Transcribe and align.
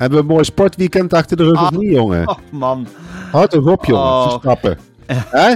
Hebben 0.00 0.18
we 0.18 0.24
een 0.24 0.30
mooi 0.30 0.44
sportweekend 0.44 1.12
achter 1.12 1.36
de 1.36 1.44
rug 1.44 1.52
of 1.62 1.66
Ah. 1.72 1.78
niet, 1.78 1.90
jongen? 1.92 2.28
Oh 2.28 2.36
man, 2.50 2.86
Houd 3.32 3.50
toch 3.50 3.66
op, 3.66 3.84
jongen. 3.84 4.02
Oh. 4.04 4.28
Verstappen. 4.28 4.78
Hè? 5.06 5.54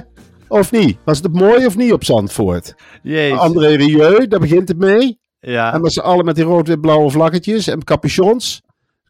Of 0.48 0.72
niet? 0.72 0.98
Was 1.04 1.18
het 1.22 1.32
mooi 1.34 1.66
of 1.66 1.76
niet 1.76 1.92
op 1.92 2.04
Zandvoort? 2.04 2.74
jezus. 3.02 3.38
André 3.38 3.66
Rieu, 3.68 4.26
daar 4.26 4.40
begint 4.40 4.68
het 4.68 4.78
mee. 4.78 5.18
Ja, 5.40 5.72
En 5.72 5.80
met 5.80 5.92
z'n 5.92 6.00
allen 6.00 6.24
met 6.24 6.34
die 6.34 6.44
rood-wit-blauwe 6.44 7.10
vlaggetjes 7.10 7.66
en 7.68 7.84
capuchons. 7.84 8.62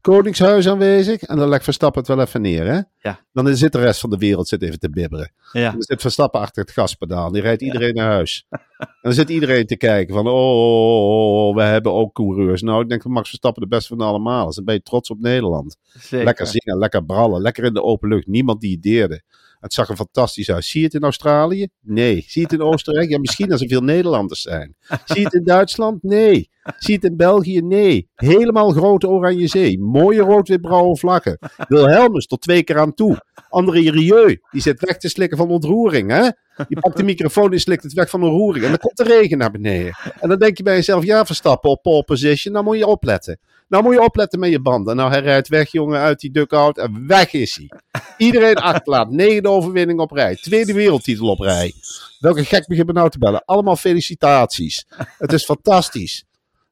Koningshuis 0.04 0.68
aanwezig. 0.68 1.22
En 1.22 1.36
dan 1.36 1.48
legt 1.48 1.64
Verstappen 1.64 2.00
het 2.00 2.10
wel 2.10 2.20
even 2.20 2.40
neer, 2.40 2.66
hè? 2.66 2.80
Ja. 2.98 3.20
Dan 3.32 3.56
zit 3.56 3.72
de 3.72 3.78
rest 3.80 4.00
van 4.00 4.10
de 4.10 4.16
wereld 4.16 4.48
zit 4.48 4.62
even 4.62 4.78
te 4.78 4.90
bibberen. 4.90 5.32
ja. 5.52 5.70
Dan 5.70 5.82
zit 5.82 6.00
Verstappen 6.00 6.40
achter 6.40 6.62
het 6.62 6.72
gaspedaal. 6.72 7.32
Die 7.32 7.42
rijdt 7.42 7.62
iedereen 7.62 7.94
naar 7.94 8.10
huis. 8.10 8.46
En 8.48 8.88
dan 9.02 9.12
zit 9.12 9.28
iedereen 9.28 9.66
te 9.66 9.76
kijken 9.76 10.14
van, 10.14 10.26
oh, 10.26 10.32
oh, 10.34 11.08
oh, 11.08 11.48
oh, 11.48 11.54
we 11.54 11.62
hebben 11.62 11.92
ook 11.92 12.14
coureurs. 12.14 12.62
Nou, 12.62 12.82
ik 12.82 12.88
denk 12.88 13.02
van 13.02 13.10
Max 13.10 13.28
Verstappen 13.28 13.62
de 13.62 13.68
beste 13.68 13.96
van 13.96 14.06
allemaal. 14.06 14.46
Dus 14.46 14.54
dan 14.54 14.64
ben 14.64 14.74
je 14.74 14.82
trots 14.82 15.10
op 15.10 15.20
Nederland. 15.20 15.76
zeker. 15.98 16.24
Lekker 16.24 16.46
zingen, 16.46 16.78
lekker 16.78 17.04
brallen, 17.04 17.42
lekker 17.42 17.64
in 17.64 17.74
de 17.74 17.82
open 17.82 18.08
lucht. 18.08 18.26
Niemand 18.26 18.60
die 18.60 18.72
het 18.72 18.82
deerde. 18.82 19.22
Het 19.60 19.72
zag 19.72 19.88
er 19.88 19.96
fantastisch 19.96 20.50
uit. 20.50 20.64
Zie 20.64 20.80
je 20.80 20.86
het 20.86 20.94
in 20.94 21.02
Australië? 21.02 21.68
Nee. 21.80 22.14
Zie 22.26 22.40
je 22.40 22.48
het 22.48 22.52
in 22.52 22.62
Oostenrijk? 22.72 23.10
Ja, 23.10 23.18
misschien 23.18 23.52
als 23.52 23.60
er 23.60 23.68
veel 23.68 23.82
Nederlanders 23.82 24.40
zijn. 24.40 24.76
Zie 25.04 25.18
je 25.18 25.24
het 25.24 25.34
in 25.34 25.44
Duitsland? 25.44 26.02
Nee. 26.02 26.50
Zie 26.78 26.94
je 26.94 27.00
het 27.00 27.10
in 27.10 27.16
België? 27.16 27.60
Nee. 27.60 28.08
Helemaal 28.14 28.70
grote 28.70 29.08
oranje 29.08 29.46
zee. 29.46 29.80
Mooie 29.80 30.20
rood-wit-blauwe 30.20 30.96
vlaggen. 30.96 31.38
Wilhelmus 31.68 32.26
tot 32.26 32.40
twee 32.40 32.62
keer 32.62 32.78
aan 32.78 32.94
toe. 32.94 33.20
André 33.48 33.90
Rieu, 33.90 34.40
die 34.50 34.60
zit 34.60 34.80
weg 34.80 34.96
te 34.96 35.08
slikken 35.08 35.38
van 35.38 35.48
ontroering. 35.48 36.10
Hè? 36.10 36.28
Die 36.68 36.80
pakt 36.80 36.96
de 36.96 37.02
microfoon 37.02 37.52
en 37.52 37.60
slikt 37.60 37.82
het 37.82 37.92
weg 37.92 38.10
van 38.10 38.22
ontroering. 38.22 38.64
En 38.64 38.70
dan 38.70 38.78
komt 38.78 38.96
de 38.96 39.04
regen 39.04 39.38
naar 39.38 39.50
beneden. 39.50 39.96
En 40.20 40.28
dan 40.28 40.38
denk 40.38 40.56
je 40.56 40.62
bij 40.62 40.74
jezelf, 40.74 41.04
ja 41.04 41.24
Verstappen 41.24 41.70
op 41.70 41.82
pole 41.82 42.02
position, 42.02 42.52
nou 42.52 42.64
moet 42.64 42.78
je 42.78 42.86
opletten. 42.86 43.38
Nou 43.68 43.82
moet 43.82 43.94
je 43.94 44.02
opletten 44.02 44.38
met 44.38 44.50
je 44.50 44.60
banden. 44.60 44.96
Nou, 44.96 45.10
hij 45.10 45.20
rijdt 45.20 45.48
weg, 45.48 45.72
jongen, 45.72 46.00
uit 46.00 46.20
die 46.20 46.30
dugout 46.30 46.78
en 46.78 47.06
weg 47.06 47.32
is 47.32 47.56
hij. 47.56 47.80
Iedereen 48.16 48.56
achterlaat. 48.56 49.10
Negende 49.10 49.48
overwinning 49.48 50.00
op 50.00 50.10
rij. 50.10 50.36
Tweede 50.36 50.72
wereldtitel 50.72 51.28
op 51.28 51.38
rij. 51.38 51.72
Welke 52.18 52.44
gek 52.44 52.66
beginnen 52.66 52.94
nou 52.94 53.10
te 53.10 53.18
bellen. 53.18 53.42
Allemaal 53.44 53.76
felicitaties. 53.76 54.86
Het 55.18 55.32
is 55.32 55.44
fantastisch. 55.44 56.24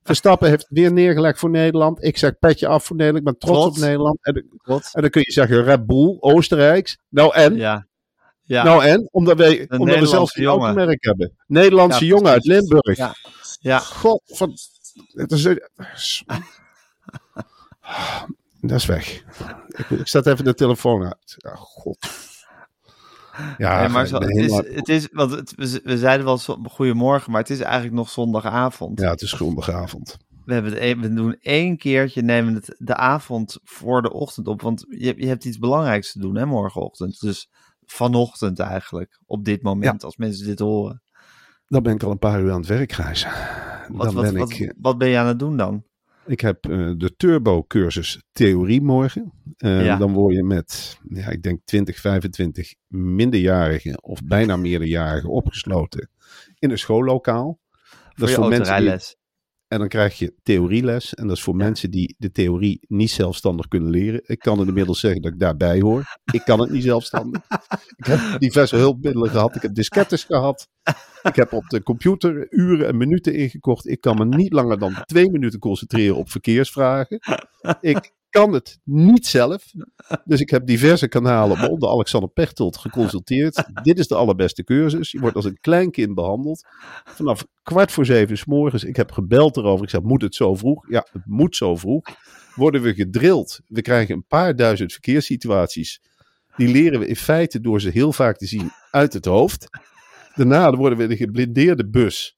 Verstappen 0.03 0.49
heeft 0.49 0.67
weer 0.69 0.93
neergelegd 0.93 1.39
voor 1.39 1.51
Nederland. 1.51 2.05
Ik 2.05 2.19
zeg 2.19 2.39
petje 2.39 2.67
af 2.67 2.85
voor 2.85 2.97
Nederland. 2.97 3.27
Ik 3.27 3.33
ben 3.33 3.41
trots, 3.41 3.61
Trots. 3.61 3.79
op 3.79 3.85
Nederland. 3.85 4.19
En, 4.23 4.49
Trots. 4.63 4.93
en 4.93 5.01
dan 5.01 5.11
kun 5.11 5.23
je 5.25 5.33
zeggen 5.33 5.65
Red 5.65 5.87
Bull, 5.87 6.17
Oostenrijks. 6.21 6.99
Nou 7.09 7.35
en? 7.35 7.57
Ja. 7.57 7.87
Ja. 8.43 8.65
Nou 8.65 8.85
en? 8.85 9.09
Omdat, 9.11 9.37
wij, 9.37 9.67
omdat 9.69 9.99
we 9.99 10.07
zelfs 10.07 10.37
een 10.37 10.45
automerk 10.45 11.05
hebben. 11.05 11.37
Nederlandse 11.47 12.05
Ja, 12.05 12.07
jongen 12.07 12.31
uit. 12.31 12.45
Limburg. 12.45 12.97
Ja. 12.97 13.15
ja. 13.61 13.79
God, 13.79 14.23
van, 14.27 14.53
het 15.13 15.33
is, 15.33 15.43
dat 18.61 18.79
is 18.79 18.87
weg. 18.87 19.25
Ik, 19.69 19.91
ik 19.91 20.09
zet 20.09 20.27
even 20.27 20.45
de 20.45 20.55
telefoon 20.55 21.05
uit. 21.05 21.35
Ja, 21.37 21.55
God. 21.55 22.09
Ja, 23.59 23.81
Nee, 23.81 23.89
maar 23.89 24.07
zo, 24.07 24.19
het 24.19 24.37
is, 24.37 24.53
het 24.57 24.89
is, 24.89 25.09
want 25.13 25.31
het, 25.31 25.55
we, 25.85 25.99
zeiden 25.99 26.27
wel 26.27 26.39
goedemorgen, 26.65 27.33
maar 27.33 27.41
het 27.41 27.51
is 27.51 27.61
eigenlijk 27.61 27.95
nog 27.95 28.11
zondagavond. 28.11 29.01
ja, 29.01 29.11
het 29.11 29.23
is 29.23 29.37
zondagavond. 29.37 30.17
We, 30.45 30.53
hebben 30.53 30.73
het, 30.73 30.81
een- 30.83 31.01
we 31.01 31.13
doen 31.13 31.37
één 31.41 31.77
keertje, 31.77 32.23
nemen 32.23 32.55
het 32.55 32.75
de 32.79 32.97
avond 32.97 33.59
voor 33.63 34.03
de 34.03 34.13
ochtend 34.13 34.47
op. 34.47 34.63
Want 34.63 34.85
je, 34.89 35.15
je 35.17 35.27
hebt 35.27 35.45
iets 35.45 35.59
belangrijks 35.59 36.13
te 36.13 36.19
doen, 36.19 36.37
hè, 36.37 36.47
morgenochtend. 36.47 37.21
Dus 37.21 37.51
vanochtend 37.85 38.59
eigenlijk, 38.59 39.21
op 39.27 39.45
dit 39.45 39.63
moment, 39.63 40.05
als 40.05 40.17
mensen 40.17 40.47
dit 40.47 40.59
horen. 40.59 41.03
Dan 41.67 41.83
ben 41.83 41.95
ik 41.95 42.03
al 42.03 42.11
een 42.11 42.19
paar 42.19 42.41
uur 42.41 42.51
aan 42.53 42.59
het 42.61 42.69
werk, 42.69 42.93
Gijs. 42.93 43.25
Wat, 43.89 44.05
Dan 44.05 44.15
wat, 44.15 44.25
ben 44.25 44.37
wat, 44.39 44.51
ik, 44.51 44.61
eh, 44.61 44.71
wat 44.81 44.99
ben 44.99 45.09
je 45.09 45.19
aan 45.19 45.27
het 45.27 45.39
doen 45.39 45.57
dan? 45.57 45.85
Ik 46.27 46.41
heb 46.41 46.67
eh, 46.67 46.91
de 46.97 47.17
turbo-cursus 47.17 48.23
theorie 48.33 48.83
morgen. 48.83 49.33
Eh, 49.57 49.85
Ja. 49.85 49.97
Dan 49.97 50.13
word 50.13 50.35
je 50.35 50.45
met, 50.45 50.99
ja, 51.09 51.29
ik 51.29 51.43
denk 51.43 51.61
20, 51.65 52.01
25 52.01 52.75
minderjarigen 52.89 54.03
of 54.03 54.21
bijna 54.25 54.57
meerderjarigen 54.57 55.31
opgesloten 55.31 56.11
in 56.59 56.71
een 56.71 56.79
schoollokaal. 56.79 57.61
Voor 58.15 58.29
je 58.29 58.37
autorijles. 58.37 59.17
En 59.73 59.79
dan 59.79 59.89
krijg 59.89 60.19
je 60.19 60.35
theorieles. 60.43 61.15
En 61.15 61.27
dat 61.27 61.37
is 61.37 61.43
voor 61.43 61.57
mensen 61.57 61.91
die 61.91 62.15
de 62.19 62.31
theorie 62.31 62.81
niet 62.89 63.11
zelfstandig 63.11 63.69
kunnen 63.69 63.91
leren. 63.91 64.21
Ik 64.25 64.39
kan 64.39 64.67
inmiddels 64.67 65.01
zeggen 65.01 65.23
dat 65.23 65.33
ik 65.33 65.39
daarbij 65.39 65.81
hoor. 65.81 66.19
Ik 66.33 66.43
kan 66.45 66.61
het 66.61 66.71
niet 66.71 66.83
zelfstandig. 66.83 67.43
Ik 67.97 68.05
heb 68.07 68.41
diverse 68.41 68.77
hulpmiddelen 68.77 69.31
gehad. 69.31 69.55
Ik 69.57 69.63
heb 69.63 69.75
diskettes 69.75 70.25
gehad. 70.25 70.69
Ik 71.23 71.37
heb 71.37 71.53
op 71.53 71.69
de 71.69 71.83
computer 71.83 72.47
uren 72.51 72.87
en 72.87 72.97
minuten 72.97 73.35
ingekocht. 73.35 73.89
Ik 73.89 74.01
kan 74.01 74.17
me 74.17 74.25
niet 74.25 74.53
langer 74.53 74.79
dan 74.79 74.95
twee 75.05 75.31
minuten 75.31 75.59
concentreren 75.59 76.17
op 76.17 76.31
verkeersvragen. 76.31 77.19
Ik 77.81 78.13
kan 78.33 78.53
het 78.53 78.79
niet 78.85 79.27
zelf. 79.27 79.73
Dus 80.25 80.41
ik 80.41 80.51
heb 80.51 80.67
diverse 80.67 81.09
kanalen, 81.09 81.59
waaronder 81.59 81.89
Alexander 81.89 82.31
Pechtold, 82.31 82.77
geconsulteerd. 82.77 83.65
Dit 83.83 83.99
is 83.99 84.07
de 84.07 84.15
allerbeste 84.15 84.65
cursus. 84.65 85.11
Je 85.11 85.21
wordt 85.21 85.37
als 85.37 85.45
een 85.45 85.59
klein 85.61 85.91
kind 85.91 86.15
behandeld. 86.15 86.67
Vanaf 87.05 87.47
kwart 87.63 87.93
voor 87.93 88.07
zeven 88.07 88.39
s 88.39 88.45
morgens. 88.45 88.85
Ik 88.85 88.97
heb 88.97 89.13
gebeld 89.13 89.57
erover. 89.57 89.85
Ik 89.85 89.91
zei, 89.91 90.03
moet 90.03 90.23
het 90.23 90.35
zo 90.35 90.55
vroeg? 90.55 90.89
Ja, 90.89 91.07
het 91.13 91.27
moet 91.27 91.57
zo 91.57 91.77
vroeg. 91.77 92.09
Worden 92.55 92.83
we 92.83 92.95
gedrild. 92.95 93.61
We 93.67 93.83
krijgen 93.83 94.15
een 94.15 94.27
paar 94.27 94.57
duizend 94.57 94.93
verkeerssituaties. 94.93 96.01
Die 96.57 96.69
leren 96.69 97.01
we 97.01 97.07
in 97.07 97.17
feite 97.17 97.61
door 97.61 97.81
ze 97.81 97.89
heel 97.89 98.13
vaak 98.13 98.37
te 98.37 98.47
zien 98.47 98.71
uit 98.91 99.13
het 99.13 99.25
hoofd. 99.25 99.67
Daarna 100.35 100.77
worden 100.77 100.99
we 100.99 101.05
in 101.05 101.11
een 101.11 101.17
geblindeerde 101.17 101.89
bus 101.89 102.37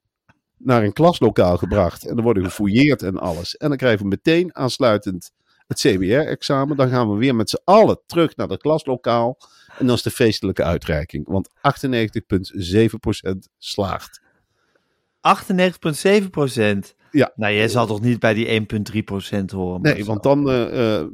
naar 0.58 0.82
een 0.82 0.92
klaslokaal 0.92 1.56
gebracht. 1.56 2.06
En 2.06 2.14
dan 2.14 2.24
worden 2.24 2.42
we 2.42 2.48
gefouilleerd 2.48 3.02
en 3.02 3.18
alles. 3.18 3.56
En 3.56 3.68
dan 3.68 3.76
krijgen 3.76 4.02
we 4.02 4.08
meteen 4.08 4.56
aansluitend 4.56 5.32
het 5.82 5.94
CBR-examen. 5.94 6.76
Dan 6.76 6.88
gaan 6.88 7.10
we 7.10 7.16
weer 7.16 7.34
met 7.34 7.50
z'n 7.50 7.60
allen 7.64 8.00
terug 8.06 8.36
naar 8.36 8.48
het 8.48 8.62
klaslokaal. 8.62 9.38
En 9.78 9.86
dan 9.86 9.94
is 9.94 10.02
de 10.02 10.10
feestelijke 10.10 10.62
uitreiking. 10.62 11.28
Want 11.28 11.48
98,7% 11.48 13.38
slaagt. 13.58 14.22
98,7 15.20 16.30
procent. 16.30 16.94
Ja. 17.10 17.32
Nou, 17.36 17.54
jij 17.54 17.68
zal 17.68 17.86
toch 17.86 18.00
niet 18.00 18.18
bij 18.18 18.34
die 18.34 18.66
1,3 18.92 19.02
procent 19.04 19.50
horen? 19.50 19.80
Nee, 19.82 20.04
want 20.04 20.22
dan, 20.22 20.50
eh, 20.50 20.98
eh, 21.00 21.06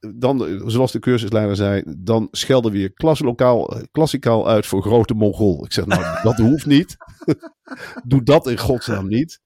dan, 0.00 0.62
zoals 0.66 0.92
de 0.92 0.98
cursusleider 0.98 1.56
zei, 1.56 1.82
dan 1.98 2.28
schelden 2.30 2.72
we 2.72 2.78
je 2.78 2.92
klaslokaal, 2.92 3.68
eh, 3.68 3.82
klassikaal 3.92 4.48
uit 4.48 4.66
voor 4.66 4.82
grote 4.82 5.14
Mongool. 5.14 5.64
Ik 5.64 5.72
zeg, 5.72 5.86
nou, 5.86 6.04
dat 6.22 6.36
hoeft 6.36 6.66
niet. 6.66 6.96
Doe 8.04 8.22
dat 8.22 8.46
in 8.46 8.58
godsnaam 8.58 9.08
niet. 9.08 9.40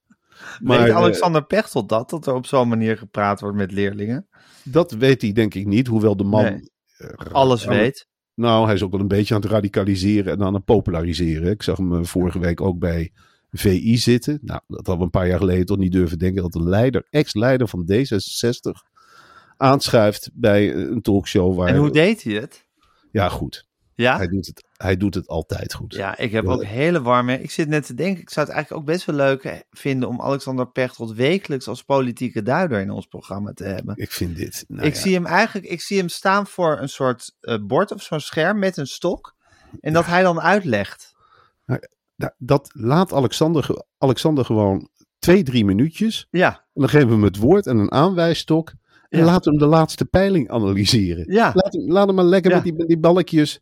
Maar, 0.61 0.83
Weet 0.83 0.93
Alexander 0.93 1.45
Pechtold 1.45 1.89
dat, 1.89 2.11
dat 2.11 2.27
er 2.27 2.35
op 2.35 2.47
zo'n 2.47 2.69
manier 2.69 2.99
gepraat 2.99 3.41
wordt 3.41 3.57
met 3.57 3.73
leerlingen? 3.73 4.29
Dat 4.65 4.91
weet 4.93 5.23
hij 5.23 5.33
denk 5.33 5.55
ik 5.55 5.67
niet, 5.67 5.87
hoewel 5.87 6.17
de 6.17 6.25
man... 6.25 6.43
Nee. 6.43 6.71
eh, 6.97 7.33
Alles 7.33 7.65
weet. 7.65 8.07
Nou, 8.35 8.65
hij 8.65 8.75
is 8.75 8.83
ook 8.83 8.91
wel 8.91 9.01
een 9.01 9.09
beetje 9.09 9.35
aan 9.35 9.41
het 9.41 9.51
radicaliseren 9.51 10.33
en 10.33 10.43
aan 10.43 10.55
het 10.55 10.65
populariseren. 10.65 11.51
Ik 11.51 11.63
zag 11.63 11.77
hem 11.77 11.95
eh, 11.95 12.05
vorige 12.05 12.39
week 12.39 12.61
ook 12.61 12.79
bij 12.79 13.13
VI 13.51 13.97
zitten. 13.99 14.39
Nou, 14.43 14.61
dat 14.67 14.77
hadden 14.87 14.99
we 14.99 15.03
een 15.05 15.11
paar 15.11 15.29
jaar 15.29 15.39
geleden 15.39 15.67
toch 15.67 15.79
niet 15.79 15.93
durven 15.93 16.19
denken 16.19 16.43
dat 16.43 16.53
de 16.53 16.63
leider, 16.63 17.07
ex-leider 17.11 17.69
van 17.69 17.89
D66, 17.93 18.93
aanschuift 19.57 20.31
bij 20.35 20.73
eh, 20.75 20.81
een 20.81 21.03
talkshow 21.03 21.57
waar... 21.57 21.69
En 21.69 21.77
hoe 21.77 21.91
deed 21.91 22.23
hij 22.23 22.33
het? 22.33 22.67
Ja, 23.11 23.29
goed. 23.29 23.67
Ja? 23.95 24.17
Hij 24.17 24.29
doet 24.29 24.47
het, 24.47 24.65
hij 24.85 24.97
doet 24.97 25.15
het 25.15 25.29
altijd 25.29 25.75
goed. 25.75 25.95
Ja, 25.95 26.19
ik 26.19 26.33
heb 26.33 26.45
Ja. 26.45 26.51
ook 26.51 26.65
hele 26.65 27.03
warme. 27.03 27.43
Ik 27.43 27.51
zit 27.51 27.69
net 27.69 27.87
te 27.87 27.95
denken, 27.95 28.23
ik 28.23 28.31
zou 28.31 28.47
het 28.47 28.55
eigenlijk 28.55 28.85
ook 28.85 28.95
best 28.95 29.07
wel 29.07 29.17
leuk 29.17 29.43
eh, 29.45 29.53
vinden 29.71 30.09
om 30.09 30.21
Alexander 30.21 30.67
Pechtold 30.71 31.13
wekelijks 31.13 31.69
als 31.69 31.83
politieke 31.83 32.43
duider 32.43 32.81
in 32.81 32.91
ons 32.91 33.07
programma 33.07 33.53
te 33.53 33.65
hebben. 33.65 33.97
Ik 33.97 34.13
vind 34.13 34.37
dit. 34.37 34.65
nou 34.69 34.87
ik 34.87 34.95
ja, 34.95 35.01
zie 35.01 35.15
hem 35.15 35.27
eigenlijk, 35.27 35.67
ik 35.67 35.81
zie 35.81 35.99
hem 35.99 36.09
staan 36.09 36.47
voor 36.47 36.79
een 36.81 36.89
soort 36.89 37.35
eh, 37.41 37.59
bord 37.67 37.93
of 37.93 38.03
zo'n 38.03 38.21
scherm 38.21 38.59
met 38.59 38.77
een 38.77 38.87
stok. 38.87 39.35
En 39.81 39.93
dat 39.93 40.07
hij 40.07 40.23
dan 40.23 40.41
uitlegt. 40.41 41.15
nou, 41.65 41.81
dat 42.39 42.71
laat 42.73 43.13
Alexander, 43.13 43.85
Alexander 43.99 44.45
gewoon 44.45 44.89
twee, 45.19 45.43
drie 45.43 45.65
minuutjes. 45.65 46.27
Ja, 46.31 46.49
En 46.49 46.81
dan 46.81 46.89
geven 46.89 47.07
we 47.09 47.15
hem 47.15 47.23
het 47.23 47.37
woord 47.37 47.67
en 47.67 47.79
een 47.79 47.93
aanwijsstok. 47.93 48.73
En 49.09 49.25
we 49.25 49.31
hem 49.31 49.59
de 49.59 49.67
laatste 49.67 50.05
peiling 50.05 50.51
analyseren. 50.51 51.33
ja, 51.33 51.51
Laat 51.55 51.73
hem, 51.73 51.91
laat 51.93 52.07
hem 52.07 52.15
maar 52.17 52.25
lekker 52.25 52.53
met, 52.55 52.63
die, 52.63 52.75
met 52.75 52.87
die 52.89 52.99
balkjes. 52.99 53.61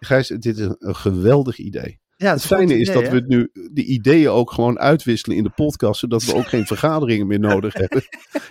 Gijs, 0.00 0.28
dit 0.28 0.58
is 0.58 0.66
een, 0.78 0.94
geweldig 0.96 1.58
idee. 1.58 2.00
ja. 2.16 2.32
Het 2.32 2.42
fijne 2.46 2.78
is 2.78 2.92
dat 2.92 3.08
we 3.08 3.24
nu 3.26 3.50
de 3.72 3.84
ideeën 3.84 4.28
ook 4.30 4.50
gewoon 4.52 4.78
uitwisselen 4.78 5.36
in 5.36 5.42
de 5.42 5.50
podcast, 5.50 6.00
zodat 6.00 6.24
we 6.24 6.34
ook 6.34 6.48
geen 6.48 6.66
vergaderingen 6.74 7.26
meer 7.26 7.38
nodig 7.40 7.72
hebben. 7.74 8.02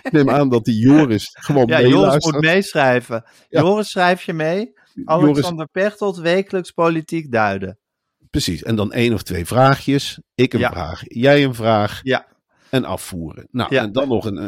Ik 0.02 0.12
neem 0.12 0.30
aan 0.30 0.48
dat 0.48 0.64
die 0.64 0.78
Joris 0.78 1.28
gewoon 1.32 1.66
Ja, 1.66 1.80
Joris 1.82 2.24
moet 2.24 2.40
meeschrijven. 2.40 3.24
Ja. 3.48 3.60
Joris, 3.60 3.90
schrijf 3.90 4.22
je 4.22 4.32
mee? 4.32 4.72
Alexander 5.04 5.68
Pechtold 5.68 6.16
wekelijks 6.16 6.70
politiek 6.70 7.32
duiden. 7.32 7.78
Precies, 8.30 8.62
en 8.62 8.76
dan 8.76 8.92
één 8.92 9.12
of 9.14 9.22
twee 9.22 9.46
vraagjes. 9.46 10.20
Ik 10.34 10.52
een 10.52 10.60
Ja. 10.60 10.70
vraag, 10.70 11.02
jij 11.04 11.44
een 11.44 11.54
vraag. 11.54 12.00
Ja. 12.02 12.26
En 12.70 12.84
afvoeren. 12.84 13.48
Nou, 13.50 13.74
Ja. 13.74 13.82
en 13.82 13.92
dan 13.92 14.08
nog 14.08 14.24
een, 14.24 14.38
eh, 14.38 14.44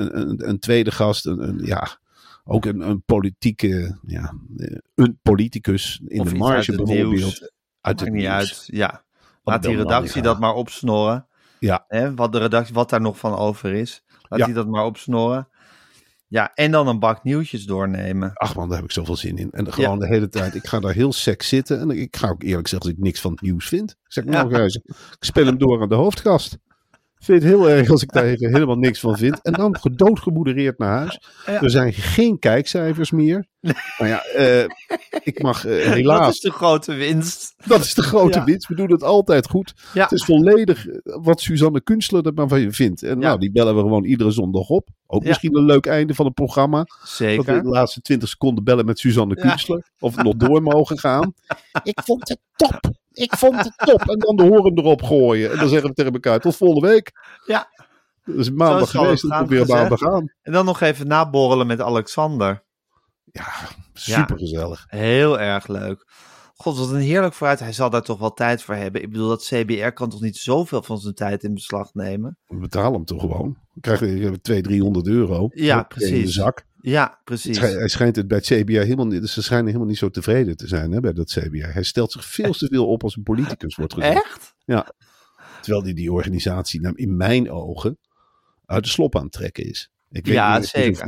een, 0.00 0.18
een, 0.18 0.48
een 0.48 0.58
tweede 0.58 0.90
gast. 0.90 1.26
Een, 1.26 1.60
ja, 1.64 1.98
ook 2.44 2.64
een, 2.64 2.80
een 2.80 3.02
politieke, 3.04 3.98
ja, 4.06 4.34
een 4.94 5.18
politicus 5.22 6.00
in 6.06 6.20
Of 6.20 6.28
de 6.28 6.34
marge 6.36 6.76
bijvoorbeeld. 6.76 7.10
nieuws. 7.14 7.50
Uit 7.80 8.00
het 8.00 8.12
niet 8.12 8.26
uit. 8.26 8.62
Ja. 8.66 9.04
Laat 9.42 9.62
die 9.62 9.76
redactie 9.76 10.22
dat 10.22 10.40
maar 10.40 10.54
opsnorren. 10.54 11.26
Ja. 11.58 11.84
Hè, 11.88 12.14
wat 12.14 12.32
de 12.32 12.38
redactie, 12.38 12.74
wat 12.74 12.90
daar 12.90 13.00
nog 13.00 13.18
van 13.18 13.34
over 13.36 13.72
is. 13.72 14.02
Laat 14.22 14.38
Ja. 14.40 14.44
die 14.46 14.54
dat 14.54 14.66
maar 14.66 14.84
opsnorren. 14.84 15.48
Ja, 16.26 16.50
en 16.54 16.70
dan 16.70 16.88
een 16.88 16.98
bak 16.98 17.24
nieuwtjes 17.24 17.64
doornemen. 17.64 18.30
Ach 18.34 18.54
man, 18.54 18.66
daar 18.68 18.76
heb 18.76 18.84
ik 18.86 18.92
zoveel 18.92 19.16
zin 19.16 19.36
in. 19.36 19.50
En 19.50 19.72
gewoon 19.72 19.98
de 19.98 20.06
hele 20.06 20.28
tijd, 20.28 20.54
ik 20.54 20.66
ga 20.66 20.80
daar 20.80 20.92
heel 20.92 21.12
sec 21.12 21.42
zitten. 21.42 21.80
En 21.80 21.90
ik 21.90 22.16
ga 22.16 22.28
ook 22.28 22.42
eerlijk 22.42 22.68
zeggen 22.68 22.88
als 22.90 22.98
ik 22.98 23.04
niks 23.04 23.20
van 23.20 23.30
het 23.30 23.40
nieuws 23.40 23.68
vind. 23.68 23.90
Ik 23.90 23.96
zeg, 24.12 24.24
nou 24.24 24.50
Ja. 24.56 24.64
Ik 24.64 25.16
speel 25.20 25.46
hem 25.46 25.58
door 25.58 25.82
aan 25.82 25.88
de 25.88 25.94
hoofdgast. 25.94 26.58
Ik 27.22 27.28
vind 27.28 27.42
het 27.42 27.52
heel 27.52 27.68
erg 27.70 27.90
als 27.90 28.02
ik 28.02 28.12
daar 28.12 28.24
even 28.24 28.52
helemaal 28.54 28.76
niks 28.76 29.00
van 29.00 29.16
vind. 29.18 29.42
En 29.42 29.52
dan 29.52 29.76
gedoodgemodereerd 29.80 30.78
naar 30.78 30.96
huis. 30.98 31.20
Ja. 31.46 31.62
Er 31.62 31.70
zijn 31.70 31.92
geen 31.92 32.38
kijkcijfers 32.38 33.10
meer. 33.10 33.46
Maar 33.98 34.08
ja, 34.08 34.22
eh, 34.24 34.64
ik 35.22 35.42
mag 35.42 35.64
eh, 35.66 35.84
Dat 35.84 35.94
helaas... 35.94 36.34
is 36.34 36.40
de 36.40 36.50
grote 36.50 36.94
winst. 36.94 37.54
Dat 37.66 37.80
is 37.84 37.94
de 37.94 38.02
grote 38.02 38.38
Ja. 38.38 38.44
winst. 38.44 38.68
We 38.68 38.74
doen 38.74 38.90
het 38.92 39.02
altijd 39.02 39.48
goed. 39.48 39.74
Ja. 39.94 40.02
Het 40.02 40.12
is 40.12 40.24
volledig 40.24 40.86
eh, 40.86 40.98
wat 41.22 41.40
Suzanne 41.40 41.80
Kunstler 41.82 42.26
er 42.26 42.32
maar 42.34 42.48
van 42.48 42.60
je 42.60 42.72
vindt. 42.72 43.02
En 43.02 43.08
Ja. 43.08 43.26
nou, 43.26 43.38
die 43.38 43.52
bellen 43.52 43.74
we 43.74 43.80
gewoon 43.80 44.04
iedere 44.04 44.30
zondag 44.30 44.68
op. 44.68 44.88
Ook 45.06 45.22
Ja. 45.22 45.28
misschien 45.28 45.56
een 45.56 45.64
leuk 45.64 45.86
einde 45.86 46.14
van 46.14 46.24
het 46.26 46.34
programma. 46.34 46.78
Dat 46.78 46.98
we 47.00 47.06
Zeker. 47.08 47.62
de 47.62 47.68
laatste 47.68 48.00
20 48.00 48.28
seconden 48.28 48.64
bellen 48.64 48.84
met 48.84 48.98
Suzanne 48.98 49.34
Ja. 49.36 49.48
Kunstler. 49.48 49.90
Of 49.98 50.14
we 50.14 50.22
nog 50.22 50.34
door 50.36 50.62
mogen 50.62 50.98
gaan. 50.98 51.32
Ik 51.82 52.00
vond 52.04 52.28
het 52.28 52.38
top. 52.56 52.80
Ik 53.12 53.36
vond 53.36 53.56
het 53.56 53.72
top. 53.76 54.00
En 54.08 54.18
dan 54.18 54.36
de 54.36 54.42
horen 54.42 54.78
erop 54.78 55.02
gooien. 55.02 55.50
En 55.52 55.58
dan 55.58 55.68
zeggen 55.68 55.88
we 55.88 55.94
tegen 55.94 56.12
elkaar 56.12 56.40
tot 56.40 56.56
volgende 56.56 56.88
week. 56.88 57.12
Ja. 57.46 57.68
Dat 58.24 58.36
is 58.36 58.50
maandag 58.50 58.90
geweest. 58.90 59.26
gaan, 59.26 59.46
weer 59.46 59.66
maandag 59.66 60.02
aan. 60.02 60.32
En 60.42 60.52
dan 60.52 60.64
nog 60.64 60.80
even 60.80 61.06
naborrelen 61.06 61.66
met 61.66 61.80
Alexander. 61.80 62.62
Ja, 63.24 63.52
super 63.92 64.38
gezellig. 64.38 64.84
Heel 64.88 65.40
erg 65.40 65.66
leuk. 65.66 66.06
God, 66.54 66.78
wat 66.78 66.90
een 66.90 67.00
heerlijk 67.00 67.34
vooruit. 67.34 67.60
Hij 67.60 67.72
zal 67.72 67.90
daar 67.90 68.02
toch 68.02 68.18
wel 68.18 68.32
tijd 68.32 68.62
voor 68.62 68.74
hebben. 68.74 69.02
Ik 69.02 69.10
bedoel, 69.10 69.28
dat 69.28 69.44
CBR 69.44 69.88
kan 69.88 70.08
toch 70.10 70.20
niet 70.20 70.36
zoveel 70.36 70.82
van 70.82 70.98
zijn 70.98 71.14
tijd 71.14 71.42
in 71.42 71.54
beslag 71.54 71.94
nemen? 71.94 72.38
We 72.46 72.56
betalen 72.56 72.92
hem 72.92 73.04
toch 73.04 73.20
gewoon. 73.20 73.56
Dan 73.72 73.80
krijg 73.80 74.00
je 74.00 74.06
200, 74.40 74.64
300 74.64 75.06
euro. 75.06 75.48
Ja, 75.54 75.76
Hup, 75.76 75.92
In 75.92 75.98
de 75.98 76.06
precies. 76.10 76.34
zak. 76.34 76.64
Ja, 76.82 77.20
precies. 77.24 77.58
Hij, 77.58 77.72
hij 77.72 77.88
schijnt 77.88 78.16
het 78.16 78.28
bij 78.28 78.36
het 78.36 78.46
CBR 78.46 78.72
helemaal 78.72 79.06
niet. 79.06 79.28
Ze 79.28 79.42
schijnen 79.42 79.66
helemaal 79.66 79.86
niet 79.88 79.98
zo 79.98 80.08
tevreden 80.10 80.56
te 80.56 80.66
zijn 80.66 80.92
hè, 80.92 81.00
bij 81.00 81.12
dat 81.12 81.30
CBR. 81.30 81.72
Hij 81.72 81.82
stelt 81.82 82.12
zich 82.12 82.24
veel 82.24 82.52
te 82.52 82.66
veel 82.66 82.88
op 82.88 83.02
als 83.02 83.16
een 83.16 83.22
politicus 83.22 83.76
wordt 83.76 83.94
gezien. 83.94 84.12
Echt? 84.12 84.54
Terwijl 85.60 85.82
die, 85.82 85.94
die 85.94 86.12
organisatie 86.12 86.80
nou, 86.80 86.94
in 86.96 87.16
mijn 87.16 87.50
ogen 87.50 87.98
uit 88.64 88.84
de 88.84 88.90
slop 88.90 89.16
aan 89.16 89.22
het 89.22 89.32
trekken 89.32 89.64
is. 89.64 89.90
Ik 90.10 90.26
weet 90.26 90.34
Ja, 90.34 90.58
niet 90.58 90.66
zeker. 90.66 91.06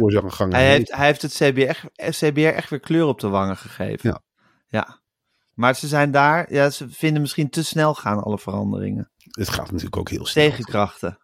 Hij 0.49 0.69
heet. 0.69 0.77
heeft, 0.77 0.95
hij 0.95 1.07
heeft 1.07 1.23
het 1.23 1.33
CBR, 1.33 1.87
CBR 2.11 2.41
echt 2.41 2.71
weer 2.71 2.81
kleur 2.81 3.07
op 3.07 3.21
de 3.21 3.29
wangen 3.29 3.57
gegeven. 3.57 4.11
Ja. 4.11 4.23
Ja. 4.69 5.03
Maar 5.55 5.77
ze 5.77 5.87
zijn 5.87 6.11
daar, 6.11 6.53
ja, 6.53 6.71
ze 6.71 6.91
vinden 6.91 7.21
misschien 7.21 7.51
te 7.51 7.65
snel 7.65 7.95
gaan, 7.95 8.23
alle 8.23 8.39
veranderingen. 8.39 9.11
Het 9.31 9.49
gaat 9.49 9.71
natuurlijk 9.71 9.97
ook 9.97 10.11
heel 10.11 10.27
snel. 10.27 10.49
Tegenkrachten. 10.49 11.19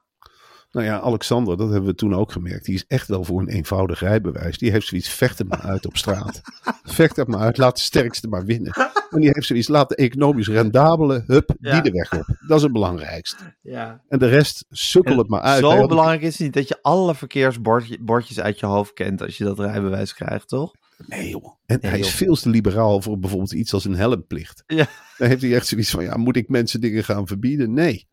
Nou 0.72 0.86
ja, 0.86 1.00
Alexander, 1.00 1.56
dat 1.56 1.70
hebben 1.70 1.88
we 1.90 1.94
toen 1.94 2.14
ook 2.14 2.32
gemerkt. 2.32 2.64
Die 2.64 2.74
is 2.74 2.84
echt 2.86 3.08
wel 3.08 3.24
voor 3.24 3.40
een 3.40 3.48
eenvoudig 3.48 4.00
rijbewijs. 4.00 4.58
Die 4.58 4.70
heeft 4.70 4.86
zoiets, 4.86 5.08
vecht 5.08 5.38
het 5.38 5.48
maar 5.48 5.60
uit 5.60 5.86
op 5.86 5.96
straat. 5.96 6.40
vecht 6.82 7.16
het 7.16 7.28
maar 7.28 7.40
uit, 7.40 7.58
laat 7.58 7.76
de 7.76 7.82
sterkste 7.82 8.28
maar 8.28 8.44
winnen. 8.44 8.72
En 9.10 9.20
die 9.20 9.30
heeft 9.32 9.46
zoiets, 9.46 9.68
laat 9.68 9.88
de 9.88 9.94
economisch 9.96 10.48
rendabele, 10.48 11.24
hup, 11.26 11.54
Ja. 11.60 11.72
die 11.80 11.92
de 11.92 11.98
weg 11.98 12.12
op. 12.20 12.36
Dat 12.46 12.56
is 12.56 12.62
het 12.62 12.72
belangrijkst. 12.72 13.36
Ja. 13.62 14.00
En 14.08 14.18
de 14.18 14.26
rest, 14.28 14.64
sukkel 14.70 15.16
het 15.18 15.28
maar 15.28 15.40
uit. 15.40 15.60
Zo 15.60 15.68
Hij 15.68 15.78
had- 15.78 15.88
belangrijk 15.88 16.22
is 16.22 16.32
het 16.32 16.40
niet 16.40 16.52
dat 16.52 16.68
je 16.68 16.78
alle 16.82 17.14
verkeersbordjes 17.14 18.40
uit 18.40 18.60
je 18.60 18.66
hoofd 18.66 18.92
kent 18.92 19.22
als 19.22 19.38
je 19.38 19.44
dat 19.44 19.58
rijbewijs 19.58 20.14
krijgt, 20.14 20.48
toch? 20.48 20.72
Nee 21.06 21.28
joh. 21.28 21.44
En 21.66 21.78
Nee, 21.80 21.90
hij 21.90 22.00
is 22.00 22.10
veel 22.14 22.34
te 22.34 22.48
liberaal 22.48 23.02
voor 23.02 23.18
bijvoorbeeld 23.18 23.52
iets 23.52 23.72
als 23.74 23.84
een 23.84 23.96
helmplicht. 23.96 24.62
Ja. 24.66 24.86
Dan 25.18 25.28
heeft 25.28 25.42
hij 25.42 25.54
echt 25.54 25.66
zoiets 25.66 25.90
van, 25.90 26.04
ja, 26.04 26.16
moet 26.16 26.36
ik 26.36 26.48
mensen 26.48 26.80
dingen 26.80 27.04
gaan 27.04 27.26
verbieden? 27.26 27.72
Nee. 27.72 28.08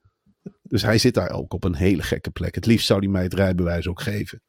Dus 0.64 0.82
hij 0.82 0.98
zit 0.98 1.14
daar 1.14 1.32
ook 1.32 1.54
op 1.54 1.64
een 1.64 1.76
hele 1.76 2.02
gekke 2.02 2.30
plek. 2.32 2.56
Het 2.56 2.66
liefst 2.66 2.88
zou 2.88 3.00
hij 3.00 3.08
mij 3.10 3.24
het 3.24 3.34
rijbewijs 3.34 3.88
ook 3.88 4.02
geven. 4.02 4.42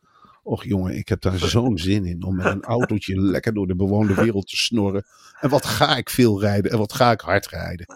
Och 0.42 0.64
jongen, 0.64 0.96
ik 0.96 1.08
heb 1.08 1.20
daar 1.20 1.38
zo'n 1.38 1.78
zin 1.78 2.04
in 2.04 2.24
om 2.24 2.36
met 2.36 2.46
een 2.46 2.62
autootje 2.62 3.20
lekker 3.20 3.54
door 3.54 3.66
de 3.66 3.76
bewoonde 3.76 4.14
wereld 4.14 4.48
te 4.48 4.56
snorren. 4.56 5.04
En 5.40 5.48
wat 5.50 5.66
ga 5.66 5.96
ik 5.96 6.10
veel 6.10 6.40
rijden 6.40 6.70
en 6.70 6.78
wat 6.78 6.92
ga 6.92 7.10
ik 7.10 7.20
hard 7.20 7.46
rijden. 7.48 7.86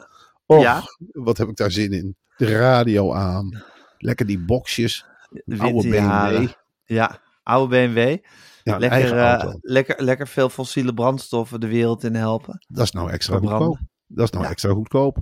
Och, 0.47 0.63
Ja. 0.63 0.83
wat 1.13 1.39
heb 1.39 1.49
ik 1.49 1.57
daar 1.57 1.71
zin 1.71 1.93
in. 1.93 2.17
De 2.37 2.57
radio 2.57 3.13
aan. 3.13 3.63
Lekker 3.99 4.27
die 4.27 4.39
boxjes. 4.45 5.05
De 5.45 5.59
Oude 5.59 5.89
BMW. 5.89 6.49
Ja, 6.85 7.19
oude 7.43 7.69
BMW. 7.89 8.17
Ja, 8.63 8.79
lekker, 8.79 9.19
auto. 9.19 9.59
lekker, 9.61 10.03
lekker 10.05 10.29
veel 10.29 10.49
fossiele 10.49 10.95
brandstoffen 10.95 11.61
de 11.61 11.67
wereld 11.69 12.05
in 12.05 12.15
helpen. 12.15 12.65
Dat 12.69 12.85
is 12.85 12.91
nou 12.91 13.11
extra 13.11 13.39
goedkoop. 13.39 13.79
Dat 14.07 14.25
is 14.25 14.31
nou 14.31 14.45
Ja. 14.45 14.51
extra 14.51 14.73
goedkoop. 14.73 15.19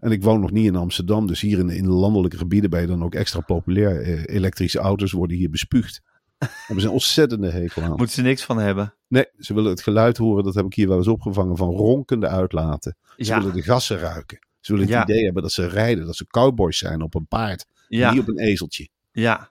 En 0.00 0.10
ik 0.10 0.22
woon 0.22 0.40
nog 0.40 0.50
niet 0.50 0.66
in 0.66 0.76
Amsterdam, 0.76 1.26
dus 1.26 1.40
hier 1.40 1.58
in 1.58 1.66
de, 1.66 1.76
in 1.76 1.82
de 1.84 1.90
landelijke 1.90 2.36
gebieden 2.36 2.70
ben 2.70 2.80
je 2.80 2.86
dan 2.86 3.04
ook 3.04 3.14
extra 3.14 3.40
populair. 3.40 4.00
Eh, 4.02 4.34
elektrische 4.36 4.78
auto's 4.78 5.12
worden 5.12 5.36
hier 5.36 5.50
bespuugd. 5.50 6.00
Hebben 6.66 6.80
ze 6.80 6.86
een 6.86 6.92
ontzettende 6.92 7.50
hekel 7.50 7.82
aan. 7.82 7.88
Moeten 7.88 8.08
ze 8.10 8.22
niks 8.22 8.44
van 8.44 8.58
hebben. 8.58 8.94
Nee, 9.08 9.26
ze 9.38 9.54
willen 9.54 9.70
het 9.70 9.82
geluid 9.82 10.16
horen, 10.16 10.44
dat 10.44 10.54
heb 10.54 10.64
ik 10.64 10.74
hier 10.74 10.88
wel 10.88 10.96
eens 10.96 11.08
opgevangen, 11.08 11.56
van 11.56 11.68
ronkende 11.70 12.28
uitlaten. 12.28 12.96
Ze 13.16 13.24
Ja, 13.24 13.38
willen 13.38 13.54
de 13.54 13.62
gassen 13.62 13.98
ruiken. 13.98 14.38
Ze 14.60 14.72
willen 14.72 14.86
het 14.88 14.96
Ja. 14.96 15.02
idee 15.02 15.24
hebben 15.24 15.42
dat 15.42 15.52
ze 15.52 15.66
rijden, 15.68 16.06
dat 16.06 16.16
ze 16.16 16.26
cowboys 16.26 16.78
zijn 16.78 17.02
op 17.02 17.14
een 17.14 17.26
paard. 17.26 17.66
ja, 17.88 18.10
Niet 18.12 18.20
op 18.20 18.28
een 18.28 18.38
ezeltje. 18.38 18.88
ja. 19.12 19.50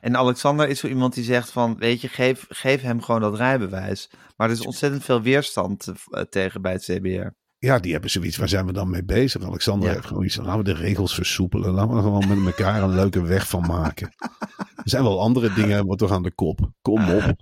En 0.00 0.16
Alexander 0.16 0.68
is 0.68 0.78
zo 0.78 0.86
iemand 0.86 1.14
die 1.14 1.24
zegt 1.24 1.50
van, 1.50 1.76
weet 1.78 2.00
je, 2.00 2.08
geef, 2.08 2.46
geef 2.48 2.80
hem 2.82 3.02
gewoon 3.02 3.20
dat 3.20 3.36
rijbewijs. 3.36 4.10
Maar 4.36 4.46
er 4.48 4.54
is 4.54 4.66
ontzettend 4.66 5.04
veel 5.04 5.22
weerstand 5.22 5.92
eh, 6.10 6.22
tegen 6.22 6.62
bij 6.62 6.72
het 6.72 6.82
CBR. 6.82 7.26
Ja, 7.58 7.78
die 7.78 7.92
hebben 7.92 8.10
zoiets. 8.10 8.36
Waar 8.36 8.48
zijn 8.48 8.66
we 8.66 8.72
dan 8.72 8.90
mee 8.90 9.04
bezig? 9.04 9.42
Alexander 9.42 9.88
Ja. 9.88 9.94
heeft 9.94 10.06
gewoon 10.06 10.24
iets. 10.24 10.36
Laten 10.36 10.56
we 10.56 10.64
de 10.64 10.72
regels 10.74 11.14
versoepelen. 11.14 11.70
Laten 11.70 11.90
we 11.90 11.96
er 11.96 12.02
gewoon 12.02 12.28
met 12.44 12.46
elkaar 12.58 12.82
een 12.82 12.94
leuke 12.94 13.22
weg 13.22 13.48
van 13.48 13.66
maken. 13.66 14.14
Er 14.58 14.82
zijn 14.94 15.02
wel 15.02 15.20
andere 15.20 15.52
dingen, 15.54 15.86
wat 15.86 15.98
toch 15.98 16.10
aan 16.10 16.22
de 16.22 16.32
kop. 16.34 16.70
Kom 16.82 17.08
op. 17.10 17.34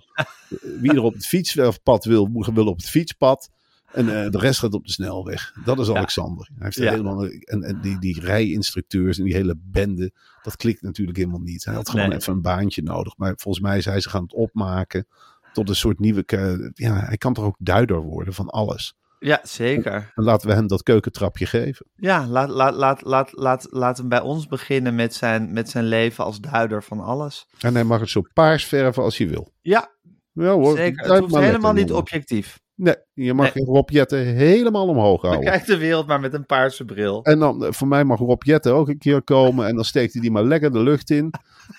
Wie 0.79 0.91
er 0.91 1.01
op 1.01 1.13
het 1.13 1.25
fietspad 1.25 2.05
wil, 2.05 2.29
wil 2.53 2.67
op 2.67 2.77
het 2.77 2.89
fietspad. 2.89 3.49
En 3.91 4.23
eh, 4.23 4.29
de 4.31 4.37
rest 4.37 4.59
gaat 4.59 4.73
op 4.73 4.85
de 4.85 4.91
snelweg. 4.91 5.53
Dat 5.65 5.79
is 5.79 5.89
Alexander. 5.89 6.49
Hij 6.55 6.63
heeft 6.65 6.75
Ja. 6.77 6.89
helemaal, 6.91 7.25
en, 7.25 7.63
en 7.63 7.81
die, 7.81 7.99
die 7.99 8.19
rijinstructeurs 8.19 9.17
en 9.17 9.23
die 9.23 9.33
hele 9.35 9.55
bende, 9.63 10.11
dat 10.43 10.55
klikt 10.55 10.81
natuurlijk 10.81 11.17
helemaal 11.17 11.39
niet. 11.39 11.65
Hij 11.65 11.73
had 11.73 11.89
gewoon 11.89 12.09
Nee. 12.09 12.17
even 12.17 12.33
een 12.33 12.41
baantje 12.41 12.83
nodig. 12.83 13.17
Maar 13.17 13.33
volgens 13.37 13.63
mij 13.63 13.77
is 13.77 13.85
hij 13.85 13.99
zich 14.01 14.15
aan 14.15 14.23
het 14.23 14.33
opmaken 14.33 15.07
tot 15.53 15.69
een 15.69 15.75
soort 15.75 15.99
nieuwe... 15.99 16.23
ke- 16.23 16.71
Ja, 16.73 16.93
hij 17.05 17.17
kan 17.17 17.33
toch 17.33 17.45
ook 17.45 17.55
duider 17.59 18.01
worden 18.01 18.33
van 18.33 18.47
alles. 18.49 18.95
Ja, 19.19 19.39
zeker. 19.43 20.11
En 20.15 20.23
laten 20.23 20.47
we 20.47 20.53
hem 20.53 20.67
dat 20.67 20.83
keukentrapje 20.83 21.45
geven. 21.45 21.85
Ja, 21.95 22.27
laat, 22.27 22.49
laat, 22.49 22.75
laat, 22.75 23.01
laat, 23.01 23.31
laat, 23.33 23.67
laat 23.69 23.97
hem 23.97 24.09
bij 24.09 24.21
ons 24.21 24.47
beginnen 24.47 24.95
met 24.95 25.13
zijn, 25.15 25.53
met 25.53 25.69
zijn 25.69 25.85
leven 25.85 26.23
als 26.23 26.39
duider 26.39 26.83
van 26.83 26.99
alles. 26.99 27.47
En 27.59 27.73
hij 27.73 27.83
mag 27.83 27.99
het 27.99 28.09
zo 28.09 28.21
paars 28.33 28.65
verven 28.65 29.03
als 29.03 29.17
hij 29.17 29.27
wil. 29.29 29.51
Ja, 29.61 29.89
Ja 30.33 30.51
hoor. 30.53 30.77
zeker. 30.77 31.11
Het 31.11 31.19
hoeft 31.19 31.35
helemaal 31.37 31.73
niet 31.73 31.91
objectief. 31.91 32.59
Nee, 32.75 32.95
je 33.13 33.33
mag 33.33 33.53
Nee. 33.53 33.65
Rob 33.65 33.89
helemaal 33.89 34.87
omhoog 34.87 35.21
houden. 35.21 35.43
kijkt 35.45 35.67
de 35.67 35.77
wereld 35.77 36.07
maar 36.07 36.19
met 36.19 36.33
een 36.33 36.45
paarse 36.45 36.85
bril. 36.85 37.23
En 37.23 37.39
dan, 37.39 37.65
eh, 37.65 37.71
voor 37.71 37.87
mij 37.87 38.03
mag 38.03 38.19
Rob 38.19 38.43
Jetten 38.43 38.73
ook 38.73 38.87
een 38.89 38.97
keer 38.97 39.23
komen. 39.23 39.67
En 39.67 39.75
dan 39.75 39.85
steekt 39.85 40.13
hij 40.13 40.21
die 40.21 40.31
maar 40.31 40.43
lekker 40.43 40.71
de 40.71 40.79
lucht 40.79 41.09
in. 41.09 41.29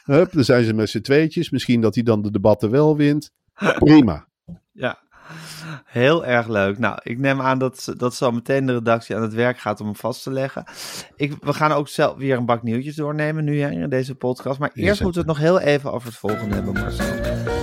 Hup, 0.04 0.32
dan 0.32 0.44
zijn 0.44 0.64
ze 0.64 0.72
met 0.74 0.90
z'n 0.90 1.00
tweetjes. 1.00 1.50
Misschien 1.50 1.80
dat 1.80 1.94
hij 1.94 2.04
dan 2.04 2.22
de 2.22 2.30
debatten 2.30 2.70
wel 2.70 2.96
wint. 2.96 3.30
Prima. 3.78 4.28
Ja, 4.72 4.98
heel 5.84 6.24
erg 6.26 6.48
leuk. 6.48 6.78
Nou, 6.78 6.98
ik 7.02 7.18
neem 7.18 7.40
aan 7.40 7.58
dat, 7.58 7.92
dat 7.96 8.14
zo 8.14 8.30
meteen 8.30 8.66
de 8.66 8.72
redactie 8.72 9.16
aan 9.16 9.22
het 9.22 9.34
werk 9.34 9.58
gaat 9.58 9.80
om 9.80 9.86
hem 9.86 9.96
vast 9.96 10.22
te 10.22 10.30
leggen. 10.30 10.64
Ik, 11.16 11.34
we 11.40 11.52
gaan 11.52 11.72
ook 11.72 11.88
zelf 11.88 12.16
weer 12.16 12.36
een 12.36 12.46
bak 12.46 12.62
nieuwtjes 12.62 12.96
doornemen 12.96 13.44
nu 13.44 13.60
hè, 13.60 13.70
in 13.70 13.88
deze 13.88 14.14
podcast. 14.14 14.58
Maar 14.58 14.70
eerst 14.74 15.02
moeten 15.02 15.24
we 15.24 15.28
het 15.30 15.38
nog 15.38 15.48
heel 15.48 15.60
even 15.60 15.92
over 15.92 16.08
het 16.08 16.16
volgende 16.16 16.54
hebben, 16.54 16.72
Marcel. 16.72 17.06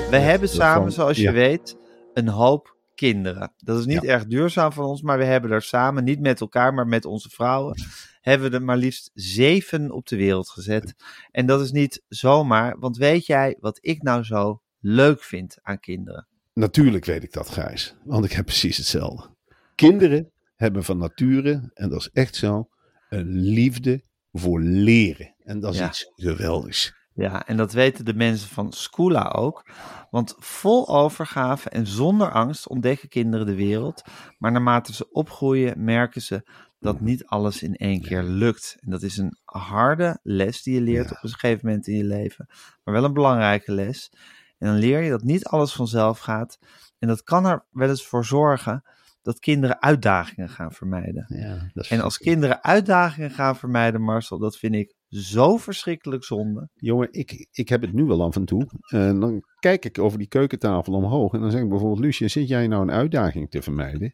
We 0.10 0.17
hebben 0.17 0.50
samen, 0.50 0.81
van- 0.81 0.91
zoals 0.91 1.17
je 1.17 1.24
ja. 1.24 1.31
weet, 1.31 1.77
een 2.13 2.27
hoop 2.27 2.74
kinderen. 2.95 3.53
Dat 3.57 3.79
is 3.79 3.86
niet 3.86 4.01
Ja. 4.01 4.10
erg 4.10 4.25
duurzaam 4.25 4.72
van 4.72 4.86
ons, 4.86 5.01
maar 5.01 5.17
we 5.17 5.24
hebben 5.24 5.51
er 5.51 5.62
samen, 5.62 6.03
niet 6.03 6.19
met 6.19 6.41
elkaar, 6.41 6.74
maar 6.74 6.88
met 6.88 7.05
onze 7.05 7.29
vrouwen, 7.29 7.75
hebben 8.22 8.50
we 8.51 8.57
er 8.57 8.63
maar 8.63 8.77
liefst 8.77 9.12
zeven 9.13 9.91
op 9.91 10.07
de 10.07 10.15
wereld 10.15 10.50
gezet. 10.50 10.95
En 11.31 11.45
dat 11.45 11.62
is 11.62 11.72
niet 11.72 12.03
zomaar, 12.07 12.79
want 12.79 12.98
weet 12.98 13.25
jij 13.25 13.57
wat 13.60 13.77
ik 13.81 14.01
nou 14.03 14.24
zo 14.24 14.62
leuk 14.79 15.24
vind 15.24 15.57
aan 15.62 15.79
kinderen? 15.79 16.27
Natuurlijk 16.59 17.05
weet 17.05 17.24
ik 17.24 17.33
dat, 17.33 17.50
Gijs. 17.50 17.95
Want 18.03 18.25
ik 18.25 18.31
heb 18.31 18.45
precies 18.45 18.77
hetzelfde. 18.77 19.29
Kinderen 19.75 20.31
hebben 20.55 20.83
van 20.83 20.97
nature, 20.97 21.71
en 21.74 21.89
dat 21.89 22.00
is 22.00 22.09
echt 22.13 22.35
zo, 22.35 22.67
een 23.09 23.31
liefde 23.31 24.03
voor 24.31 24.62
leren. 24.62 25.35
En 25.43 25.59
dat 25.59 25.74
is 25.74 25.79
Ja. 25.79 25.88
iets 25.88 26.12
geweldigs. 26.15 26.93
Ja, 27.13 27.45
en 27.47 27.57
dat 27.57 27.74
weten 27.74 28.05
de 28.05 28.13
mensen 28.13 28.50
van 28.50 28.71
Skoola 28.74 29.27
ook. 29.35 29.69
Want 30.09 30.35
vol 30.38 30.88
overgave 30.88 31.69
en 31.69 31.88
zonder 31.88 32.31
angst 32.31 32.67
ontdekken 32.67 33.09
kinderen 33.09 33.45
de 33.45 33.55
wereld. 33.55 34.03
Maar 34.38 34.51
naarmate 34.51 34.93
ze 34.93 35.12
opgroeien, 35.12 35.83
merken 35.83 36.21
ze 36.21 36.50
dat 36.79 37.01
niet 37.01 37.25
alles 37.25 37.63
in 37.63 37.75
één 37.75 38.01
keer 38.01 38.24
lukt. 38.24 38.77
En 38.79 38.91
dat 38.91 39.01
is 39.01 39.17
een 39.17 39.38
harde 39.43 40.19
les 40.24 40.63
die 40.63 40.74
je 40.74 40.81
leert 40.81 41.09
Ja. 41.09 41.15
op 41.15 41.24
een 41.24 41.29
gegeven 41.29 41.65
moment 41.67 41.88
in 41.88 41.97
je 41.97 42.03
leven. 42.03 42.45
Maar 42.83 42.93
wel 42.93 43.03
een 43.03 43.13
belangrijke 43.13 43.71
les. 43.71 44.12
En 44.57 44.67
dan 44.67 44.77
leer 44.77 45.01
je 45.01 45.09
dat 45.09 45.24
niet 45.24 45.45
alles 45.45 45.74
vanzelf 45.74 46.19
gaat. 46.19 46.57
En 47.00 47.07
dat 47.07 47.24
kan 47.24 47.45
er 47.45 47.65
wel 47.69 47.89
eens 47.89 48.05
voor 48.05 48.25
zorgen 48.25 48.83
dat 49.21 49.39
kinderen 49.39 49.81
uitdagingen 49.81 50.50
gaan 50.50 50.71
vermijden. 50.71 51.25
Ja, 51.27 51.69
dat 51.74 51.83
is 51.83 51.89
En 51.89 52.01
als 52.01 52.17
kinderen 52.17 52.63
uitdagingen 52.63 53.31
gaan 53.31 53.55
vermijden, 53.55 54.01
Marcel, 54.01 54.38
dat 54.39 54.57
vind 54.57 54.75
ik 54.75 54.93
zo 55.07 55.57
verschrikkelijk 55.57 56.24
zonde. 56.24 56.69
Jongen, 56.74 57.07
ik, 57.12 57.47
ik 57.51 57.69
heb 57.69 57.81
het 57.81 57.93
nu 57.93 58.03
wel 58.03 58.24
af 58.24 58.35
en 58.35 58.45
toe. 58.45 58.67
En 58.88 59.19
dan 59.19 59.43
kijk 59.59 59.85
ik 59.85 60.00
over 60.00 60.17
die 60.17 60.27
keukentafel 60.27 60.93
omhoog. 60.93 61.33
En 61.33 61.41
dan 61.41 61.51
zeg 61.51 61.62
ik 61.62 61.69
bijvoorbeeld, 61.69 62.00
Lucien, 62.00 62.29
zit 62.29 62.47
jij 62.47 62.67
nou 62.67 62.81
een 62.81 62.91
uitdaging 62.91 63.50
te 63.50 63.62
vermijden? 63.62 64.09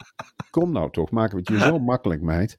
Kom 0.50 0.71
nou 0.71 0.91
toch, 0.91 1.12
maken 1.12 1.36
we 1.36 1.39
het 1.39 1.60
je 1.62 1.67
zo 1.67 1.79
makkelijk, 1.93 2.21
meid. 2.21 2.57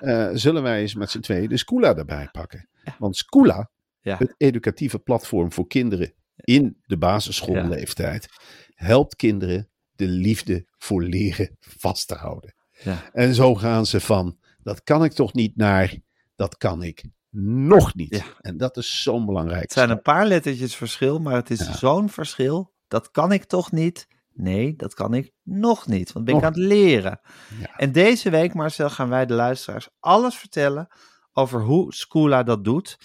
Eh, 0.00 0.28
zullen 0.32 0.62
wij 0.62 0.80
eens 0.80 0.94
met 0.94 1.10
z'n 1.10 1.20
tweeën 1.20 1.48
de 1.48 1.56
Scoola 1.56 1.94
erbij 1.96 2.28
pakken? 2.32 2.68
Want 2.98 3.16
Scoola, 3.16 3.70
Ja. 4.00 4.16
het 4.16 4.34
educatieve 4.36 4.98
platform 4.98 5.52
voor 5.52 5.66
kinderen 5.66 6.14
in 6.46 6.76
de 6.86 6.96
basisschoolleeftijd, 6.96 8.28
helpt 8.74 9.16
kinderen 9.16 9.68
de 9.96 10.06
liefde 10.06 10.66
voor 10.78 11.02
leren 11.02 11.56
vast 11.58 12.08
te 12.08 12.14
houden. 12.14 12.54
Ja. 12.82 13.10
En 13.12 13.34
zo 13.34 13.54
gaan 13.54 13.86
ze 13.86 14.00
van, 14.00 14.38
dat 14.62 14.82
kan 14.82 15.04
ik 15.04 15.12
toch 15.12 15.32
niet 15.32 15.56
naar, 15.56 15.96
dat 16.34 16.56
kan 16.56 16.82
ik 16.82 17.04
nog 17.40 17.94
niet. 17.94 18.16
Ja. 18.16 18.24
En 18.40 18.56
dat 18.56 18.76
is 18.76 19.02
zo'n 19.02 19.26
belangrijk. 19.26 19.62
Het 19.62 19.72
zijn 19.72 19.90
een 19.90 20.02
paar 20.02 20.26
lettertjes 20.26 20.76
verschil, 20.76 21.18
maar 21.18 21.34
het 21.34 21.50
is 21.50 21.78
zo'n 21.78 22.08
verschil. 22.08 22.72
Dat 22.88 23.10
kan 23.10 23.32
ik 23.32 23.44
toch 23.44 23.72
niet? 23.72 24.06
Nee, 24.32 24.76
dat 24.76 24.94
kan 24.94 25.14
ik 25.14 25.32
nog 25.42 25.86
niet, 25.86 26.12
want 26.12 26.24
ben 26.24 26.36
ik 26.36 26.42
aan 26.42 26.52
het 26.52 26.60
leren. 26.60 27.20
Ja. 27.60 27.76
En 27.76 27.92
deze 27.92 28.30
week, 28.30 28.54
Marcel, 28.54 28.90
gaan 28.90 29.08
wij 29.08 29.26
de 29.26 29.34
luisteraars 29.34 29.88
alles 30.00 30.36
vertellen 30.36 30.88
over 31.32 31.62
hoe 31.62 31.94
Scoola 31.94 32.42
dat 32.42 32.64
doet. 32.64 32.98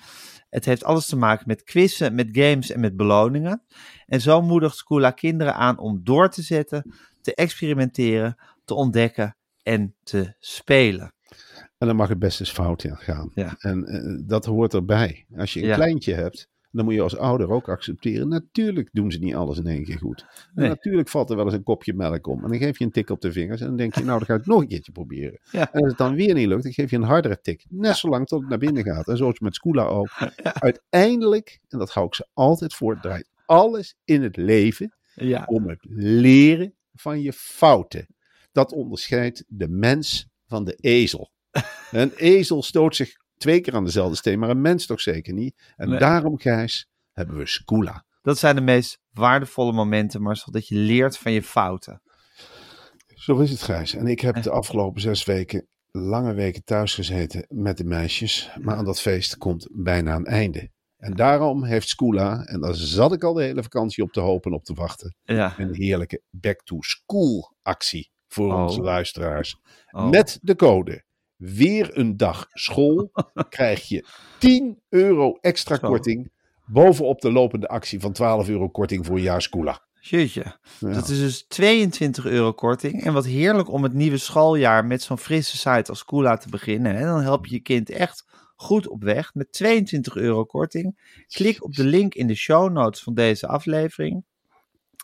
Het 0.51 0.65
heeft 0.65 0.84
alles 0.84 1.05
te 1.05 1.15
maken 1.15 1.43
met 1.48 1.63
quizzen, 1.63 2.15
met 2.15 2.27
games 2.31 2.72
en 2.72 2.79
met 2.79 2.96
beloningen. 2.96 3.62
En 4.05 4.22
zo 4.22 4.41
moedigt 4.41 4.75
Scoola 4.75 5.12
kinderen 5.12 5.55
aan 5.55 5.79
om 5.79 6.00
door 6.03 6.29
te 6.29 6.41
zetten, 6.41 6.93
te 7.22 7.36
experimenteren, 7.36 8.36
te 8.65 8.74
ontdekken 8.74 9.36
en 9.63 9.96
te 10.03 10.36
spelen. 10.39 11.13
En 11.77 11.88
dan 11.88 11.96
mag 11.96 12.10
het 12.10 12.20
best 12.20 12.39
eens 12.39 12.51
fout 12.51 12.84
in 12.84 12.98
gaan. 12.98 13.31
Ja. 13.34 13.55
En 13.58 13.86
eh, 13.86 14.27
dat 14.27 14.46
hoort 14.46 14.74
erbij. 14.74 15.25
Als 15.38 15.53
je 15.53 15.62
een 15.62 15.67
Ja. 15.67 15.75
kleintje 15.75 16.13
hebt, 16.13 16.48
dan 16.71 16.85
moet 16.85 16.93
je 16.93 17.01
als 17.01 17.17
ouder 17.17 17.49
ook 17.49 17.69
accepteren. 17.69 18.27
Natuurlijk 18.27 18.89
doen 18.91 19.11
ze 19.11 19.19
niet 19.19 19.35
alles 19.35 19.57
in 19.57 19.67
één 19.67 19.83
keer 19.83 19.97
goed. 19.97 20.25
Nee. 20.53 20.67
natuurlijk 20.67 21.09
valt 21.09 21.29
er 21.29 21.35
wel 21.35 21.45
eens 21.45 21.53
een 21.53 21.63
kopje 21.63 21.93
melk 21.93 22.27
om. 22.27 22.43
En 22.43 22.49
dan 22.49 22.57
geef 22.57 22.77
je 22.77 22.85
een 22.85 22.91
tik 22.91 23.09
op 23.09 23.21
de 23.21 23.31
vingers. 23.31 23.61
En 23.61 23.67
dan 23.67 23.75
denk 23.75 23.95
je, 23.95 24.03
nou, 24.03 24.17
dan 24.17 24.27
ga 24.27 24.33
ik 24.33 24.39
het 24.39 24.49
nog 24.49 24.61
een 24.61 24.67
keertje 24.67 24.91
proberen. 24.91 25.39
Ja. 25.51 25.71
En 25.71 25.79
als 25.79 25.89
het 25.89 25.97
dan 25.97 26.15
weer 26.15 26.33
niet 26.33 26.47
lukt, 26.47 26.63
dan 26.63 26.73
geef 26.73 26.89
je 26.89 26.95
een 26.95 27.03
hardere 27.03 27.41
tik. 27.41 27.65
Net 27.69 27.95
zolang 27.95 28.27
tot 28.27 28.39
het 28.39 28.49
naar 28.49 28.57
binnen 28.57 28.83
gaat. 28.83 29.07
En 29.07 29.17
zoals 29.17 29.39
met 29.39 29.55
Scoola 29.55 29.83
ook. 29.83 30.09
Uiteindelijk, 30.43 31.59
en 31.67 31.79
dat 31.79 31.91
hou 31.91 32.05
ik 32.05 32.15
ze 32.15 32.27
altijd 32.33 32.73
voor, 32.73 32.99
draait 32.99 33.29
alles 33.45 33.95
in 34.05 34.23
het 34.23 34.37
leven 34.37 34.95
Ja, 35.15 35.43
om 35.45 35.67
het 35.67 35.85
leren 35.89 36.75
van 36.93 37.21
je 37.21 37.33
fouten. 37.33 38.07
Dat 38.51 38.71
onderscheidt 38.71 39.43
de 39.47 39.67
mens 39.67 40.27
van 40.45 40.63
de 40.63 40.75
ezel. 40.75 41.31
Een 41.91 42.13
ezel 42.15 42.63
stoot 42.63 42.95
zich 42.95 43.15
twee 43.41 43.62
keer 43.62 43.75
aan 43.75 43.86
dezelfde 43.86 44.15
steen, 44.15 44.39
maar 44.39 44.50
een 44.50 44.62
mens 44.62 44.86
toch 44.86 45.01
zeker 45.01 45.33
niet. 45.33 45.74
En 45.75 45.89
Nee. 45.89 46.00
daarom, 46.00 46.39
Gijs, 46.39 46.88
hebben 47.12 47.38
we 47.38 47.45
Scoola. 47.45 48.05
dat 48.21 48.38
zijn 48.38 48.55
de 48.55 48.62
meest 48.62 49.00
waardevolle 49.12 49.71
momenten, 49.71 50.21
Marcel, 50.21 50.51
dat 50.51 50.67
je 50.67 50.75
leert 50.75 51.17
van 51.17 51.31
je 51.31 51.43
fouten. 51.43 52.01
Zo 53.15 53.39
is 53.39 53.50
het, 53.51 53.62
Gijs. 53.62 53.95
En 53.95 54.07
ik 54.07 54.19
heb 54.19 54.43
de 54.43 54.50
afgelopen 54.51 55.01
zes 55.01 55.24
weken, 55.25 55.67
lange 55.91 56.33
weken 56.33 56.63
thuis 56.63 56.93
gezeten 56.95 57.45
met 57.50 57.77
de 57.77 57.83
meisjes. 57.83 58.50
Maar 58.62 58.75
aan 58.75 58.86
dat 58.86 59.01
feest 59.01 59.38
komt 59.38 59.67
bijna 59.71 60.15
een 60.15 60.25
einde. 60.25 60.69
En 60.98 61.13
daarom 61.13 61.63
heeft 61.63 61.88
Scoola, 61.88 62.43
en 62.43 62.62
daar 62.62 62.75
zat 62.75 63.13
ik 63.13 63.24
al 63.24 63.33
de 63.33 63.43
hele 63.43 63.63
vakantie 63.63 64.03
op 64.03 64.12
te 64.12 64.19
hopen 64.19 64.51
en 64.51 64.57
op 64.57 64.63
te 64.63 64.74
wachten, 64.74 65.15
Ja. 65.24 65.53
een 65.57 65.74
heerlijke 65.75 66.21
back-to-school 66.29 67.55
actie 67.62 68.12
voor 68.27 68.53
Oh. 68.53 68.62
onze 68.63 68.81
luisteraars. 68.81 69.57
Oh. 69.91 70.10
Met 70.10 70.39
de 70.41 70.55
code 70.55 71.03
weer 71.41 71.98
een 71.98 72.17
dag 72.17 72.48
school 72.53 73.12
krijg 73.50 73.88
je 73.88 74.05
10 74.39 74.79
euro 74.89 75.38
extra 75.41 75.75
Zo. 75.75 75.88
korting 75.88 76.31
bovenop 76.65 77.21
de 77.21 77.31
lopende 77.31 77.67
actie 77.67 78.00
van 78.00 78.12
12 78.12 78.50
euro 78.50 78.69
korting 78.69 79.05
voor 79.05 79.19
jaarschoola. 79.19 79.81
Jeetje. 80.00 80.55
Ja. 80.79 80.93
Dat 80.93 81.07
is 81.07 81.19
dus 81.19 81.45
22 81.48 82.25
euro 82.25 82.53
korting. 82.53 83.03
En 83.03 83.13
wat 83.13 83.25
heerlijk 83.25 83.69
om 83.69 83.83
het 83.83 83.93
nieuwe 83.93 84.17
schooljaar 84.17 84.86
met 84.86 85.01
zo'n 85.01 85.17
frisse 85.17 85.57
site 85.57 85.89
als 85.89 86.05
Coola 86.05 86.38
te 86.38 86.50
beginnen. 86.50 86.95
En 86.95 87.05
dan 87.05 87.21
help 87.21 87.45
je 87.45 87.55
je 87.55 87.62
kind 87.62 87.89
echt 87.89 88.25
goed 88.55 88.88
op 88.88 89.03
weg 89.03 89.33
met 89.33 89.51
22 89.51 90.15
euro 90.15 90.43
korting. 90.43 91.00
Klik 91.27 91.63
op 91.63 91.74
de 91.74 91.83
link 91.83 92.13
in 92.13 92.27
de 92.27 92.36
show 92.36 92.71
notes 92.71 93.03
van 93.03 93.13
deze 93.13 93.48
aflevering. 93.48 94.24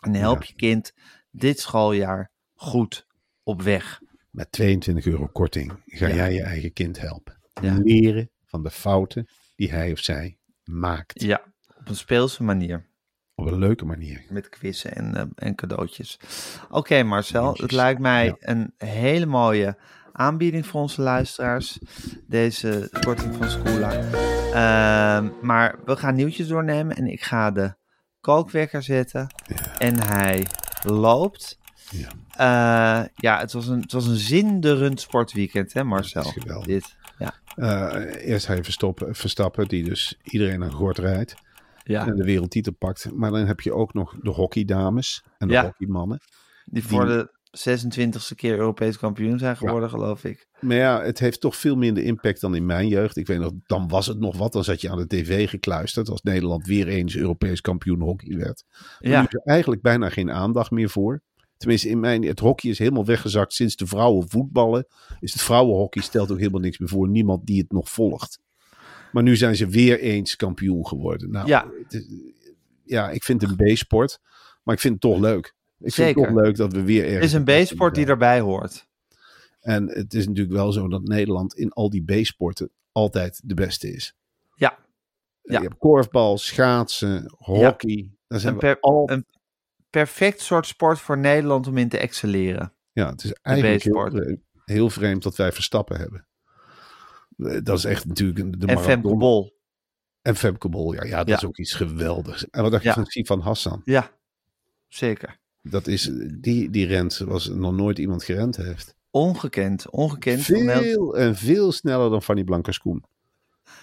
En 0.00 0.14
help 0.14 0.42
je 0.42 0.54
kind 0.54 0.92
dit 1.30 1.60
schooljaar 1.60 2.30
goed 2.54 3.06
op 3.42 3.62
weg. 3.62 4.00
Met 4.30 4.52
22 4.52 5.06
euro 5.06 5.26
korting 5.26 5.72
ga 5.86 6.06
Ja. 6.06 6.14
jij 6.14 6.32
je 6.32 6.42
eigen 6.42 6.72
kind 6.72 7.00
helpen. 7.00 7.40
Ja. 7.62 7.78
Leren 7.82 8.30
van 8.44 8.62
de 8.62 8.70
fouten 8.70 9.28
die 9.56 9.70
hij 9.70 9.92
of 9.92 9.98
zij 9.98 10.38
maakt. 10.64 11.22
Ja, 11.22 11.42
op 11.78 11.88
een 11.88 11.96
speelse 11.96 12.42
manier. 12.42 12.86
Op 13.34 13.46
een 13.46 13.58
leuke 13.58 13.84
manier. 13.84 14.24
Met 14.30 14.48
quizzen 14.48 14.94
en, 14.94 15.16
eh, 15.16 15.24
en 15.34 15.54
cadeautjes. 15.54 16.18
Oké 16.70 17.02
Marcel, 17.02 17.52
het 17.54 17.72
lijkt 17.72 18.00
mij 18.00 18.24
ja. 18.26 18.36
een 18.38 18.74
hele 18.76 19.26
mooie 19.26 19.76
aanbieding 20.12 20.66
voor 20.66 20.80
onze 20.80 21.02
luisteraars. 21.02 21.78
Deze 22.26 22.88
korting 23.00 23.34
van 23.34 23.50
Scoola. 23.50 23.92
Ehm, 24.52 25.30
maar 25.42 25.78
we 25.84 25.96
gaan 25.96 26.14
nieuwtjes 26.14 26.46
doornemen 26.48 26.96
en 26.96 27.06
ik 27.06 27.22
ga 27.22 27.50
de 27.50 27.74
kookwekker 28.20 28.82
zetten. 28.82 29.26
En 29.78 30.00
hij 30.06 30.46
loopt. 30.82 31.58
Ja. 31.90 32.08
Eh, 33.00 33.06
ja, 33.14 33.38
het 33.38 33.52
was, 33.52 33.66
een, 33.66 33.80
het 33.80 33.92
was 33.92 34.06
een 34.06 34.16
zinderend 34.16 35.00
sportweekend 35.00 35.72
hè 35.72 35.84
Marcel? 35.84 36.22
Dat 36.22 36.36
is 36.36 36.42
geweldig. 36.42 36.66
Dit. 36.66 36.96
Ja. 37.18 37.34
Eh, 37.54 38.28
eerst 38.30 38.46
hij 38.46 38.64
Verstappen, 38.64 39.14
Verstappen, 39.14 39.68
die 39.68 39.84
dus 39.84 40.18
iedereen 40.22 40.62
aan 40.62 40.72
gort 40.72 40.98
rijdt. 40.98 41.34
Ja. 41.82 42.06
En 42.06 42.16
de 42.16 42.24
wereldtitel 42.24 42.72
pakt. 42.72 43.10
Maar 43.14 43.30
dan 43.30 43.46
heb 43.46 43.60
je 43.60 43.72
ook 43.72 43.94
nog 43.94 44.14
de 44.20 44.30
hockeydames 44.30 45.24
en 45.38 45.46
de 45.48 45.54
Ja. 45.54 45.62
hockeymannen. 45.64 46.18
Die 46.64 46.84
voor 46.84 47.06
de 47.06 47.36
26e 47.50 48.34
keer 48.34 48.58
Europees 48.58 48.98
kampioen 48.98 49.38
zijn 49.38 49.56
geworden, 49.56 49.90
geloof 49.90 50.24
ik. 50.24 50.46
Maar 50.60 50.76
ja, 50.76 51.02
het 51.02 51.18
heeft 51.18 51.40
toch 51.40 51.56
veel 51.56 51.76
minder 51.76 52.02
impact 52.02 52.40
dan 52.40 52.54
in 52.54 52.66
mijn 52.66 52.88
jeugd. 52.88 53.16
Ik 53.16 53.26
weet 53.26 53.38
nog, 53.38 53.52
dan 53.66 53.88
was 53.88 54.06
het 54.06 54.18
nog 54.18 54.36
wat. 54.36 54.52
Dan 54.52 54.64
zat 54.64 54.80
je 54.80 54.90
aan 54.90 54.98
de 54.98 55.06
tv 55.06 55.48
gekluisterd 55.48 56.08
als 56.08 56.22
Nederland 56.22 56.66
weer 56.66 56.88
eens 56.88 57.16
Europees 57.16 57.60
kampioen 57.60 58.00
hockey 58.00 58.36
werd. 58.36 58.64
Maar 58.98 59.10
Ja. 59.10 59.20
nu 59.20 59.26
is 59.26 59.34
er 59.34 59.42
eigenlijk 59.44 59.82
bijna 59.82 60.08
geen 60.08 60.30
aandacht 60.30 60.70
meer 60.70 60.88
voor. 60.90 61.22
Tenminste, 61.58 61.88
in 61.88 62.00
mijn, 62.00 62.22
het 62.22 62.38
hockey 62.40 62.70
is 62.70 62.78
helemaal 62.78 63.04
weggezakt 63.04 63.52
sinds 63.52 63.76
de 63.76 63.86
vrouwen 63.86 64.28
voetballen. 64.28 64.86
Is 65.20 65.32
het 65.32 65.42
vrouwenhockey 65.42 66.02
stelt 66.02 66.30
ook 66.32 66.38
helemaal 66.38 66.60
niks 66.60 66.78
meer 66.78 66.88
voor. 66.88 67.08
Niemand 67.08 67.46
die 67.46 67.60
het 67.60 67.72
nog 67.72 67.90
volgt. 67.90 68.38
Maar 69.12 69.22
nu 69.22 69.36
zijn 69.36 69.56
ze 69.56 69.66
weer 69.68 70.00
eens 70.00 70.36
kampioen 70.36 70.86
geworden. 70.86 71.30
Nou, 71.30 71.46
Ja. 71.46 71.70
is- 71.88 72.08
ja, 72.84 73.10
ik 73.10 73.24
vind 73.24 73.40
het 73.42 73.50
een 73.60 73.72
B-sport. 73.74 74.20
Maar 74.62 74.74
ik 74.74 74.80
vind 74.80 74.92
het 74.92 75.02
toch 75.02 75.18
leuk. 75.20 75.54
Ik 75.80 75.92
vind 75.92 76.14
het 76.16 76.24
toch 76.26 76.34
leuk 76.34 76.56
dat 76.56 76.72
we 76.72 76.82
weer 76.82 77.02
ergens... 77.04 77.32
Het 77.32 77.48
is 77.48 77.54
een 77.56 77.64
B-sport 77.64 77.94
die 77.94 78.06
erbij 78.06 78.40
hoort. 78.40 78.86
En 79.60 79.88
het 79.88 80.14
is 80.14 80.26
natuurlijk 80.26 80.54
wel 80.56 80.72
zo 80.72 80.88
dat 80.88 81.02
Nederland 81.02 81.54
in 81.54 81.72
al 81.72 81.90
die 81.90 82.04
B-sporten 82.04 82.70
altijd 82.92 83.40
de 83.44 83.54
beste 83.54 83.92
is. 83.92 84.14
Ja. 84.54 84.78
Ja. 85.42 85.58
Je 85.60 85.64
hebt 85.66 85.78
korfbal, 85.78 86.38
schaatsen, 86.38 87.32
hockey. 87.38 88.10
Daar 88.26 88.40
zijn 88.40 88.52
Een, 88.54 88.58
we 88.60 88.66
per- 88.66 88.80
al... 88.80 89.10
een 89.10 89.26
perfect 89.90 90.40
soort 90.40 90.66
sport 90.66 90.98
voor 91.00 91.18
Nederland 91.18 91.66
om 91.66 91.78
in 91.78 91.88
te 91.88 91.98
excelleren. 91.98 92.72
Ja, 92.92 93.10
het 93.10 93.24
is 93.24 93.32
eigenlijk 93.32 93.82
heel, 93.82 94.10
vreemd- 94.10 94.40
heel 94.64 94.90
vreemd 94.90 95.22
dat 95.22 95.36
wij 95.36 95.52
Verstappen 95.52 95.96
hebben. 95.98 96.26
Eh, 97.36 97.58
Dat 97.62 97.78
is 97.78 97.84
echt 97.84 98.06
natuurlijk 98.06 98.60
de 98.60 98.66
en. 98.66 98.78
Femke 98.80 99.16
Bol. 99.16 99.56
En 100.22 100.36
Femke 100.36 100.68
Bol, 100.68 100.92
ja, 100.94 101.04
ja 101.04 101.16
dat 101.18 101.28
Ja. 101.28 101.36
is 101.36 101.44
ook 101.44 101.58
iets 101.58 101.72
geweldigs. 101.74 102.50
En 102.50 102.62
wat 102.62 102.70
dacht 102.70 102.82
je 102.82 102.88
Ja. 102.88 102.94
van 102.94 103.06
Sifan 103.06 103.40
Hassan? 103.40 103.82
Ja, 103.84 104.10
zeker. 104.88 105.38
Dat 105.62 105.86
is, 105.86 106.10
die, 106.40 106.70
die 106.70 106.86
rent 106.86 107.12
zoals 107.12 107.48
nog 107.48 107.72
nooit 107.72 107.98
iemand 107.98 108.24
gerend 108.24 108.56
heeft. 108.56 108.96
Ongekend, 109.10 109.90
ongekend. 109.90 110.42
Veel 110.42 111.16
en 111.18 111.36
veel 111.36 111.72
sneller 111.72 112.10
dan 112.10 112.22
Fanny 112.22 112.44
Blankers-Koen. 112.44 113.04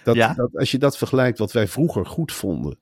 Dat, 0.04 0.14
Ja? 0.16 0.34
dat, 0.34 0.56
als 0.56 0.70
je 0.70 0.78
dat 0.78 0.96
vergelijkt 0.96 1.38
wat 1.38 1.52
wij 1.52 1.68
vroeger 1.68 2.06
goed 2.06 2.32
vonden. 2.32 2.78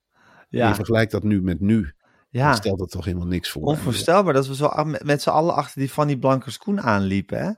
En 0.51 0.69
je 0.69 0.75
vergelijkt 0.75 1.13
dat 1.13 1.23
nu 1.23 1.43
met 1.43 1.61
nu. 1.61 1.95
Dan 2.41 2.43
ja. 2.43 2.55
stelt 2.55 2.79
dat 2.79 2.91
toch 2.91 3.05
helemaal 3.05 3.27
niks 3.27 3.51
voor. 3.51 3.63
onvoorstelbaar 3.63 4.33
dat 4.35 4.47
we 4.47 4.55
zo 4.55 4.71
met, 5.03 5.23
z'n 5.23 5.29
allen 5.31 5.55
achter 5.55 5.81
die 5.81 5.89
Fanny 5.89 6.17
Blankers 6.17 6.59
Koen 6.59 6.81
aanliepen, 6.81 7.39
hè? 7.39 7.51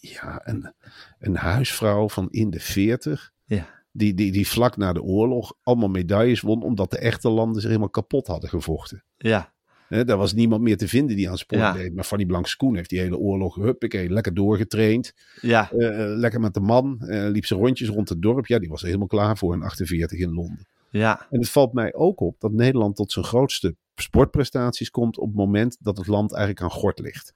Ja, 0.00 0.40
en 0.44 0.74
een 1.18 1.36
huisvrouw 1.36 2.08
van 2.08 2.28
in 2.30 2.50
de 2.50 2.60
40. 2.60 3.30
Ja. 3.44 3.66
Die, 3.92 4.14
die, 4.14 4.32
die 4.32 4.48
vlak 4.48 4.76
na 4.76 4.92
de 4.92 5.02
oorlog 5.02 5.52
allemaal 5.62 5.88
medailles 5.88 6.40
won. 6.40 6.62
Omdat 6.62 6.90
de 6.90 6.98
echte 6.98 7.28
landen 7.28 7.56
zich 7.60 7.68
helemaal 7.68 7.90
kapot 7.90 8.26
hadden 8.26 8.48
gevochten. 8.50 9.04
Ja, 9.16 9.52
Hè, 9.88 10.04
daar 10.04 10.16
was 10.16 10.32
niemand 10.32 10.62
meer 10.62 10.76
te 10.76 10.88
vinden 10.88 11.16
die 11.16 11.30
aan 11.30 11.38
sport 11.38 11.60
Ja. 11.60 11.72
deed. 11.72 11.94
Maar 11.94 12.04
Fanny 12.04 12.24
Blankers-Koen 12.26 12.76
heeft 12.76 12.90
die 12.90 12.98
hele 13.00 13.16
oorlog, 13.18 13.54
huppakee, 13.54 14.10
lekker 14.10 14.34
doorgetraind. 14.34 15.12
ja, 15.40 15.70
Eh, 15.70 16.02
eh, 16.02 16.16
lekker 16.18 16.40
met 16.40 16.54
de 16.54 16.60
man. 16.60 17.00
eh, 17.00 17.28
liep 17.30 17.46
ze 17.46 17.54
rondjes 17.54 17.88
rond 17.88 18.08
het 18.08 18.22
dorp. 18.22 18.46
Ja, 18.46 18.58
die 18.58 18.68
was 18.68 18.80
er 18.80 18.86
helemaal 18.86 19.06
klaar 19.06 19.38
voor 19.38 19.54
in 19.54 19.62
48 19.62 20.18
in 20.18 20.32
Londen. 20.34 20.66
ja. 20.90 21.26
En 21.30 21.38
het 21.40 21.50
valt 21.50 21.72
mij 21.72 21.94
ook 21.94 22.20
op 22.20 22.40
dat 22.40 22.52
Nederland 22.52 22.96
tot 22.96 23.12
zijn 23.12 23.24
grootste 23.24 23.76
sportprestaties 24.02 24.90
komt 24.90 25.18
op 25.18 25.26
het 25.26 25.36
moment 25.36 25.76
dat 25.80 25.96
het 25.96 26.06
land 26.06 26.32
eigenlijk 26.32 26.62
aan 26.62 26.78
gort 26.78 26.98
ligt. 26.98 27.34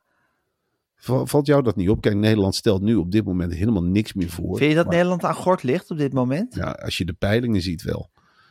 Val- 0.97 1.27
Valt 1.27 1.47
jou 1.47 1.62
dat 1.62 1.77
niet 1.77 1.88
op? 1.88 2.00
Kijk, 2.00 2.15
Nederland 2.15 2.55
stelt 2.55 2.83
nu 2.83 2.95
op 2.95 3.11
dit 3.11 3.25
moment 3.25 3.55
helemaal 3.55 3.83
niks 3.85 4.12
meer 4.12 4.29
voor. 4.31 4.57
Vind 4.57 4.71
je 4.71 4.77
dat 4.77 4.85
Maar 4.87 4.95
Nederland 4.95 5.25
aan 5.25 5.35
gort 5.35 5.62
ligt 5.62 5.91
op 5.91 5.99
dit 5.99 6.12
moment? 6.12 6.55
Ja, 6.55 6.71
als 6.71 6.99
je 6.99 7.05
de 7.05 7.12
peilingen 7.12 7.61
ziet 7.62 7.83
wel, 7.83 8.11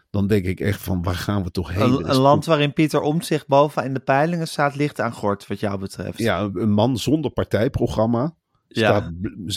dan 0.10 0.28
denk 0.28 0.46
ik 0.46 0.60
echt 0.60 0.82
van 0.82 1.04
waar 1.04 1.16
gaan 1.16 1.44
we 1.44 1.52
toch 1.52 1.74
heen? 1.74 2.10
Een, 2.10 2.16
land 2.16 2.46
waarin 2.46 2.74
Pieter 2.74 3.02
Omtzigt 3.02 3.48
boven 3.48 3.84
in 3.84 3.94
de 3.94 4.00
peilingen 4.00 4.48
staat, 4.48 4.76
ligt 4.76 5.00
aan 5.02 5.14
gort, 5.14 5.48
wat 5.48 5.60
jou 5.60 5.80
betreft. 5.80 6.18
Ja, 6.18 6.50
een 6.54 6.72
man 6.72 6.98
zonder 6.98 7.32
partijprogramma. 7.32 8.36
Ja. 8.68 8.88
Staat, 8.98 9.12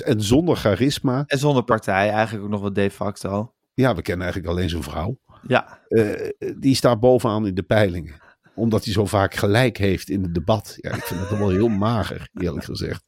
en 0.04 0.22
zonder 0.22 0.56
charisma. 0.56 1.24
En 1.26 1.38
zonder 1.38 1.62
partij, 1.62 2.10
eigenlijk 2.10 2.44
ook 2.44 2.50
nog 2.50 2.60
wat 2.60 2.74
de 2.74 2.90
facto. 2.90 3.52
Ja, 3.74 3.94
we 3.94 4.02
kennen 4.02 4.24
eigenlijk 4.24 4.54
alleen 4.54 4.68
zijn 4.68 4.82
vrouw. 4.82 5.18
Ja, 5.46 5.78
Eh, 5.88 6.30
die 6.58 6.74
staat 6.74 7.00
bovenaan 7.00 7.46
in 7.46 7.54
de 7.54 7.62
peilingen. 7.62 8.14
Omdat 8.54 8.84
hij 8.84 8.92
zo 8.92 9.06
vaak 9.06 9.34
gelijk 9.34 9.76
heeft 9.76 10.08
in 10.10 10.22
het 10.22 10.34
debat. 10.34 10.76
Ja, 10.80 10.90
ik 10.94 11.02
vind 11.02 11.20
dat 11.20 11.38
wel 11.38 11.48
heel 11.50 11.68
mager, 11.68 12.28
eerlijk 12.34 12.64
gezegd. 12.64 13.04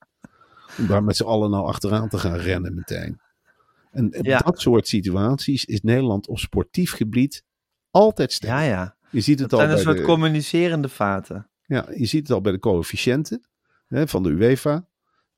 Om 0.78 0.86
daar 0.86 1.04
met 1.04 1.16
z'n 1.16 1.24
allen 1.24 1.50
nou 1.50 1.66
achteraan 1.66 2.08
te 2.08 2.18
gaan 2.18 2.36
rennen 2.36 2.74
meteen. 2.74 3.20
En, 3.90 4.10
en 4.10 4.22
Ja. 4.24 4.38
dat 4.38 4.60
soort 4.60 4.88
situaties 4.88 5.64
is 5.64 5.80
Nederland 5.80 6.28
op 6.28 6.38
sportief 6.38 6.92
gebied 6.92 7.42
altijd 7.90 8.32
sterk. 8.32 8.52
ja, 8.52 8.60
ja. 8.62 8.96
Je 9.10 9.20
ziet 9.20 9.38
het, 9.40 9.52
al 9.52 9.58
zijn 9.58 9.70
een 9.70 9.78
soort 9.78 9.96
de, 9.96 10.02
communicerende 10.02 10.88
vaten. 10.88 11.50
ja, 11.66 11.86
je 11.94 12.06
ziet 12.06 12.22
het 12.22 12.30
al 12.30 12.40
bij 12.40 12.52
de 12.52 12.58
coëfficiënten 12.58 13.42
hè, 13.86 14.08
van 14.08 14.22
de 14.22 14.28
UEFA. 14.28 14.86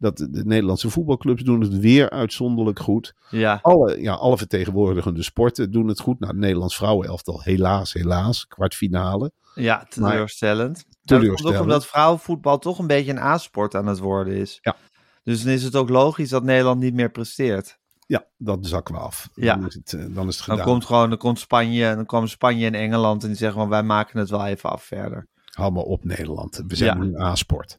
Dat 0.05 0.17
de, 0.17 0.31
de 0.31 0.45
Nederlandse 0.45 0.91
voetbalclubs 0.91 1.43
doen 1.43 1.61
het 1.61 1.79
weer 1.79 2.11
uitzonderlijk 2.11 2.79
goed. 2.79 3.15
Ja, 3.31 3.59
Alle, 3.63 4.01
ja, 4.03 4.13
alle 4.15 4.39
vertegenwoordigende 4.39 5.23
sporten 5.23 5.71
doen 5.71 5.89
het 5.89 6.01
goed. 6.01 6.21
Nou, 6.21 6.33
het 6.33 6.41
Nederlands 6.41 6.77
vrouwenelftal 6.77 7.41
helaas, 7.43 7.93
helaas. 7.93 8.47
Kwartfinale. 8.47 9.33
ja 9.55 9.87
teleurstellend. 9.89 10.75
Maar 10.77 10.85
dat 10.85 11.19
teleurstellend. 11.19 11.43
komt 11.43 11.55
ook 11.57 11.63
omdat 11.63 11.87
vrouwenvoetbal 11.87 12.59
toch 12.59 12.79
een 12.79 12.87
beetje 12.87 13.11
een 13.11 13.19
A-sport 13.19 13.75
aan 13.75 13.87
het 13.87 13.99
worden 13.99 14.35
is. 14.35 14.59
Ja. 14.63 14.77
Dus 15.23 15.43
dan 15.43 15.53
is 15.53 15.63
het 15.63 15.77
ook 15.77 15.89
logisch 15.89 16.29
dat 16.29 16.43
Nederland 16.43 16.81
niet 16.81 16.95
meer 16.95 17.11
presteert. 17.11 17.79
Ja, 18.07 18.25
dat 18.37 18.59
zakken 18.67 18.95
we 18.95 19.01
af. 19.01 19.29
Ja. 19.35 19.55
Dan 19.57 19.67
is 19.67 19.75
het, 19.75 19.93
eh, 19.93 20.01
dan 20.15 20.29
is 20.29 20.37
het 20.37 20.47
Dan 20.47 20.57
gedaan. 20.57 20.73
komt 20.73 20.85
gewoon, 20.85 21.09
dan 21.09 21.19
komt 21.19 21.39
Spanje, 21.39 21.95
dan 21.95 22.07
komen 22.07 22.29
Spanje 22.29 22.67
en 22.67 22.75
Engeland 22.75 23.23
en 23.23 23.29
die 23.29 23.37
zeggen 23.37 23.59
van 23.61 23.69
wij 23.69 23.83
maken 23.83 24.19
het 24.19 24.31
wel 24.31 24.47
even 24.47 24.71
af 24.71 24.83
verder. 24.83 25.27
Hou 25.45 25.73
maar 25.73 25.83
op 25.83 26.05
Nederland. 26.05 26.63
We 26.67 26.77
zijn 26.77 26.99
Ja. 26.99 27.05
nu 27.05 27.15
een 27.15 27.21
A-sport. 27.23 27.79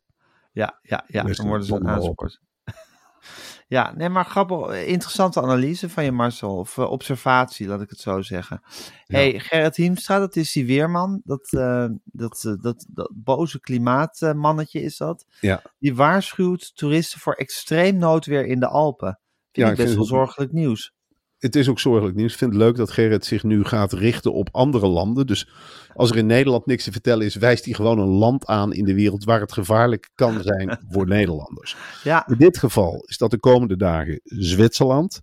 Ja, 0.56 0.80
ja, 0.82 1.04
ja. 1.08 1.24
Dus 1.24 1.38
dan 1.38 1.48
worden 1.48 1.66
ze. 1.66 1.88
A-sport. 1.88 2.42
Ja, 3.68 3.94
nee, 3.96 4.10
maar 4.10 4.26
grappig. 4.26 4.86
Interessante 4.86 5.42
analyse 5.42 5.90
van 5.90 6.04
je, 6.04 6.12
Marcel. 6.12 6.58
Of 6.58 6.78
eh, 6.78 6.92
observatie, 6.92 7.68
laat 7.68 7.82
ik 7.82 7.90
het 7.90 8.00
zo 8.00 8.22
zeggen. 8.22 8.62
Ja. 9.06 9.18
hey, 9.18 9.40
Gerrit 9.40 9.76
Hiemstra, 9.76 10.20
dat 10.20 10.36
is 10.36 10.52
die 10.52 10.66
weerman. 10.66 11.22
Dat, 11.24 11.54
eh, 11.54 11.88
dat, 12.04 12.44
eh, 12.46 12.54
dat, 12.62 12.86
dat 12.90 13.12
boze 13.16 13.60
klimaatmannetje 13.60 14.82
is 14.82 14.98
dat. 14.98 15.26
Ja. 15.40 15.62
Die 15.80 15.96
waarschuwt 15.96 16.76
toeristen 16.76 17.20
voor 17.20 17.34
extreem 17.34 17.98
noodweer 17.98 18.46
in 18.46 18.60
de 18.60 18.68
Alpen. 18.68 19.20
Vind 19.52 19.68
Ja, 19.68 19.72
ik 19.72 19.78
best 19.78 19.96
wel 19.96 20.06
zorgelijk 20.06 20.52
nieuws. 20.52 20.95
Het 21.46 21.56
is 21.56 21.70
ook 21.70 21.80
zorgelijk 21.80 22.16
nieuws. 22.16 22.32
Ik 22.32 22.38
vind 22.38 22.54
het 22.54 22.62
leuk 22.62 22.76
dat 22.76 22.92
Gerrit 22.92 23.26
zich 23.26 23.44
nu 23.44 23.64
gaat 23.64 23.94
richten 23.94 24.34
op 24.34 24.50
andere 24.52 24.88
landen. 24.88 25.28
Dus 25.28 25.50
als 25.94 26.10
er 26.10 26.18
in 26.18 26.26
Nederland 26.26 26.66
niks 26.66 26.84
te 26.84 26.92
vertellen 26.92 27.26
is, 27.26 27.36
wijst 27.36 27.66
hij 27.66 27.74
gewoon 27.74 28.00
een 28.00 28.08
land 28.08 28.46
aan 28.46 28.74
in 28.74 28.86
de 28.86 28.94
wereld 28.94 29.24
waar 29.24 29.40
het 29.40 29.54
gevaarlijk 29.54 30.10
kan 30.16 30.42
zijn 30.44 30.80
voor 30.92 31.08
Nederlanders. 31.08 31.76
Ja, 32.04 32.28
In 32.28 32.38
dit 32.38 32.58
geval 32.58 33.04
is 33.06 33.18
dat 33.18 33.32
de 33.32 33.40
komende 33.40 33.78
dagen 33.78 34.20
Zwitserland. 34.24 35.20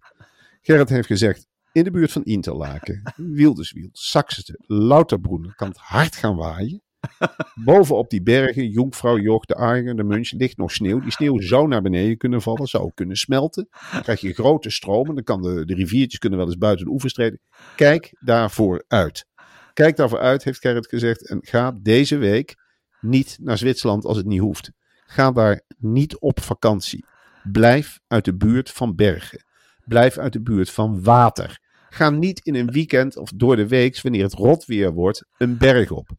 Gerrit 0.60 0.88
heeft 0.88 1.06
gezegd, 1.06 1.46
in 1.72 1.84
de 1.84 1.90
buurt 1.90 2.12
van 2.12 2.24
Interlaken, 2.24 3.02
Wilderswiel, 3.16 3.88
Saxete, 3.92 4.54
Lauterbroenen 4.66 5.54
kan 5.54 5.68
het 5.68 5.78
hard 5.78 6.16
gaan 6.16 6.36
waaien. 6.36 6.82
Bovenop 7.64 8.10
die 8.10 8.22
bergen, 8.22 8.68
Jonkvrouw, 8.68 9.18
Joch, 9.18 9.44
de 9.44 9.54
Argen, 9.54 9.96
de 9.96 10.04
Munch, 10.04 10.30
ligt 10.30 10.56
nog 10.56 10.72
sneeuw. 10.72 11.00
Die 11.00 11.12
sneeuw 11.12 11.40
zou 11.40 11.68
naar 11.68 11.82
beneden 11.82 12.16
kunnen 12.16 12.42
vallen, 12.42 12.66
zou 12.66 12.90
kunnen 12.94 13.16
smelten. 13.16 13.68
Dan 13.92 14.02
krijg 14.02 14.20
je 14.20 14.32
grote 14.32 14.70
stromen, 14.70 15.14
dan 15.14 15.24
kan 15.24 15.42
de, 15.42 15.64
de 15.64 15.74
riviertjes 15.74 16.18
kunnen 16.18 16.38
wel 16.38 16.48
eens 16.48 16.58
buiten 16.58 16.84
de 16.84 16.92
oevers 16.92 17.12
treden. 17.12 17.40
Kijk 17.76 18.16
daarvoor 18.20 18.84
uit. 18.88 19.26
Kijk 19.72 19.96
daarvoor 19.96 20.18
uit, 20.18 20.44
heeft 20.44 20.60
Gerrit 20.60 20.86
gezegd. 20.86 21.28
En 21.28 21.38
ga 21.42 21.78
deze 21.82 22.16
week 22.16 22.56
niet 23.00 23.38
naar 23.40 23.58
Zwitserland 23.58 24.04
als 24.04 24.16
het 24.16 24.26
niet 24.26 24.40
hoeft. 24.40 24.70
Ga 25.06 25.32
daar 25.32 25.62
niet 25.78 26.18
op 26.18 26.40
vakantie. 26.40 27.04
Blijf 27.52 27.98
uit 28.06 28.24
de 28.24 28.36
buurt 28.36 28.70
van 28.70 28.94
bergen. 28.94 29.44
Blijf 29.84 30.18
uit 30.18 30.32
de 30.32 30.42
buurt 30.42 30.70
van 30.70 31.02
water. 31.02 31.60
Ga 31.88 32.10
niet 32.10 32.40
in 32.40 32.54
een 32.54 32.70
weekend 32.70 33.16
of 33.16 33.32
door 33.34 33.56
de 33.56 33.68
week, 33.68 34.00
wanneer 34.00 34.22
het 34.22 34.32
rot 34.32 34.64
weer 34.64 34.92
wordt, 34.92 35.24
een 35.36 35.58
berg 35.58 35.90
op. 35.90 36.10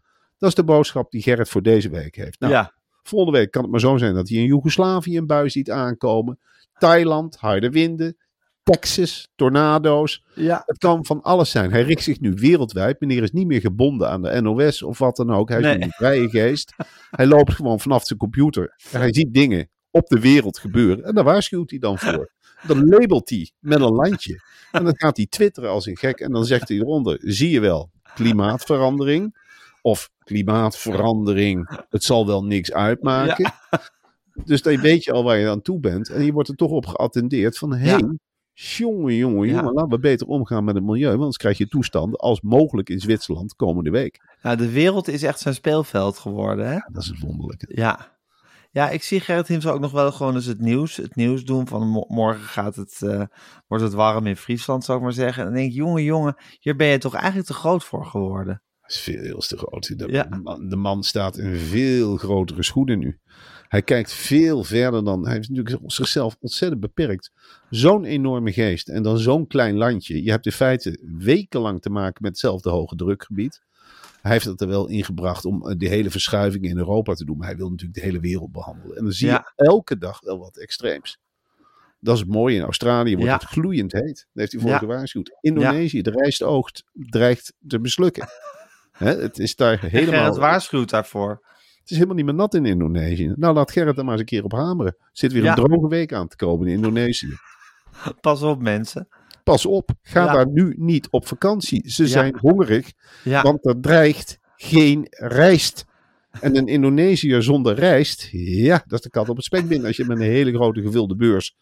Dat 0.43 0.51
is 0.51 0.58
de 0.58 0.63
boodschap 0.63 1.12
die 1.12 1.21
Gerrit 1.21 1.49
voor 1.49 1.62
deze 1.62 1.89
week 1.89 2.15
heeft. 2.15 2.39
Nou, 2.39 2.53
ja, 2.53 2.73
Volgende 3.03 3.38
week 3.39 3.51
kan 3.51 3.62
het 3.62 3.71
maar 3.71 3.79
zo 3.79 3.97
zijn 3.97 4.13
dat 4.13 4.29
hij 4.29 4.38
in 4.38 4.45
Joegoslavië 4.45 5.17
een 5.17 5.27
bui 5.27 5.49
ziet 5.49 5.71
aankomen. 5.71 6.39
Thailand, 6.77 7.36
harde 7.36 7.69
winden. 7.69 8.17
Texas, 8.63 9.29
tornado's. 9.36 10.23
ja. 10.36 10.63
Het 10.65 10.77
kan 10.77 11.06
van 11.06 11.21
alles 11.21 11.51
zijn. 11.51 11.71
Hij 11.71 11.82
richt 11.84 12.03
zich 12.03 12.19
nu 12.19 12.34
wereldwijd. 12.34 12.99
Meneer 12.99 13.23
is 13.23 13.32
niet 13.32 13.47
meer 13.47 13.60
gebonden 13.60 14.10
aan 14.10 14.21
de 14.21 14.41
NOS 14.41 14.82
of 14.84 14.97
wat 14.97 15.15
dan 15.15 15.32
ook. 15.32 15.49
Hij 15.49 15.60
is 15.60 15.65
Nee. 15.65 15.82
een 15.82 15.89
vrije 15.91 16.29
geest. 16.29 16.73
Hij 17.10 17.25
loopt 17.27 17.53
gewoon 17.53 17.79
vanaf 17.79 18.03
zijn 18.06 18.19
computer. 18.19 18.75
En 18.91 18.99
hij 18.99 19.13
ziet 19.13 19.34
dingen 19.34 19.69
op 19.91 20.08
de 20.08 20.19
wereld 20.19 20.58
gebeuren. 20.60 21.03
En 21.03 21.15
daar 21.15 21.23
waarschuwt 21.23 21.69
hij 21.69 21.79
dan 21.79 21.97
voor. 21.99 22.32
Dan 22.67 22.86
labelt 22.86 23.29
hij 23.29 23.51
met 23.60 23.79
een 23.82 23.93
landje. 23.93 24.41
En 24.71 24.84
dan 24.84 24.93
gaat 24.97 25.17
hij 25.17 25.25
twitteren 25.29 25.69
als 25.69 25.86
een 25.86 25.97
gek. 25.97 26.19
En 26.19 26.32
dan 26.32 26.45
zegt 26.45 26.67
hij 26.67 26.77
eronder, 26.77 27.17
zie 27.21 27.49
je 27.49 27.60
wel, 27.60 27.91
klimaatverandering. 28.13 29.41
Of 29.86 30.10
klimaatverandering, 30.24 31.86
het 31.89 32.04
zal 32.04 32.28
wel 32.28 32.43
niks 32.43 32.72
uitmaken. 32.72 33.52
Dus 34.46 34.62
dan 34.62 34.78
weet 34.80 35.04
je 35.04 35.12
al 35.12 35.24
waar 35.24 35.38
je 35.38 35.50
aan 35.50 35.62
toe 35.62 35.80
bent. 35.80 36.10
En 36.10 36.24
je 36.26 36.32
wordt 36.32 36.50
er 36.50 36.56
toch 36.56 36.72
op 36.72 36.86
geattendeerd 36.86 37.58
van, 37.58 37.74
hé, 37.76 37.89
Ja. 37.96 38.13
jongen, 38.54 39.15
jongen, 39.15 39.48
Ja. 39.48 39.54
jongen, 39.56 39.74
laten 39.74 39.89
we 39.91 40.00
beter 40.00 40.28
omgaan 40.28 40.63
met 40.63 40.76
het 40.76 40.84
milieu. 40.84 41.08
Want 41.08 41.19
anders 41.19 41.38
krijg 41.38 41.58
je 41.58 41.67
toestanden 41.67 42.19
als 42.19 42.41
mogelijk 42.41 42.89
in 42.89 43.00
Zwitserland 43.00 43.56
komende 43.56 43.89
week. 43.89 44.38
Nou, 44.41 44.58
de 44.58 44.72
wereld 44.72 45.08
is 45.08 45.24
echt 45.24 45.39
zijn 45.39 45.54
speelveld 45.54 46.17
geworden, 46.17 46.67
hè? 46.67 46.80
Dat 46.91 47.02
is 47.02 47.08
het 47.08 47.19
wonderlijke. 47.19 47.65
Ja. 47.69 48.12
Ja, 48.72 48.89
ik 48.89 49.04
zie 49.04 49.19
Gerrit 49.19 49.48
Hiemstra 49.48 49.72
ook 49.72 49.80
nog 49.80 49.91
wel 49.91 50.12
gewoon 50.12 50.36
eens 50.36 50.46
het 50.46 50.60
nieuws, 50.60 50.96
het 50.96 51.15
nieuws 51.15 51.43
doen. 51.43 51.67
Van 51.67 51.88
mo- 51.88 52.06
morgen 52.08 52.43
gaat 52.43 52.76
het, 52.76 53.02
eh, 53.02 53.24
wordt 53.67 53.84
het 53.84 53.93
warm 53.93 54.28
in 54.28 54.36
Friesland, 54.38 54.84
zou 54.84 54.98
ik 54.98 55.04
maar 55.04 55.13
zeggen. 55.13 55.43
En 55.43 55.50
dan 55.50 55.58
denk 55.58 55.69
ik, 55.69 55.76
jongen, 55.78 56.04
jongen, 56.04 56.36
hier 56.60 56.76
ben 56.76 56.88
je 56.88 56.98
toch 56.98 57.13
eigenlijk 57.13 57.46
te 57.48 57.54
groot 57.54 57.84
voor 57.84 58.06
geworden. 58.06 58.62
Dat 58.93 59.01
is 59.08 59.21
veel 59.21 59.38
te 59.39 59.58
groot. 59.58 59.97
De, 59.99 60.08
Ja. 60.12 60.39
man, 60.43 60.69
de 60.69 60.75
man 60.75 61.03
staat 61.03 61.38
in 61.38 61.56
veel 61.56 62.17
grotere 62.17 62.63
schoenen 62.63 62.99
nu. 62.99 63.19
Hij 63.67 63.82
kijkt 63.82 64.13
veel 64.13 64.63
verder 64.63 65.03
dan. 65.03 65.25
Hij 65.25 65.34
heeft 65.36 65.49
natuurlijk 65.49 65.91
zichzelf 65.91 66.38
ontzettend 66.39 66.82
beperkt. 66.82 67.32
Zo'n 67.69 68.06
enorme 68.06 68.51
geest 68.53 68.89
en 68.89 69.03
dan 69.03 69.17
zo'n 69.17 69.47
klein 69.47 69.75
landje. 69.75 70.23
Je 70.23 70.29
hebt 70.32 70.45
in 70.45 70.51
feite 70.51 70.99
wekenlang 71.17 71.82
te 71.82 71.89
maken 71.89 72.21
met 72.21 72.32
hetzelfde 72.32 72.69
hoge 72.69 72.95
drukgebied. 72.95 73.62
Hij 74.21 74.32
heeft 74.32 74.45
het 74.45 74.62
er 74.62 74.67
wel 74.67 74.88
ingebracht 74.89 75.45
om 75.45 75.67
eh, 75.67 75.75
de 75.77 75.88
hele 75.88 76.10
verschuiving 76.10 76.63
in 76.65 76.77
Europa 76.77 77.13
te 77.13 77.25
doen. 77.25 77.38
Maar 77.38 77.47
hij 77.47 77.58
wil 77.58 77.69
natuurlijk 77.69 77.99
de 77.99 78.06
hele 78.06 78.19
wereld 78.19 78.51
behandelen. 78.51 78.97
En 78.97 79.03
dan 79.03 79.13
zie 79.13 79.27
Ja. 79.27 79.51
je 79.56 79.63
elke 79.65 79.97
dag 79.97 80.19
wel 80.21 80.39
wat 80.39 80.58
extreems. 80.58 81.17
Dat 81.99 82.13
is 82.15 82.19
het 82.21 82.29
mooie. 82.29 82.56
In 82.56 82.62
Australië 82.63 83.12
wordt 83.15 83.29
Ja. 83.29 83.34
het 83.38 83.43
gloeiend 83.43 83.91
heet. 83.91 84.03
Daar 84.03 84.25
heeft 84.34 84.51
hij 84.51 84.62
voor 84.62 84.69
Ja. 84.69 84.77
gewaarschuwd. 84.77 85.38
Indonesië, 85.41 86.01
de 86.01 86.12
rijstoogt 86.12 86.84
dreigt 86.93 87.53
te 87.67 87.79
mislukken. 87.79 88.27
Hè, 88.93 89.21
het 89.21 89.39
is 89.39 89.56
daar 89.56 89.79
helemaal... 89.82 90.19
Gerrit 90.19 90.38
waarschuwt 90.38 90.89
daarvoor. 90.89 91.29
Het 91.79 91.91
is 91.91 91.95
helemaal 91.97 92.15
niet 92.15 92.25
meer 92.25 92.34
nat 92.36 92.53
in 92.53 92.65
Indonesië. 92.65 93.34
Nou, 93.36 93.53
laat 93.53 93.71
Gerrit 93.71 93.97
er 93.97 94.03
maar 94.03 94.12
eens 94.12 94.21
een 94.21 94.27
keer 94.27 94.43
op 94.43 94.51
hameren. 94.51 94.95
Zit 95.12 95.32
weer 95.32 95.43
Ja. 95.43 95.58
een 95.58 95.63
droge 95.63 95.88
week 95.88 96.13
aan 96.13 96.27
te 96.27 96.36
komen 96.36 96.67
in 96.67 96.73
Indonesië. 96.73 97.38
Pas 98.21 98.41
op, 98.41 98.62
mensen. 98.62 99.08
Pas 99.43 99.65
op, 99.65 99.89
ga 100.01 100.25
Ja. 100.25 100.34
daar 100.34 100.47
nu 100.47 100.75
niet 100.77 101.08
op 101.10 101.27
vakantie. 101.27 101.89
Ze 101.91 102.03
Ja. 102.03 102.10
zijn 102.10 102.38
hongerig, 102.39 102.91
Ja, 103.23 103.41
want 103.41 103.65
er 103.65 103.79
dreigt 103.79 104.39
geen 104.56 105.08
rijst. 105.10 105.86
En 106.41 106.58
een 106.58 106.67
Indonesiër 106.67 107.43
zonder 107.43 107.75
rijst, 107.75 108.27
ja, 108.32 108.84
dat 108.88 108.97
is 108.99 109.01
de 109.01 109.10
kat 109.10 109.29
op 109.29 109.36
het 109.36 109.45
spek 109.45 109.67
binnen. 109.67 109.88
Als 109.88 109.97
je 109.97 110.06
met 110.06 110.17
een 110.17 110.23
hele 110.23 110.53
grote 110.53 110.82
gevulde 110.82 111.15
beurs 111.15 111.56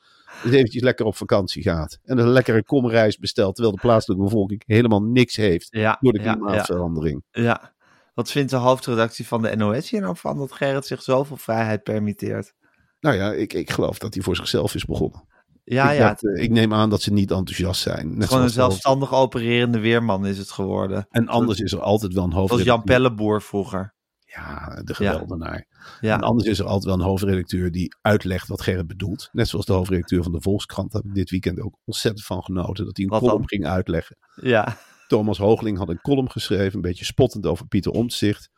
eens 0.43 0.53
eventjes 0.53 0.81
lekker 0.81 1.05
op 1.05 1.15
vakantie 1.15 1.63
gaat. 1.63 1.99
En 2.03 2.17
een 2.17 2.29
lekkere 2.29 2.63
kom 2.63 2.89
rijst 2.89 3.19
bestelt, 3.19 3.55
terwijl 3.55 3.75
de 3.75 3.81
plaatselijke 3.81 4.23
bevolking 4.23 4.63
helemaal 4.65 5.01
niks 5.03 5.35
heeft 5.35 5.67
ja, 5.69 5.97
door 5.99 6.13
de 6.13 6.19
ja, 6.19 6.25
ja, 6.25 6.33
klimaatverandering. 6.33 7.23
ja. 7.31 7.73
Wat 8.13 8.31
vindt 8.31 8.49
de 8.49 8.55
hoofdredactie 8.57 9.27
van 9.27 9.41
de 9.41 9.55
NOS 9.55 9.89
hier 9.89 10.01
nou 10.01 10.15
van 10.17 10.37
dat 10.37 10.51
Gerrit 10.51 10.85
zich 10.85 11.01
zoveel 11.01 11.37
vrijheid 11.37 11.83
permitteert? 11.83 12.53
Nou 12.99 13.15
ja, 13.15 13.31
ik, 13.31 13.53
ik 13.53 13.69
geloof 13.71 13.97
dat 13.99 14.13
hij 14.13 14.23
voor 14.23 14.35
zichzelf 14.35 14.75
is 14.75 14.85
begonnen. 14.85 15.23
Ja, 15.63 15.91
ik, 15.91 15.97
ja, 15.97 16.07
dacht, 16.07 16.25
eh, 16.25 16.43
ik 16.43 16.49
neem 16.49 16.73
aan 16.73 16.89
dat 16.89 17.01
ze 17.01 17.13
niet 17.13 17.31
enthousiast 17.31 17.81
zijn. 17.81 18.17
Net 18.17 18.27
gewoon 18.27 18.43
een 18.43 18.49
zoals 18.49 18.71
hoofd- 18.73 18.81
zelfstandig 18.81 19.13
opererende 19.13 19.79
weerman 19.79 20.25
is 20.25 20.37
het 20.37 20.51
geworden. 20.51 21.05
En 21.09 21.27
anders 21.27 21.59
is 21.59 21.71
er 21.71 21.81
altijd 21.81 22.13
wel 22.13 22.23
een 22.23 22.31
Zoals 22.31 22.49
hoofdredacteur. 22.49 22.93
Jan 22.95 23.01
Pelleboer 23.01 23.41
vroeger. 23.41 23.93
Ja, 24.35 24.81
de 24.83 24.93
geweldenaar. 24.93 25.65
Ja, 26.01 26.13
En 26.15 26.21
anders 26.21 26.47
is 26.49 26.59
er 26.59 26.65
altijd 26.65 26.83
wel 26.83 26.93
een 26.93 27.01
hoofdredacteur 27.09 27.71
die 27.71 27.95
uitlegt 28.01 28.47
wat 28.47 28.61
Gerrit 28.61 28.87
bedoelt. 28.87 29.29
Net 29.31 29.47
zoals 29.47 29.65
de 29.65 29.73
hoofdredacteur 29.73 30.23
van 30.23 30.31
de 30.31 30.41
Volkskrant. 30.41 30.91
Daar 30.91 31.01
heb 31.01 31.09
ik 31.09 31.15
dit 31.17 31.29
weekend 31.29 31.59
ook 31.59 31.77
ontzettend 31.85 32.25
van 32.25 32.43
genoten. 32.43 32.85
Dat 32.85 32.95
hij 32.97 33.05
een 33.05 33.11
Wat 33.11 33.19
column 33.19 33.37
dan? 33.37 33.47
ging 33.47 33.65
uitleggen. 33.65 34.17
ja, 34.41 34.77
Thomas 35.07 35.37
Hoogling 35.37 35.77
had 35.77 35.89
een 35.89 36.01
column 36.01 36.31
geschreven. 36.31 36.75
Een 36.75 36.81
beetje 36.81 37.05
spottend 37.05 37.45
over 37.45 37.67
Pieter 37.67 37.91
Omtzigt. 37.91 38.49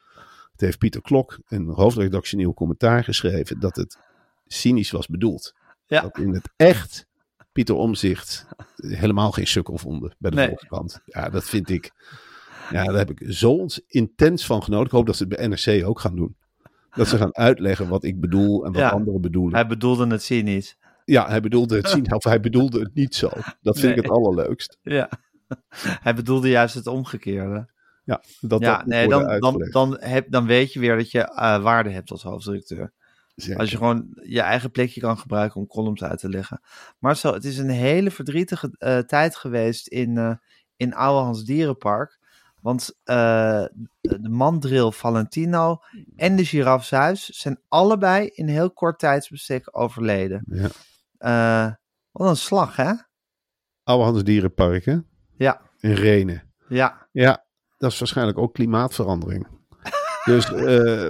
Het 0.51 0.61
heeft 0.61 0.77
Pieter 0.77 1.01
Klok 1.01 1.39
een 1.47 1.67
hoofdredactioneel 1.67 2.53
commentaar 2.53 3.03
geschreven. 3.03 3.59
Dat 3.59 3.75
het 3.75 3.97
cynisch 4.45 4.91
was 4.91 5.07
bedoeld. 5.07 5.53
Ja. 5.85 6.01
Dat 6.01 6.17
in 6.17 6.33
het 6.33 6.49
echt 6.55 7.05
Pieter 7.51 7.75
Omtzigt 7.75 8.45
helemaal 8.75 9.31
geen 9.31 9.47
sukkel 9.47 9.77
vonden 9.77 10.15
bij 10.19 10.29
de 10.31 10.35
Nee. 10.37 10.47
Volkskrant. 10.47 10.99
Ja, 11.05 11.29
dat 11.29 11.43
vind 11.45 11.69
ik... 11.69 11.91
Ja, 12.69 12.83
daar 12.83 12.97
heb 12.97 13.09
ik 13.09 13.33
zo 13.33 13.65
intens 13.87 14.45
van 14.45 14.63
genoten. 14.63 14.85
Ik 14.85 14.91
hoop 14.91 15.05
dat 15.05 15.15
ze 15.15 15.25
het 15.29 15.35
bij 15.37 15.47
NRC 15.47 15.87
ook 15.87 15.99
gaan 15.99 16.15
doen. 16.15 16.35
Dat 16.95 17.07
ze 17.07 17.17
gaan 17.17 17.35
uitleggen 17.35 17.87
wat 17.87 18.03
ik 18.03 18.19
bedoel 18.19 18.65
en 18.65 18.71
wat 18.71 18.81
Ja. 18.81 18.89
anderen 18.89 19.21
bedoelen. 19.21 19.53
hij 19.53 19.67
bedoelde 19.67 20.07
het 20.07 20.23
cynisch. 20.23 20.77
Ja, 21.05 21.27
hij 21.27 21.41
bedoelde 21.41 21.75
het 21.75 21.89
zien, 21.89 22.13
of 22.13 22.23
hij 22.23 22.39
bedoelde 22.39 22.79
het 22.79 22.93
niet 22.93 23.15
zo. 23.15 23.29
Dat 23.61 23.79
vind 23.79 23.97
ik 23.97 24.03
het 24.03 24.11
allerleukst. 24.11 24.77
Ja. 24.81 25.09
Hij 25.77 26.15
bedoelde 26.15 26.49
juist 26.49 26.75
het 26.75 26.87
omgekeerde. 26.87 27.71
Ja, 28.03 28.23
dat 28.41 28.61
ja, 28.61 28.77
dat 28.77 28.85
nee, 28.85 29.07
dan, 29.07 29.39
dan, 29.39 29.67
dan, 29.71 29.97
heb, 29.99 30.31
dan 30.31 30.45
weet 30.45 30.73
je 30.73 30.79
weer 30.79 30.97
dat 30.97 31.11
je 31.11 31.19
eh, 31.19 31.61
waarde 31.63 31.89
hebt 31.89 32.11
als 32.11 32.23
hoofdredacteur. 32.23 32.93
Zeker. 33.35 33.59
Als 33.59 33.71
je 33.71 33.77
gewoon 33.77 34.07
je 34.23 34.41
eigen 34.41 34.71
plekje 34.71 35.01
kan 35.01 35.17
gebruiken 35.17 35.59
om 35.61 35.67
columns 35.67 36.03
uit 36.03 36.19
te 36.19 36.29
leggen. 36.29 36.61
Marcel, 36.99 37.33
het 37.33 37.45
is 37.45 37.57
een 37.57 37.69
hele 37.69 38.11
verdrietige 38.11 38.75
eh, 38.77 38.97
tijd 38.97 39.35
geweest 39.35 39.87
in, 39.87 40.17
eh 40.17 40.35
in 40.75 40.93
Ouwehands 40.93 41.43
Dierenpark. 41.43 42.19
Want 42.63 42.93
eh, 43.03 43.63
de 44.01 44.29
mandril 44.29 44.91
Valentino 44.91 45.79
en 46.15 46.35
de 46.35 46.45
giraf 46.45 46.85
Zeus 46.85 47.25
zijn 47.25 47.59
allebei 47.67 48.27
in 48.33 48.47
heel 48.47 48.71
kort 48.71 48.99
tijdsbestek 48.99 49.67
overleden. 49.71 50.45
Ja. 50.47 50.69
Eh, 51.17 51.73
wat 52.11 52.29
een 52.29 52.35
slag, 52.35 52.75
hè? 52.75 52.91
Ouwehands 53.83 54.23
Dierenpark, 54.23 54.85
hè? 54.85 54.97
Ja, 55.37 55.61
In 55.79 55.93
Renen. 55.93 56.53
ja, 56.67 57.07
Ja, 57.11 57.45
dat 57.77 57.91
is 57.91 57.99
waarschijnlijk 57.99 58.37
ook 58.37 58.53
klimaatverandering. 58.53 59.47
dus 60.25 60.51
eh, 60.53 61.09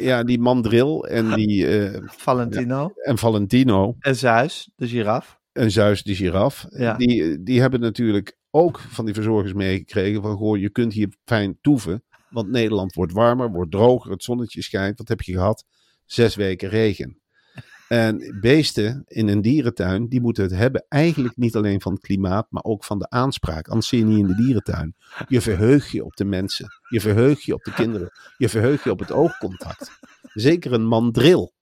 ja, 0.00 0.22
die 0.22 0.38
mandril 0.40 1.06
en 1.06 1.34
die 1.34 1.66
Valentino 2.06 2.92
en 3.02 3.18
Valentino 3.18 3.96
en 3.98 4.16
Zeus, 4.16 4.70
de 4.76 4.88
giraf. 4.88 5.40
en 5.52 5.70
Zeus 5.70 6.02
de 6.02 6.14
giraf, 6.14 6.66
Ja. 6.68 6.94
die, 6.96 7.42
die 7.42 7.60
hebben 7.60 7.80
natuurlijk 7.80 8.36
ook 8.56 8.78
van 8.78 9.04
die 9.04 9.14
verzorgers 9.14 9.52
meegekregen 9.52 10.22
van 10.22 10.36
goh, 10.36 10.58
je 10.58 10.70
kunt 10.70 10.92
hier 10.92 11.14
fijn 11.24 11.58
toeven, 11.60 12.04
want 12.30 12.48
Nederland 12.48 12.94
wordt 12.94 13.12
warmer, 13.12 13.50
wordt 13.50 13.70
droger, 13.70 14.10
het 14.10 14.22
zonnetje 14.22 14.62
schijnt. 14.62 14.98
Wat 14.98 15.08
heb 15.08 15.20
je 15.20 15.32
gehad? 15.32 15.64
Zes 16.04 16.34
weken 16.34 16.68
regen. 16.68 17.20
En 17.88 18.38
beesten 18.40 19.02
in 19.06 19.28
een 19.28 19.42
dierentuin, 19.42 20.08
die 20.08 20.20
moeten 20.20 20.42
het 20.42 20.52
hebben 20.52 20.86
eigenlijk 20.88 21.36
niet 21.36 21.56
alleen 21.56 21.80
van 21.80 21.92
het 21.92 22.02
klimaat, 22.02 22.46
maar 22.50 22.62
ook 22.62 22.84
van 22.84 22.98
de 22.98 23.10
aanspraak. 23.10 23.68
Anders 23.68 23.88
zit 23.88 23.98
je 23.98 24.04
niet 24.04 24.18
in 24.18 24.26
de 24.26 24.34
dierentuin. 24.34 24.94
Je 25.28 25.40
verheugt 25.40 25.90
je 25.90 26.04
op 26.04 26.16
de 26.16 26.24
mensen. 26.24 26.68
Je 26.88 27.00
verheugt 27.00 27.42
je 27.42 27.54
op 27.54 27.64
de 27.64 27.72
kinderen. 27.72 28.10
Je 28.36 28.48
verheugt 28.48 28.84
je 28.84 28.90
op 28.90 28.98
het 28.98 29.12
oogcontact. 29.12 29.90
Zeker 30.22 30.72
een 30.72 30.86
mandril, 30.86 31.52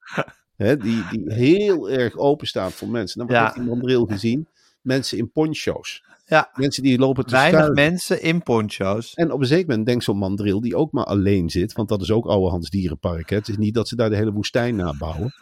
hè, 0.57 0.77
die, 0.77 1.05
die 1.11 1.33
heel 1.33 1.91
erg 1.91 2.17
open 2.17 2.47
staat 2.47 2.73
voor 2.73 2.89
mensen. 2.89 3.27
Ja. 3.27 3.43
heeft 3.43 3.55
die 3.55 3.65
mandril 3.65 4.07
gezien? 4.07 4.49
Mensen 4.83 5.19
in 5.19 5.31
poncho's. 5.31 6.03
Ja, 6.27 6.51
Mensen 6.55 6.83
die 6.83 6.99
lopen 6.99 7.27
te 7.27 7.31
weinig 7.35 7.73
mensen 7.73 8.23
in 8.23 8.43
poncho's. 8.43 9.15
En 9.15 9.33
op 9.33 9.41
een 9.41 9.47
zeker 9.47 9.69
moment 9.69 9.87
denkt 9.87 10.05
zo'n 10.05 10.19
mandril 10.19 10.61
die 10.61 10.77
ook 10.77 10.93
maar 10.93 11.05
alleen 11.05 11.51
zit, 11.51 11.73
want 11.73 11.89
dat 11.89 12.03
is 12.03 12.11
ook 12.11 12.27
Ouwehands 12.27 12.71
Dierenpark. 12.71 13.31
Hè. 13.31 13.37
Het 13.37 13.49
is 13.49 13.57
niet 13.57 13.75
dat 13.75 13.89
ze 13.89 13.97
daar 13.97 14.11
de 14.11 14.17
hele 14.17 14.33
woestijn 14.33 14.77
nabouwen. 14.77 15.33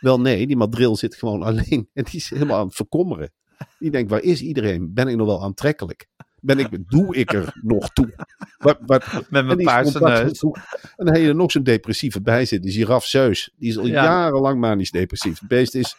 Wel 0.00 0.20
nee, 0.20 0.46
die 0.46 0.56
mandril 0.56 0.96
zit 0.96 1.14
gewoon 1.14 1.42
alleen 1.48 1.88
en 1.94 2.04
die 2.04 2.14
is 2.14 2.30
helemaal 2.30 2.58
aan 2.58 2.66
het 2.66 2.74
verkommeren. 2.76 3.32
Die 3.78 3.90
denkt, 3.90 4.10
waar 4.10 4.22
is 4.22 4.40
iedereen? 4.42 4.94
Ben 4.94 5.08
ik 5.08 5.16
nog 5.16 5.26
wel 5.26 5.42
aantrekkelijk? 5.42 6.06
Ben 6.40 6.58
ik, 6.58 6.68
doe 6.88 7.16
ik 7.16 7.32
er 7.32 7.58
nog 7.60 7.88
toe? 7.92 8.14
Wat, 8.58 8.78
wat, 8.86 9.04
Met 9.30 9.46
mijn 9.46 9.62
paarse 9.62 9.98
neus. 9.98 10.42
En 10.42 10.52
dan 10.96 11.06
heb 11.06 11.16
je 11.22 11.28
er 11.28 11.34
nog 11.34 11.50
zo'n 11.50 11.62
depressieve 11.62 12.20
bij 12.20 12.44
zitten, 12.44 12.70
die 12.70 12.78
giraf 12.78 13.04
Zeus. 13.04 13.50
Die 13.56 13.68
is 13.68 13.78
al 13.78 13.86
Ja. 13.86 14.04
jarenlang 14.04 14.60
manisch 14.60 14.90
depressief. 14.90 15.38
Het 15.38 15.48
beest 15.48 15.74
is, 15.74 15.96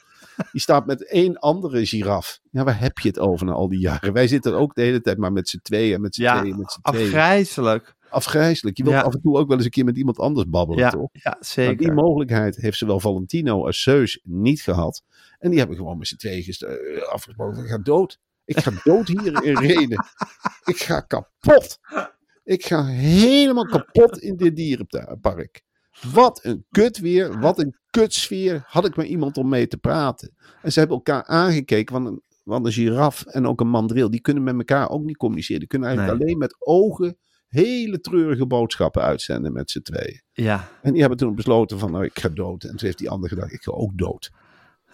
die 0.52 0.62
staat 0.62 0.86
met 0.86 1.08
één 1.08 1.38
andere 1.40 1.86
giraf. 1.86 2.40
Ja, 2.52 2.64
waar 2.64 2.80
heb 2.80 3.00
je 3.00 3.08
het 3.08 3.20
over 3.20 3.46
na 3.46 3.52
al 3.52 3.68
die 3.70 3.80
jaren? 3.80 4.14
Wij 4.14 4.28
zitten 4.28 4.54
ook 4.54 4.76
de 4.76 4.82
hele 4.82 5.02
tijd 5.02 5.18
maar 5.18 5.32
met 5.32 5.50
z'n 5.50 5.60
tweeën, 5.62 6.02
met 6.02 6.16
z'n 6.16 6.22
Ja, 6.22 6.40
tweeën, 6.40 6.58
met 6.58 6.72
z'n 6.72 6.82
tweeën. 6.82 7.06
Afgrijzelijk. 7.06 7.96
Afgrijzelijk. 8.10 8.78
Je 8.78 8.84
wilt 8.84 8.96
Ja. 8.96 9.02
af 9.02 9.14
en 9.14 9.22
toe 9.22 9.38
ook 9.38 9.48
wel 9.48 9.56
eens 9.58 9.66
een 9.66 9.72
keer 9.72 9.86
met 9.86 9.98
iemand 9.98 10.18
anders 10.20 10.50
babbelen, 10.50 10.84
Ja, 10.84 10.90
toch? 10.90 11.10
ja, 11.12 11.22
Maar 11.32 11.38
zeker. 11.40 11.78
die 11.78 11.92
mogelijkheid 11.92 12.56
heeft 12.56 12.78
zowel 12.78 13.00
Valentino 13.00 13.66
als 13.66 13.82
Zeus 13.82 14.20
niet 14.24 14.62
gehad. 14.62 15.04
En 15.40 15.50
die 15.50 15.60
hebben 15.60 15.78
gewoon 15.78 15.98
met 15.98 16.08
z'n 16.08 16.16
tweeën 16.16 16.44
eh, 16.60 17.08
afgesproken. 17.12 17.64
Ik 17.64 17.70
ga 17.70 17.78
dood. 17.78 18.20
Ik 18.46 18.60
ga 18.60 18.72
dood 18.84 19.08
hier 19.08 19.44
in 19.44 19.58
Renen. 19.70 20.06
Ik 20.66 20.78
ga 20.78 21.00
kapot. 21.00 21.80
Ik 22.44 22.66
ga 22.66 22.86
helemaal 22.86 23.66
kapot 23.66 24.18
in 24.20 24.38
dit 24.38 24.56
dierenpark. 24.56 25.62
Wat 26.14 26.40
een 26.44 26.66
kut 26.72 26.98
weer. 26.98 27.40
Wat 27.40 27.60
een 27.60 27.76
kutsfeer. 27.94 28.64
Had 28.68 28.86
ik 28.86 28.96
maar 28.96 29.06
iemand 29.06 29.38
om 29.38 29.50
mee 29.50 29.68
te 29.68 29.78
praten. 29.78 30.34
En 30.62 30.72
ze 30.72 30.80
hebben 30.80 30.98
elkaar 30.98 31.24
aangekeken. 31.26 31.94
Want 31.94 32.08
een, 32.08 32.22
want 32.44 32.66
een 32.66 32.72
giraf 32.72 33.26
en 33.26 33.48
ook 33.48 33.62
een 33.62 33.70
mandril. 33.70 34.10
Die 34.10 34.22
kunnen 34.22 34.44
met 34.44 34.58
elkaar 34.58 34.90
ook 34.90 35.04
niet 35.04 35.18
communiceren. 35.18 35.60
Die 35.60 35.68
kunnen 35.70 35.88
eigenlijk 35.88 36.18
Nee. 36.18 36.28
alleen 36.28 36.40
met 36.40 36.56
ogen 36.60 37.18
hele 37.48 38.00
treurige 38.00 38.46
boodschappen 38.48 39.02
uitzenden 39.02 39.54
met 39.54 39.72
z'n 39.72 39.82
tweeën. 39.82 40.22
Ja, 40.32 40.70
En 40.82 40.92
die 40.92 41.00
hebben 41.02 41.20
toen 41.20 41.36
besloten 41.36 41.80
van, 41.80 41.92
nou, 41.92 42.04
ik 42.04 42.20
ga 42.20 42.30
dood. 42.30 42.64
En 42.64 42.70
toen 42.70 42.86
heeft 42.86 42.98
die 42.98 43.10
ander 43.10 43.30
gedacht, 43.30 43.52
ik 43.54 43.64
ga 43.64 43.72
ook 43.72 43.98
dood. 43.98 44.32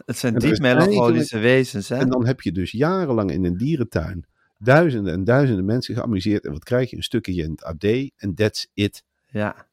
het 0.05 0.17
zijn 0.17 0.35
diep 0.35 0.51
is 0.51 0.59
melancholische 0.59 1.37
wezens, 1.39 1.89
hè? 1.89 1.95
En 1.97 2.09
dan 2.09 2.25
heb 2.25 2.41
je 2.41 2.51
dus 2.51 2.71
jarenlang 2.71 3.31
in 3.31 3.45
een 3.45 3.57
dierentuin 3.57 4.25
duizenden 4.57 5.13
en 5.13 5.23
duizenden 5.23 5.65
mensen 5.65 5.95
geamuseerd. 5.95 6.45
En 6.45 6.51
wat 6.51 6.63
krijg 6.63 6.89
je? 6.89 6.95
Een 6.95 7.03
stukje 7.03 7.33
in 7.33 7.51
het 7.51 7.63
AD 7.63 7.83
en 8.15 8.33
that's 8.35 8.67
it. 8.73 9.03
Ja. 9.27 9.67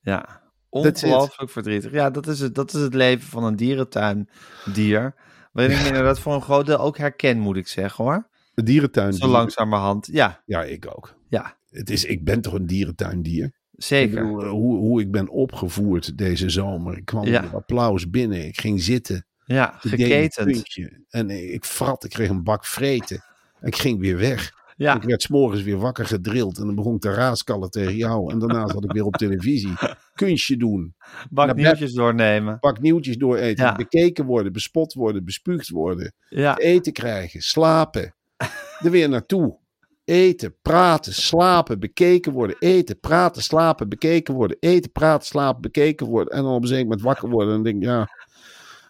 Ja. 0.00 0.41
Ongelooflijk 0.72 1.50
verdrietig. 1.50 1.92
Ja, 1.92 2.10
dat 2.10 2.26
is, 2.26 2.40
het, 2.40 2.54
dat 2.54 2.74
is 2.74 2.80
het 2.80 2.94
leven 2.94 3.28
van 3.28 3.44
een 3.44 3.56
dierentuindier. 3.56 5.14
Waarin 5.52 5.76
ik 5.76 5.80
me 5.82 5.86
inderdaad 5.88 6.18
voor 6.20 6.34
een 6.34 6.42
groot 6.42 6.66
deel 6.66 6.78
ook 6.78 6.98
herken, 6.98 7.38
moet 7.38 7.56
ik 7.56 7.68
zeggen 7.68 8.04
hoor. 8.04 8.28
Een 8.54 8.64
dierentuin. 8.64 9.12
Zo 9.12 9.26
langzamerhand. 9.26 10.08
Ja, 10.12 10.42
Ja, 10.46 10.62
ik 10.64 10.86
ook. 10.96 11.14
ja. 11.28 11.60
Het 11.70 11.90
is, 11.90 12.04
ik 12.04 12.24
ben 12.24 12.40
toch 12.40 12.52
een 12.52 12.66
dierentuindier? 12.66 13.44
Ik 13.44 13.52
Zeker. 13.84 14.22
bedoel, 14.22 14.42
eh, 14.42 14.50
hoe, 14.50 14.76
hoe 14.76 15.00
ik 15.00 15.10
ben 15.10 15.28
opgevoerd 15.28 16.18
deze 16.18 16.50
zomer. 16.50 16.96
Ik 16.96 17.04
kwam 17.04 17.24
Ja. 17.26 17.40
met 17.40 17.54
applaus 17.54 18.10
binnen. 18.10 18.46
Ik 18.46 18.60
ging 18.60 18.82
zitten. 18.82 19.26
Ja, 19.44 19.74
geketend. 19.78 20.76
En 21.08 21.30
eh, 21.30 21.52
ik 21.54 21.64
frat. 21.64 22.04
Ik 22.04 22.10
kreeg 22.10 22.28
een 22.28 22.42
bak 22.42 22.66
vreten. 22.66 23.24
Ik 23.60 23.76
ging 23.76 24.00
weer 24.00 24.16
weg. 24.16 24.52
Ja, 24.82 24.94
Ik 24.94 25.02
werd 25.02 25.22
s'morgens 25.22 25.62
weer 25.62 25.78
wakker 25.78 26.06
gedrild. 26.06 26.58
En 26.58 26.66
dan 26.66 26.74
begon 26.74 26.94
ik 26.94 27.00
te 27.00 27.14
raaskallen 27.14 27.70
tegen 27.70 27.96
jou. 27.96 28.32
En 28.32 28.38
daarna 28.38 28.68
zat 28.68 28.84
ik 28.84 28.92
weer 28.92 29.04
op 29.04 29.14
televisie. 29.16 29.72
Kunstje 30.14 30.56
doen. 30.56 30.94
bak 31.30 31.54
nieuwtjes 31.54 31.92
doornemen. 31.92 32.58
Pak 32.58 32.80
nieuwtjes 32.80 33.16
door 33.16 33.36
eten. 33.36 33.64
Ja. 33.64 33.74
Bekeken 33.74 34.24
worden. 34.24 34.52
Bespot 34.52 34.92
worden. 34.92 35.24
Bespuugd 35.24 35.68
worden. 35.68 36.14
Ja, 36.28 36.56
Eten 36.56 36.92
krijgen. 36.92 37.40
Slapen. 37.40 38.14
Er 38.84 38.90
weer 38.90 39.08
naartoe. 39.08 39.60
Eten, 40.04 40.56
praten, 40.62 41.12
slapen, 41.14 41.80
bekeken 41.80 42.32
worden. 42.32 42.56
Eten, 42.58 43.00
praten, 43.00 43.42
slapen, 43.42 43.88
bekeken 43.88 44.34
worden. 44.34 44.56
Eten, 44.60 44.92
praten, 44.92 45.26
slapen, 45.26 45.60
bekeken 45.60 46.06
worden. 46.06 46.34
En 46.34 46.42
dan 46.42 46.52
op 46.54 46.62
een 46.62 46.68
zeker 46.68 46.82
moment 46.84 47.02
wakker 47.02 47.28
worden. 47.28 47.48
En 47.48 47.54
dan 47.54 47.62
denk 47.64 47.76
ik, 47.76 47.88
ja, 47.88 48.08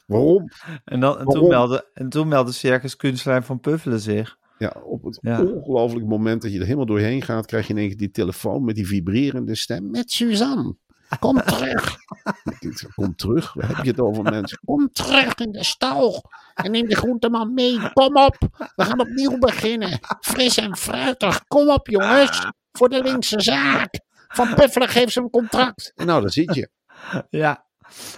waarom? 0.06 0.48
en, 0.84 1.00
dan, 1.00 1.18
en, 1.18 1.24
toen 1.24 1.32
Waarom? 1.32 1.48
meldde, 1.48 1.90
en 1.94 2.08
toen 2.08 2.28
meldde 2.28 2.52
Circus 2.52 2.96
Kunstenaar 2.96 3.44
van 3.44 3.60
Puffelen 3.60 4.00
zich. 4.00 4.40
Ja, 4.62 4.76
op 4.84 5.04
het 5.04 5.18
Ja. 5.22 5.42
ongelooflijk 5.42 6.06
moment 6.06 6.42
dat 6.42 6.52
je 6.52 6.58
er 6.58 6.64
helemaal 6.64 6.86
doorheen 6.86 7.22
gaat, 7.22 7.46
krijg 7.46 7.66
je 7.66 7.72
in 7.72 7.78
één 7.78 7.88
keer 7.88 7.96
die 7.96 8.10
telefoon 8.10 8.64
met 8.64 8.74
die 8.74 8.86
vibrerende 8.86 9.54
stem. 9.54 9.90
Met 9.90 10.10
Suzanne. 10.10 10.76
Kom 11.18 11.42
terug. 11.46 11.96
Kom 12.94 13.16
terug. 13.16 13.52
Waar 13.52 13.68
heb 13.76 13.84
je 13.84 13.90
het 13.90 14.00
over 14.00 14.22
mensen? 14.22 14.58
Kom 14.64 14.88
terug 14.92 15.34
in 15.34 15.52
de 15.52 15.64
stal. 15.64 16.22
En 16.54 16.70
neem 16.70 16.88
de 16.88 16.96
groenteman 16.96 17.54
mee. 17.54 17.92
Kom 17.92 18.16
op. 18.16 18.36
We 18.76 18.84
gaan 18.84 19.00
opnieuw 19.00 19.38
beginnen. 19.38 19.98
Fris 20.20 20.56
en 20.56 20.76
fruitig. 20.76 21.44
Kom 21.48 21.68
op 21.70 21.88
jongens. 21.88 22.46
Voor 22.72 22.88
de 22.88 23.02
linkse 23.02 23.40
zaak. 23.40 24.00
Van 24.28 24.54
Puffelen 24.54 24.88
geeft 24.88 25.12
ze 25.12 25.20
een 25.20 25.30
contract. 25.30 25.92
En 25.94 26.06
nou, 26.06 26.20
daar 26.20 26.30
zit 26.30 26.54
je. 26.54 26.68
Ja. 27.30 27.64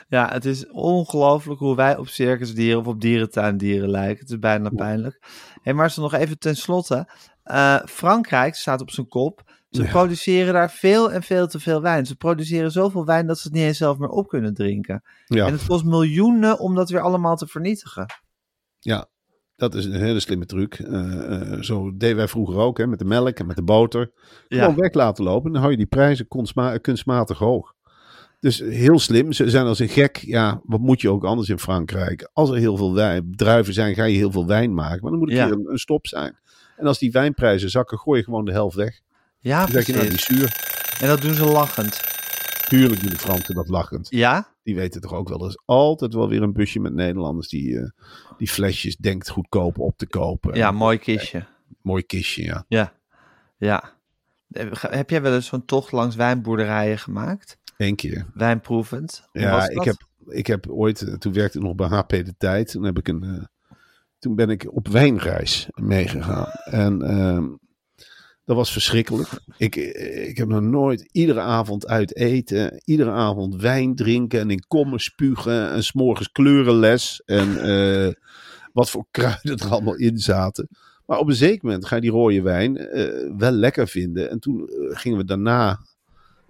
Ja, 0.09 0.29
het 0.33 0.45
is 0.45 0.71
ongelooflijk 0.71 1.61
hoe 1.61 1.77
wij 1.77 1.97
op 1.97 2.09
circusdieren 2.09 2.81
of 2.81 2.87
op 2.87 3.01
dierentuindieren 3.01 3.89
lijken. 3.91 4.19
Het 4.21 4.31
is 4.31 4.39
bijna 4.39 4.69
pijnlijk. 4.69 5.19
Hé, 5.63 5.73
maar 5.73 5.91
ze 5.91 6.01
nog 6.01 6.15
even 6.15 6.39
tenslotte. 6.39 7.09
Eh 7.43 7.79
Frankrijk 7.87 8.55
staat 8.55 8.81
op 8.81 8.91
zijn 8.91 9.09
kop. 9.09 9.43
Ze 9.71 9.83
Ja. 9.83 9.91
produceren 9.91 10.53
daar 10.53 10.71
veel 10.71 11.13
en 11.13 11.23
veel 11.23 11.47
te 11.47 11.61
veel 11.61 11.81
wijn. 11.83 12.07
Ze 12.07 12.17
produceren 12.17 12.71
zoveel 12.71 13.05
wijn 13.05 13.27
dat 13.27 13.39
ze 13.39 13.49
het 13.49 13.57
niet 13.57 13.67
eens 13.67 13.79
zelf 13.79 13.99
meer 13.99 14.09
op 14.09 14.29
kunnen 14.29 14.55
drinken. 14.55 15.03
Ja. 15.27 15.47
En 15.47 15.53
het 15.53 15.67
kost 15.67 15.85
miljoenen 15.85 16.59
om 16.59 16.75
dat 16.75 16.91
weer 16.91 17.01
allemaal 17.01 17.37
te 17.37 17.47
vernietigen. 17.47 18.07
Ja, 18.79 19.07
dat 19.57 19.75
is 19.75 19.85
een 19.85 19.93
hele 19.93 20.21
slimme 20.21 20.47
truc. 20.47 20.75
Eh, 20.75 21.53
eh, 21.53 21.61
zo 21.63 21.97
deden 21.97 22.17
wij 22.17 22.29
vroeger 22.29 22.57
ook, 22.57 22.79
hè, 22.79 22.87
met 22.87 22.99
de 22.99 23.05
melk 23.05 23.39
en 23.39 23.47
met 23.47 23.57
de 23.57 23.63
boter. 23.63 24.13
Gewoon 24.49 24.75
weg 24.77 24.93
laten 24.93 25.25
lopen. 25.25 25.51
Dan 25.53 25.61
hou 25.61 25.71
je 25.73 25.79
die 25.79 25.87
prijzen 25.87 26.29
kunstma- 26.29 26.79
kunstmatig 26.79 27.39
hoog. 27.39 27.73
Dus 28.45 28.59
heel 28.59 28.99
slim. 28.99 29.33
Ze 29.33 29.51
zijn 29.51 29.67
als 29.67 29.79
een 29.79 29.89
gek. 29.89 30.17
Ja, 30.17 30.61
wat 30.65 30.81
moet 30.81 31.01
je 31.01 31.11
ook 31.11 31.25
anders 31.25 31.49
in 31.49 31.59
Frankrijk? 31.59 32.31
Als 32.33 32.51
er 32.51 32.57
heel 32.57 32.77
veel 32.77 32.95
wijn, 32.95 33.33
druiven 33.37 33.75
zijn, 33.75 33.95
ga 33.95 34.05
je 34.05 34.17
heel 34.17 34.31
veel 34.31 34.47
wijn 34.47 34.75
maken. 34.75 34.99
Maar 35.03 35.11
dan 35.11 35.19
moet 35.21 35.31
Ja. 35.31 35.45
keer 35.45 35.55
een, 35.55 35.67
een 35.71 35.79
stop 35.79 36.07
zijn. 36.07 36.39
En 36.77 36.87
als 36.87 36.99
die 36.99 37.11
wijnprijzen 37.11 37.71
zakken, 37.71 37.99
gooi 37.99 38.19
je 38.19 38.25
gewoon 38.25 38.45
de 38.45 38.53
helft 38.53 38.77
weg. 38.77 39.01
Ja, 39.39 39.61
Dan 39.61 39.69
zeg 39.71 39.87
je, 39.87 39.93
nou, 39.93 40.09
die 40.09 40.19
zuur. 40.19 40.57
En 41.01 41.09
dat 41.09 41.21
doen 41.21 41.35
ze 41.35 41.45
lachend. 41.45 42.01
Tuurlijk 42.69 43.01
doen 43.01 43.11
de 43.11 43.19
Fransen 43.19 43.55
dat 43.55 43.69
lachend. 43.69 44.07
Ja? 44.11 44.49
Die 44.63 44.75
weten 44.75 45.01
toch 45.01 45.13
ook 45.13 45.29
wel. 45.29 45.41
Er 45.43 45.49
is 45.49 45.59
altijd 45.65 46.15
wel 46.15 46.29
weer 46.29 46.43
een 46.43 46.53
busje 46.53 46.81
met 46.81 46.95
Nederlanders 46.95 47.49
die, 47.49 47.79
eh, 47.79 47.89
die 48.39 48.49
flesjes 48.49 48.97
denkt 48.97 49.29
goedkoop 49.29 49.79
op 49.79 49.97
te 49.97 50.07
kopen. 50.07 50.55
Ja, 50.55 50.71
mooi 50.71 50.99
kistje. 50.99 51.47
Mooi 51.83 52.03
kistje, 52.03 52.43
ja. 52.43 52.65
Ja. 52.69 52.93
Ja. 53.57 53.93
Heb 54.81 55.11
jij 55.11 55.23
wel 55.23 55.35
eens 55.35 55.47
zo'n 55.47 55.65
tocht 55.65 55.93
langs 55.93 56.17
wijnboerderijen 56.17 56.99
gemaakt? 56.99 57.59
Eén 57.77 57.97
keer. 57.97 58.27
Wijnproevend? 58.35 59.29
Hoe 59.33 59.43
Ja, 59.43 59.69
ik 59.69 59.85
heb, 59.85 60.07
ik 60.27 60.47
heb 60.47 60.69
ooit, 60.69 61.03
eh, 61.03 61.15
toen 61.15 61.33
werkte 61.33 61.59
ik 61.59 61.65
nog 61.65 61.75
bij 61.75 61.87
HP 61.87 62.09
de 62.09 62.35
Tijd. 62.39 62.71
Toen, 62.71 62.85
heb 62.85 62.99
ik 62.99 63.09
een, 63.09 63.23
eh, 63.23 63.45
toen 64.19 64.35
ben 64.35 64.51
ik 64.51 64.75
op 64.75 64.89
wijnreis 64.89 65.69
meegegaan. 65.75 66.51
En 66.65 67.03
ehm, 67.03 67.49
dat 68.45 68.57
was 68.57 68.73
verschrikkelijk. 68.73 69.29
Ik, 69.57 69.77
eh, 69.77 70.29
ik 70.29 70.37
heb 70.37 70.49
nog 70.49 70.61
nooit 70.61 71.09
iedere 71.13 71.41
avond 71.41 71.87
uit 71.87 72.17
eten, 72.17 72.83
iedere 72.85 73.11
avond 73.11 73.57
wijn 73.57 73.95
drinken 73.95 74.41
en 74.41 74.51
in 74.51 74.65
kommen 74.69 75.01
spugen 75.01 75.71
en 75.71 75.85
s'morgens 75.85 76.33
kleurenles. 76.33 77.23
En 77.25 77.55
wat 78.73 78.91
voor 78.91 79.07
kruiden 79.11 79.57
er 79.59 79.71
allemaal 79.71 79.97
in 79.97 80.19
zaten. 80.19 80.69
Maar 81.07 81.19
op 81.19 81.29
een 81.29 81.35
zeker 81.35 81.67
moment 81.67 81.87
ga 81.87 81.95
je 81.95 82.01
die 82.01 82.11
rode 82.11 82.43
wijn 82.43 82.75
wel 83.37 83.51
lekker 83.51 83.89
vinden. 83.89 84.31
En 84.31 84.39
toen 84.39 84.71
gingen 84.91 85.19
we 85.19 85.25
daarna 85.25 85.81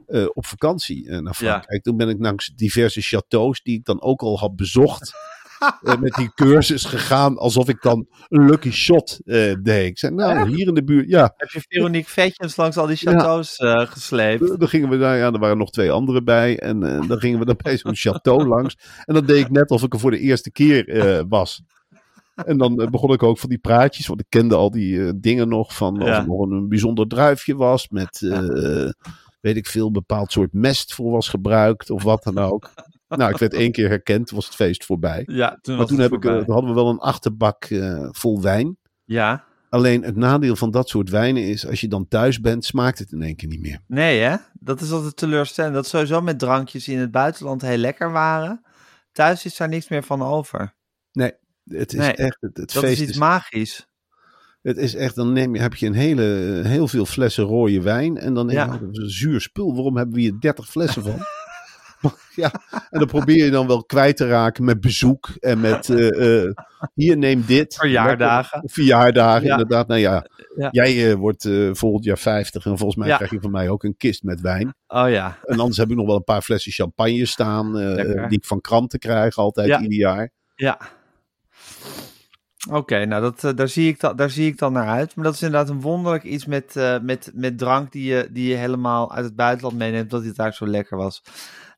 eh, 0.06 0.24
op 0.32 0.46
vakantie 0.46 1.08
eh, 1.08 1.18
naar 1.18 1.34
Frankrijk. 1.34 1.82
Toen 1.82 1.96
ben 1.96 2.08
ik 2.08 2.16
langs 2.18 2.52
diverse 2.56 3.00
chateaus 3.00 3.62
die 3.62 3.78
ik 3.78 3.84
dan 3.84 4.02
ook 4.02 4.20
al 4.22 4.38
had 4.38 4.56
bezocht. 4.56 5.12
eh, 5.82 5.96
met 6.00 6.14
die 6.14 6.32
cursus 6.44 6.84
gegaan 6.84 7.38
alsof 7.38 7.68
ik 7.68 7.82
dan 7.82 8.06
een 8.28 8.44
lucky 8.46 8.70
shot 8.70 9.20
deed. 9.62 9.86
Ik 9.86 9.98
zei, 9.98 10.14
nou, 10.14 10.48
hier 10.54 10.66
in 10.68 10.74
de 10.74 10.84
buurt, 10.84 11.08
ja. 11.08 11.32
Heb 11.36 11.48
je 11.48 11.64
Veronique 11.68 12.10
Vetjens 12.10 12.56
langs 12.56 12.76
al 12.76 12.86
die 12.86 12.96
chateaus 12.96 13.56
eh, 13.56 13.86
gesleept? 13.86 14.58
Dan 14.60 14.68
gingen 14.68 14.88
we 14.88 14.98
daar, 14.98 15.16
ja, 15.16 15.32
er 15.32 15.38
waren 15.38 15.58
nog 15.58 15.70
twee 15.70 15.90
anderen 15.92 16.24
bij. 16.24 16.58
En 16.58 16.80
dan 16.80 17.18
gingen 17.18 17.38
we 17.38 17.44
dan 17.44 17.58
bij 17.62 17.76
zo'n 17.78 17.96
château 17.96 18.46
langs. 18.54 18.76
En 19.04 19.14
dan 19.14 19.26
deed 19.26 19.38
ik 19.44 19.50
net 19.50 19.70
alsof 19.70 19.86
ik 19.86 19.92
er 19.94 20.00
voor 20.00 20.10
de 20.10 20.18
eerste 20.18 20.50
keer 20.52 21.24
was. 21.28 21.62
En 22.34 22.58
dan 22.58 22.88
begon 22.90 23.12
ik 23.12 23.22
ook 23.22 23.38
van 23.38 23.48
die 23.48 23.58
praatjes, 23.58 24.06
want 24.06 24.20
ik 24.20 24.26
kende 24.28 24.54
al 24.54 24.70
die 24.70 25.20
dingen 25.20 25.48
nog 25.48 25.74
van 25.74 26.00
of 26.02 26.06
Ja. 26.08 26.20
er 26.20 26.26
nog 26.26 26.40
een, 26.40 26.50
een 26.52 26.68
bijzonder 26.68 27.06
druifje 27.06 27.56
was 27.56 27.88
met, 27.88 28.20
weet 29.44 29.56
ik 29.56 29.66
veel, 29.66 29.90
bepaald 29.90 30.32
soort 30.32 30.52
mest 30.52 30.94
voor 30.94 31.10
was 31.10 31.28
gebruikt 31.28 31.90
of 31.90 32.02
wat 32.02 32.22
dan 32.22 32.38
ook. 32.38 32.70
Nou, 33.08 33.30
ik 33.30 33.38
werd 33.38 33.54
één 33.54 33.72
keer 33.72 33.88
herkend, 33.88 34.30
was 34.30 34.44
het 34.44 34.54
feest 34.54 34.84
voorbij. 34.84 35.22
Ja, 35.26 35.58
toen, 35.60 35.76
Maar 35.76 35.86
toen, 35.86 35.98
heb 35.98 36.12
ik, 36.12 36.24
eh, 36.24 36.36
toen 36.36 36.52
hadden 36.52 36.70
we 36.70 36.76
wel 36.76 36.88
een 36.88 36.98
achterbak 36.98 37.64
eh, 37.64 38.08
vol 38.10 38.42
wijn. 38.42 38.76
Ja. 39.04 39.44
Alleen 39.68 40.02
het 40.02 40.16
nadeel 40.16 40.56
van 40.56 40.70
dat 40.70 40.88
soort 40.88 41.10
wijnen 41.10 41.42
is, 41.42 41.66
als 41.66 41.80
je 41.80 41.88
dan 41.88 42.08
thuis 42.08 42.40
bent, 42.40 42.64
smaakt 42.64 42.98
het 42.98 43.12
in 43.12 43.22
één 43.22 43.36
keer 43.36 43.48
niet 43.48 43.60
meer. 43.60 43.80
Nee, 43.86 44.20
hè? 44.20 44.36
Dat 44.52 44.80
is 44.80 44.90
altijd 44.90 45.16
teleurstellend. 45.16 45.74
Dat 45.74 45.86
sowieso 45.86 46.20
met 46.20 46.38
drankjes 46.38 46.84
die 46.84 46.94
in 46.94 47.00
het 47.00 47.10
buitenland 47.10 47.62
heel 47.62 47.76
lekker 47.76 48.12
waren. 48.12 48.64
Thuis 49.12 49.44
is 49.44 49.56
daar 49.56 49.68
niks 49.68 49.88
meer 49.88 50.02
van 50.02 50.22
over. 50.22 50.74
Nee, 51.12 51.32
het 51.64 51.92
is 51.92 51.98
Nee, 51.98 52.12
echt, 52.12 52.36
het, 52.40 52.56
het 52.56 52.72
Dat 52.72 52.82
feest 52.82 52.92
is 52.92 53.00
iets 53.00 53.10
is, 53.10 53.18
magisch. 53.18 53.86
Het 54.64 54.76
is 54.76 54.94
echt, 54.94 55.14
dan 55.14 55.32
neem 55.32 55.54
je, 55.54 55.60
heb 55.60 55.74
je 55.74 55.86
een 55.86 55.92
hele, 55.94 56.60
heel 56.64 56.88
veel 56.88 57.06
flessen 57.06 57.44
rode 57.44 57.82
wijn 57.82 58.18
en 58.18 58.34
dan 58.34 58.46
denk 58.46 58.72
je, 58.72 58.78
een 58.86 59.10
zuur 59.10 59.40
spul, 59.40 59.74
waarom 59.74 59.96
hebben 59.96 60.14
we 60.14 60.20
hier 60.20 60.40
30 60.40 60.66
flessen 60.68 61.02
van? 61.02 61.16
ja, 62.44 62.50
en 62.90 62.98
dan 62.98 63.06
probeer 63.08 63.44
je 63.44 63.50
dan 63.50 63.66
wel 63.66 63.84
kwijt 63.84 64.16
te 64.16 64.26
raken 64.26 64.64
met 64.64 64.80
bezoek 64.80 65.28
en 65.40 65.60
met, 65.60 65.88
eh, 65.88 66.42
eh, 66.44 66.50
hier 66.94 67.16
neem 67.16 67.44
dit. 67.46 67.74
Verjaardagen. 67.74 68.50
Lekker- 68.52 68.70
Verjaardagen, 68.70 69.44
Ja. 69.46 69.50
inderdaad. 69.52 69.86
Nou 69.88 70.00
ja, 70.00 70.26
Ja. 70.56 70.68
jij 70.70 71.10
eh, 71.10 71.14
wordt 71.16 71.48
volgend 71.72 72.04
jaar 72.04 72.18
50 72.18 72.64
en 72.64 72.78
volgens 72.78 72.96
mij 72.96 73.08
Ja. 73.08 73.16
krijg 73.16 73.30
je 73.30 73.40
van 73.40 73.50
mij 73.50 73.68
ook 73.68 73.84
een 73.84 73.96
kist 73.96 74.22
met 74.22 74.40
wijn. 74.40 74.74
Oh 74.86 75.10
ja. 75.10 75.38
En 75.44 75.58
anders 75.58 75.76
heb 75.76 75.90
ik 75.90 75.96
nog 75.96 76.06
wel 76.06 76.16
een 76.16 76.24
paar 76.24 76.42
flessen 76.42 76.72
champagne 76.72 77.26
staan, 77.26 77.72
die 78.28 78.38
ik 78.38 78.44
van 78.44 78.60
kranten 78.60 78.98
krijg 78.98 79.36
altijd 79.36 79.68
ieder 79.80 79.98
jaar. 79.98 80.30
Ja. 80.54 80.78
Oké, 82.70 83.04
nou 83.04 83.22
dat, 83.22 83.44
eh, 83.44 83.54
daar, 83.54 83.68
zie 83.68 83.88
ik 83.88 84.00
dan, 84.00 84.16
daar 84.16 84.30
zie 84.30 84.46
ik 84.46 84.58
dan 84.58 84.72
naar 84.72 84.88
uit. 84.88 85.16
Maar 85.16 85.24
dat 85.24 85.34
is 85.34 85.42
inderdaad 85.42 85.68
een 85.68 85.80
wonderlijk 85.80 86.24
iets 86.24 86.46
met, 86.46 86.76
eh, 86.76 86.98
met, 87.00 87.30
met 87.34 87.58
drank 87.58 87.92
die 87.92 88.04
je, 88.04 88.28
die 88.30 88.48
je 88.48 88.54
helemaal 88.54 89.12
uit 89.12 89.24
het 89.24 89.36
buitenland 89.36 89.76
meeneemt, 89.76 90.10
dat 90.10 90.24
het 90.24 90.36
daar 90.36 90.54
zo 90.54 90.66
lekker 90.66 90.96
was. 90.96 91.22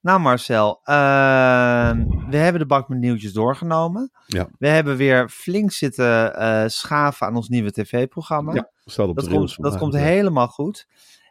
Nou 0.00 0.20
Marcel, 0.20 0.80
ehm, 0.84 2.04
we 2.28 2.36
hebben 2.36 2.60
de 2.60 2.66
bak 2.66 2.88
met 2.88 2.98
nieuwtjes 2.98 3.32
doorgenomen. 3.32 4.10
Ja. 4.26 4.48
We 4.58 4.68
hebben 4.68 4.96
weer 4.96 5.28
flink 5.28 5.72
zitten 5.72 6.36
eh, 6.36 6.64
schaven 6.66 7.26
aan 7.26 7.36
ons 7.36 7.48
nieuwe 7.48 7.72
tv-programma. 7.72 8.54
Ja, 8.54 8.70
staat 8.84 9.08
op 9.08 9.16
dat 9.16 9.24
de 9.24 9.30
komt, 9.30 9.56
dat 9.62 9.76
komt 9.76 9.94
helemaal 9.94 10.48
goed. 10.48 10.86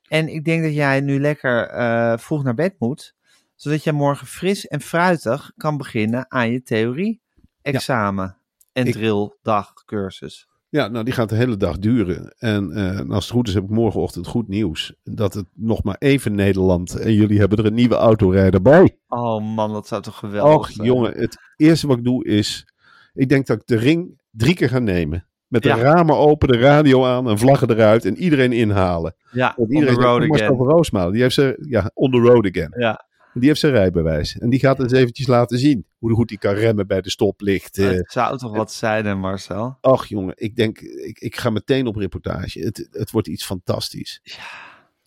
En 0.07 0.27
ik 0.27 0.45
denk 0.45 0.63
dat 0.63 0.73
jij 0.73 1.01
nu 1.01 1.19
lekker 1.19 2.19
vroeg 2.19 2.43
naar 2.43 2.53
bed 2.53 2.75
moet, 2.79 3.15
zodat 3.55 3.83
jij 3.83 3.93
morgen 3.93 4.27
fris 4.27 4.67
en 4.67 4.81
fruitig 4.81 5.51
kan 5.57 5.77
beginnen 5.77 6.31
aan 6.31 6.51
je 6.51 6.61
theorie-examen 6.61 8.37
en 8.75 8.87
Ik- 8.87 8.93
drilldagcursus. 8.93 10.47
Ja, 10.69 10.87
nou 10.87 11.03
die 11.05 11.13
gaat 11.13 11.29
de 11.29 11.35
hele 11.35 11.57
dag 11.57 11.77
duren. 11.77 12.33
En 12.37 12.71
eh, 12.71 13.09
als 13.09 13.23
het 13.25 13.33
goed 13.33 13.47
is 13.47 13.53
heb 13.53 13.63
ik 13.63 13.69
morgenochtend 13.69 14.27
goed 14.27 14.47
nieuws. 14.47 14.93
Dat 15.03 15.33
het 15.33 15.45
nog 15.53 15.83
maar 15.83 15.95
even 15.99 16.35
Nederland 16.35 16.95
en 16.95 17.13
jullie 17.13 17.39
hebben 17.39 17.57
er 17.57 17.65
een 17.65 17.73
nieuwe 17.73 17.95
autorijder 17.95 18.61
bij. 18.61 18.97
Oh 19.07 19.55
man, 19.55 19.73
dat 19.73 19.87
zou 19.87 20.01
toch 20.01 20.17
geweldig 20.17 20.55
Och 20.55 20.69
zijn. 20.71 20.87
jongen, 20.87 21.11
het 21.17 21.37
eerste 21.55 21.87
wat 21.87 21.97
ik 21.97 22.03
doe 22.03 22.25
is, 22.25 22.67
ik 23.13 23.29
denk 23.29 23.47
dat 23.47 23.57
ik 23.57 23.65
de 23.67 23.75
ring 23.77 24.21
drie 24.31 24.55
keer 24.55 24.69
ga 24.69 24.79
nemen. 24.79 25.27
Met 25.47 25.63
de 25.63 25.69
Ja. 25.69 25.77
ramen 25.77 26.15
open, 26.17 26.47
de 26.47 26.57
radio 26.57 27.05
aan 27.05 27.29
en 27.29 27.37
vlaggen 27.37 27.69
eruit 27.69 28.05
en 28.05 28.17
iedereen 28.17 28.51
inhalen. 28.51 29.15
Ja, 29.31 29.53
Want 29.57 29.73
on 29.73 29.85
the 29.85 29.91
road 29.93 30.27
Marcel 30.27 30.45
again. 30.53 30.67
Roosmalen, 30.67 31.11
die 31.13 31.21
heeft 31.21 31.35
zijn, 31.35 31.55
ja, 31.59 31.91
on 31.93 32.11
the 32.11 32.17
road 32.19 32.45
again. 32.45 32.73
Ja, 32.77 33.05
Die 33.39 33.47
heeft 33.47 33.59
zijn 33.59 33.71
rijbewijs. 33.73 34.37
En 34.37 34.49
die 34.49 34.59
gaat 34.59 34.79
eens 34.79 34.91
eventjes 34.91 35.27
laten 35.27 35.57
zien 35.59 35.85
hoe 35.97 36.13
goed 36.13 36.29
hij 36.29 36.37
kan 36.39 36.53
remmen 36.53 36.87
bij 36.87 37.01
de 37.01 37.09
stoplicht. 37.09 37.77
eh. 37.77 37.89
het 37.89 38.11
zou 38.11 38.37
toch 38.37 38.55
wat 38.55 38.73
zijn, 38.73 39.05
hè, 39.05 39.15
Marcel? 39.15 39.77
Ach 39.81 40.05
jongen, 40.05 40.33
ik 40.37 40.55
denk, 40.55 40.79
ik, 40.79 41.19
ik 41.19 41.37
ga 41.37 41.49
meteen 41.49 41.87
op 41.87 41.95
reportage. 41.95 42.59
Het, 42.59 42.87
het 42.91 43.11
wordt 43.11 43.27
iets 43.27 43.45
fantastisch. 43.45 44.19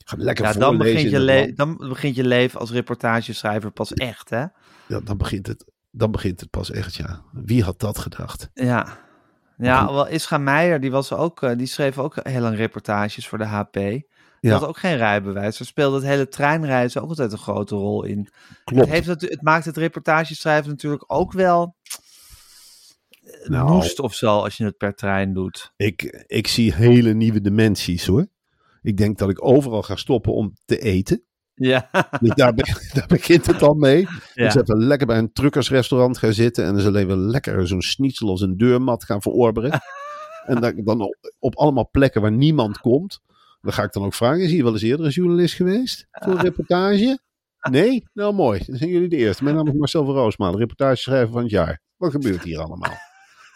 Ga 0.05 0.17
lekker 0.19 0.45
Ja, 0.45 0.53
dan 0.53 0.79
begint, 0.79 1.11
je 1.11 1.19
le- 1.21 1.53
dan 1.55 1.77
begint 1.77 2.17
je 2.17 2.25
leven 2.25 2.61
als 2.61 2.71
reportageschrijver 2.71 3.71
pas 3.71 3.93
echt, 3.95 4.31
hè? 4.31 4.45
Ja, 4.87 5.01
dan 5.05 5.17
begint 5.17 5.47
het. 5.47 5.65
Dan 5.91 6.11
begint 6.11 6.41
het 6.41 6.51
pas 6.51 6.71
echt, 6.71 6.95
ja. 6.95 7.23
Wie 7.33 7.63
had 7.63 7.81
dat 7.81 7.99
gedacht? 7.99 8.51
Ja. 8.55 8.99
Ja, 9.57 9.93
wel 9.93 10.09
Ischa 10.09 10.39
Meijer, 10.39 10.81
die, 10.81 10.91
was 10.91 11.13
ook, 11.13 11.43
eh, 11.43 11.57
die 11.57 11.67
schreef 11.67 11.99
ook 11.99 12.15
heel 12.23 12.41
lang 12.41 12.57
reportages 12.57 13.29
voor 13.29 13.39
de 13.39 13.45
HP. 13.45 13.77
Die 14.41 14.51
Ja. 14.51 14.59
had 14.59 14.69
ook 14.69 14.79
geen 14.79 14.97
rijbewijs. 14.97 15.57
Ze 15.57 15.65
speelde 15.65 15.97
het 15.97 16.05
hele 16.07 16.29
treinreizen 16.29 17.03
ook 17.03 17.09
altijd 17.09 17.33
een 17.33 17.39
grote 17.39 17.75
rol 17.75 18.05
in. 18.05 18.29
Klopt. 18.65 18.83
Het, 18.83 18.93
heeft, 18.93 19.07
natu- 19.07 19.29
het 19.29 19.43
maakt 19.43 19.65
het 19.65 19.77
reportageschrijven 19.77 20.71
natuurlijk 20.71 21.05
ook 21.07 21.33
wel 21.33 21.77
eh, 23.23 23.49
Nou. 23.49 23.89
of 23.97 24.15
zo 24.15 24.29
als 24.41 24.57
je 24.57 24.65
het 24.65 24.77
per 24.77 24.95
trein 24.95 25.33
doet. 25.33 25.73
Ik, 25.77 26.25
ik 26.27 26.47
zie 26.47 26.75
hele 26.75 27.13
nieuwe 27.15 27.41
dimensies 27.41 28.07
hoor. 28.07 28.27
Ik 28.83 28.97
denk 28.97 29.19
dat 29.19 29.31
ik 29.31 29.45
overal 29.45 29.83
ga 29.83 29.97
stoppen 29.97 30.33
om 30.33 30.53
te 30.65 30.79
eten. 30.79 31.23
Ja, 31.55 31.91
Dus 32.21 32.35
daar, 32.35 32.55
be- 32.55 32.89
daar 32.95 33.07
begint 33.07 33.47
het 33.47 33.63
al 33.63 33.75
mee. 33.75 34.01
Ja. 34.35 34.45
Dus 34.45 34.55
even 34.55 34.77
lekker 34.85 35.07
bij 35.07 35.19
een 35.19 35.33
truckersrestaurant 35.33 36.19
gaan 36.19 36.33
zitten. 36.33 36.65
En 36.65 36.75
dan 36.75 36.87
eens 36.87 36.97
even 36.97 37.19
lekker 37.19 37.67
zo'n 37.69 37.83
schnitzel 37.83 38.29
als 38.29 38.41
een 38.41 38.57
deurmat 38.57 39.05
gaan 39.05 39.23
verorberen. 39.23 39.81
en 40.47 40.83
dan 40.85 41.01
op, 41.01 41.17
op 41.39 41.57
allemaal 41.57 41.89
plekken 41.91 42.21
waar 42.21 42.33
niemand 42.33 42.79
komt. 42.79 43.21
Dan 43.69 43.77
ga 43.77 43.83
ik 43.83 43.93
dan 43.93 44.05
ook 44.05 44.15
vragen, 44.15 44.41
is 44.41 44.51
hier 44.51 44.63
wel 44.65 44.73
eens 44.73 44.83
eerder 44.83 45.07
een 45.07 45.13
journalist 45.13 45.55
geweest? 45.55 46.07
Voor 46.11 46.33
een 46.33 46.41
reportage? 46.41 47.19
Nee? 47.71 48.05
Nou 48.13 48.35
mooi, 48.35 48.61
dan 48.67 48.77
zijn 48.77 48.91
jullie 48.91 49.09
de 49.09 49.17
eerste. 49.17 49.45
Mijn 49.45 49.57
naam 49.57 49.67
is 49.67 49.73
Marcel 49.73 50.05
van 50.05 50.15
Roosmalen, 50.15 50.59
reportageschrijver 50.59 51.33
van 51.33 51.43
het 51.43 51.51
jaar. 51.51 51.81
Wat 51.97 52.11
gebeurt 52.11 52.43
hier 52.43 52.59
allemaal? 52.59 52.93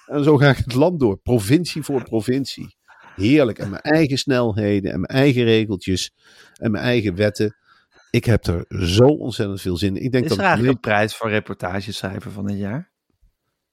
En 0.07 0.25
zo 0.25 0.37
ga 0.37 0.51
ik 0.51 0.57
het 0.57 0.75
land 0.75 1.01
door, 1.01 1.18
provincie 1.18 1.83
voor 1.83 2.03
provincie. 2.03 2.77
Heerlijk, 3.16 3.59
en 3.59 3.70
mijn 3.70 3.83
eigen 3.83 4.18
snelheden 4.18 4.92
en 4.92 5.01
mijn 5.01 5.20
eigen 5.20 5.44
regeltjes 5.44 6.12
en 6.55 6.70
mijn 6.70 6.85
eigen 6.85 7.14
wetten. 7.14 7.57
Ik 8.11 8.25
heb 8.25 8.46
er 8.46 8.66
zo 8.68 9.05
ontzettend 9.05 9.61
veel 9.61 9.77
zin 9.77 9.96
in. 9.96 10.05
Ik 10.05 10.12
denk 10.12 10.25
is 10.25 10.31
dat 10.31 10.38
er 10.38 10.44
eigenlijk 10.44 10.75
een 10.75 10.81
prijs 10.81 11.16
voor 11.16 11.31
reportageschrijver 11.31 12.31
van 12.31 12.48
het 12.48 12.59
jaar? 12.59 12.92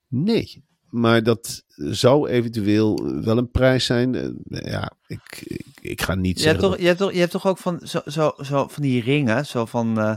Nee, 0.08 0.64
maar 0.90 1.24
dat 1.24 1.64
zou 1.76 2.30
eventueel 2.30 3.22
wel 3.24 3.38
een 3.38 3.52
prijs 3.52 3.86
zijn. 3.86 4.16
Eh, 4.16 4.30
Ja, 4.72 4.92
ik, 5.08 5.42
ik, 5.44 5.66
ik 5.82 6.02
ga 6.02 6.16
niet 6.16 6.40
Je 6.40 6.48
hebt, 6.48 6.60
zeggen. 6.60 6.70
toch, 6.78 6.80
je, 6.82 6.88
hebt 6.88 7.00
toch, 7.00 7.12
je 7.14 7.20
hebt 7.20 7.32
toch 7.32 7.48
ook 7.48 7.58
van, 7.58 7.80
zo, 7.84 8.02
zo, 8.06 8.34
zo, 8.38 8.68
van 8.68 8.84
die 8.84 9.02
ringen, 9.02 9.46
zo 9.46 9.66
van 9.66 10.00
eh, 10.00 10.16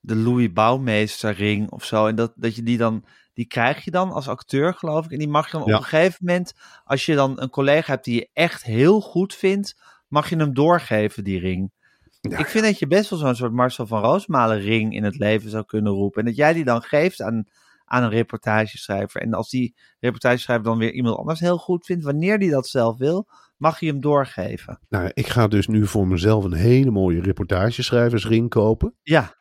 de 0.00 0.16
Louis 0.16 0.52
Bouwmeester 0.52 1.34
ring 1.34 1.70
of 1.70 1.84
zo. 1.84 2.06
En 2.06 2.14
dat, 2.14 2.32
dat 2.36 2.56
je 2.56 2.62
die 2.62 2.76
dan, 2.78 3.04
die 3.34 3.46
krijg 3.46 3.84
je 3.84 3.90
dan 3.90 4.10
als 4.12 4.28
acteur 4.28 4.74
geloof 4.74 5.04
ik. 5.04 5.10
En 5.10 5.18
die 5.18 5.28
mag 5.28 5.50
je 5.50 5.56
dan 5.58 5.66
Ja. 5.66 5.74
op 5.76 5.80
een 5.82 5.86
gegeven 5.88 6.18
moment, 6.20 6.52
als 6.84 7.06
je 7.06 7.14
dan 7.14 7.40
een 7.40 7.50
collega 7.50 7.92
hebt 7.92 8.04
die 8.04 8.14
je 8.14 8.28
echt 8.32 8.62
heel 8.62 9.00
goed 9.00 9.34
vindt, 9.34 9.76
mag 10.08 10.28
je 10.30 10.36
hem 10.36 10.54
doorgeven, 10.54 11.24
die 11.24 11.38
ring. 11.40 11.70
Ja, 12.20 12.38
ik 12.38 12.46
vind 12.46 12.64
dat 12.64 12.78
je 12.78 12.86
best 12.86 13.10
wel 13.10 13.18
zo'n 13.18 13.34
soort 13.34 13.52
Marcel 13.52 13.86
van 13.86 14.02
Roosmalen 14.02 14.60
ring 14.60 14.94
in 14.94 15.04
het 15.04 15.18
leven 15.18 15.50
zou 15.50 15.64
kunnen 15.64 15.92
roepen. 15.92 16.20
En 16.20 16.26
dat 16.26 16.36
jij 16.36 16.52
die 16.52 16.64
dan 16.64 16.82
geeft 16.82 17.20
aan, 17.20 17.46
aan 17.84 18.02
een 18.02 18.10
reportageschrijver. 18.10 19.20
En 19.20 19.34
als 19.34 19.50
die 19.50 19.74
reportageschrijver 20.00 20.64
dan 20.64 20.78
weer 20.78 20.92
iemand 20.92 21.16
anders 21.16 21.40
heel 21.40 21.58
goed 21.58 21.84
vindt, 21.86 22.04
wanneer 22.04 22.38
die 22.38 22.50
dat 22.50 22.66
zelf 22.68 22.96
wil, 22.98 23.28
mag 23.56 23.80
je 23.80 23.86
hem 23.86 24.00
doorgeven. 24.00 24.80
Nou, 24.88 25.10
ik 25.14 25.26
ga 25.26 25.48
dus 25.48 25.66
nu 25.66 25.86
voor 25.86 26.06
mezelf 26.08 26.44
een 26.44 26.52
hele 26.52 26.90
mooie 26.90 27.20
reportageschrijversring 27.20 28.48
kopen. 28.48 28.94
Ja, 29.02 29.34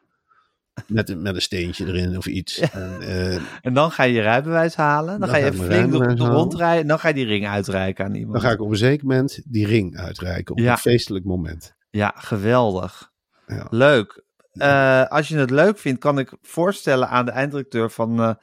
Met, 0.88 1.10
een- 1.10 1.22
met 1.22 1.36
een 1.36 1.42
steentje 1.42 1.86
erin 1.86 2.18
of 2.18 2.26
iets. 2.26 2.60
En, 2.60 3.02
eh, 3.02 3.36
En 3.62 3.74
dan 3.74 3.92
ga 3.92 4.04
je 4.04 4.14
je 4.14 4.22
rijbewijs 4.22 4.76
halen. 4.76 5.10
Dan, 5.12 5.20
Dan 5.20 5.30
ga 5.30 5.38
je 5.38 5.46
even 5.46 5.66
flink 5.66 5.94
halen. 5.94 6.18
rondrijden. 6.18 6.82
En 6.82 6.88
dan 6.88 7.00
ga 7.00 7.08
je 7.08 7.14
die 7.14 7.26
ring 7.26 7.48
uitreiken 7.48 8.06
aan 8.06 8.16
iemand. 8.16 8.34
dan 8.34 8.42
ga 8.42 8.52
ik 8.52 8.62
op 8.62 8.70
een 8.70 8.78
zeker 8.78 9.08
moment 9.08 9.42
die 9.46 9.66
ring 9.68 9.98
uitreiken. 9.98 10.56
Op 10.56 10.60
Ja. 10.62 10.72
een 10.72 10.78
feestelijk 10.78 11.26
moment. 11.26 11.76
Ja, 11.90 12.14
geweldig. 12.16 13.12
Ja. 13.48 13.68
Leuk. 13.70 14.23
Eh, 14.54 15.06
als 15.08 15.28
je 15.28 15.38
het 15.38 15.50
leuk 15.50 15.78
vindt, 15.78 16.00
kan 16.00 16.20
ik 16.20 16.34
voorstellen 16.42 17.10
aan 17.10 17.26
de 17.26 17.32
einddirecteur 17.32 17.92
van, 17.92 18.22
eh 18.22 18.34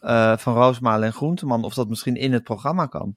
eh, 0.00 0.38
van 0.38 0.54
Roosmalen 0.54 1.06
en 1.06 1.12
Groenteman 1.12 1.64
of 1.64 1.74
dat 1.74 1.88
misschien 1.88 2.16
in 2.16 2.32
het 2.32 2.42
programma 2.42 2.86
kan. 2.86 3.16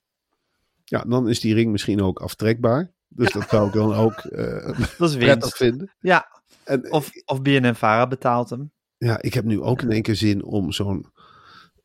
ja, 0.84 1.04
dan 1.08 1.30
is 1.30 1.40
die 1.40 1.54
ring 1.54 1.72
misschien 1.72 2.02
ook 2.02 2.20
aftrekbaar. 2.20 2.92
Dus 3.08 3.32
dat 3.32 3.50
zou 3.50 3.68
ik 3.68 3.74
dan 3.74 3.94
ook 3.94 4.22
Dat 4.98 5.10
is 5.10 5.18
prettig 5.18 5.58
vinden. 5.58 5.94
Ja, 6.00 6.42
En, 6.64 6.92
of, 6.92 7.10
of 7.26 7.42
BNN-Vara 7.42 8.08
betaalt 8.08 8.50
hem. 8.50 8.72
Ja, 8.98 9.22
ik 9.22 9.34
heb 9.34 9.46
nu 9.46 9.62
ook 9.62 9.82
in 9.82 9.92
één 9.92 10.02
keer 10.02 10.16
zin 10.16 10.44
om 10.44 10.72
zo'n 10.72 11.11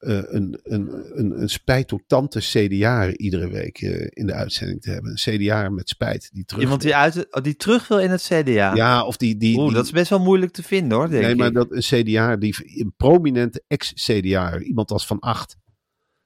eh, 0.07 0.23
een, 0.35 0.59
een, 0.63 0.91
een, 1.19 1.41
een 1.41 1.49
spijtotante 1.49 2.39
CDA 2.41 3.09
iedere 3.13 3.49
week 3.49 3.81
eh, 3.81 4.07
in 4.11 4.27
de 4.27 4.33
uitzending 4.35 4.81
te 4.83 4.91
hebben. 4.91 5.11
Een 5.11 5.39
CDA 5.39 5.69
met 5.69 5.89
spijt 5.89 6.31
die 6.33 6.45
terug. 6.45 6.63
Iemand 6.63 6.83
die, 6.83 6.97
uit, 6.97 7.27
oh, 7.35 7.43
die 7.43 7.57
terug 7.57 7.89
wil 7.89 7.99
in 7.99 8.11
het 8.11 8.23
CDA. 8.23 8.75
Ja, 8.75 9.05
of 9.05 9.17
die. 9.17 9.37
die, 9.37 9.57
Oeh, 9.57 9.67
die- 9.67 9.75
dat 9.75 9.85
is 9.85 9.91
best 9.91 10.11
wel 10.11 10.21
moeilijk 10.21 10.53
te 10.53 10.63
vinden 10.63 10.99
hoor, 10.99 11.09
denk 11.09 11.23
nee, 11.25 11.35
maar 11.35 11.53
dat 11.53 11.71
een 11.71 11.81
CDA, 12.05 12.37
die, 12.37 12.81
een 12.81 12.93
prominente 12.97 13.63
ex-CDA, 13.67 14.59
iemand 14.59 14.91
als 14.91 15.07
Van 15.07 15.19
Acht. 15.21 15.57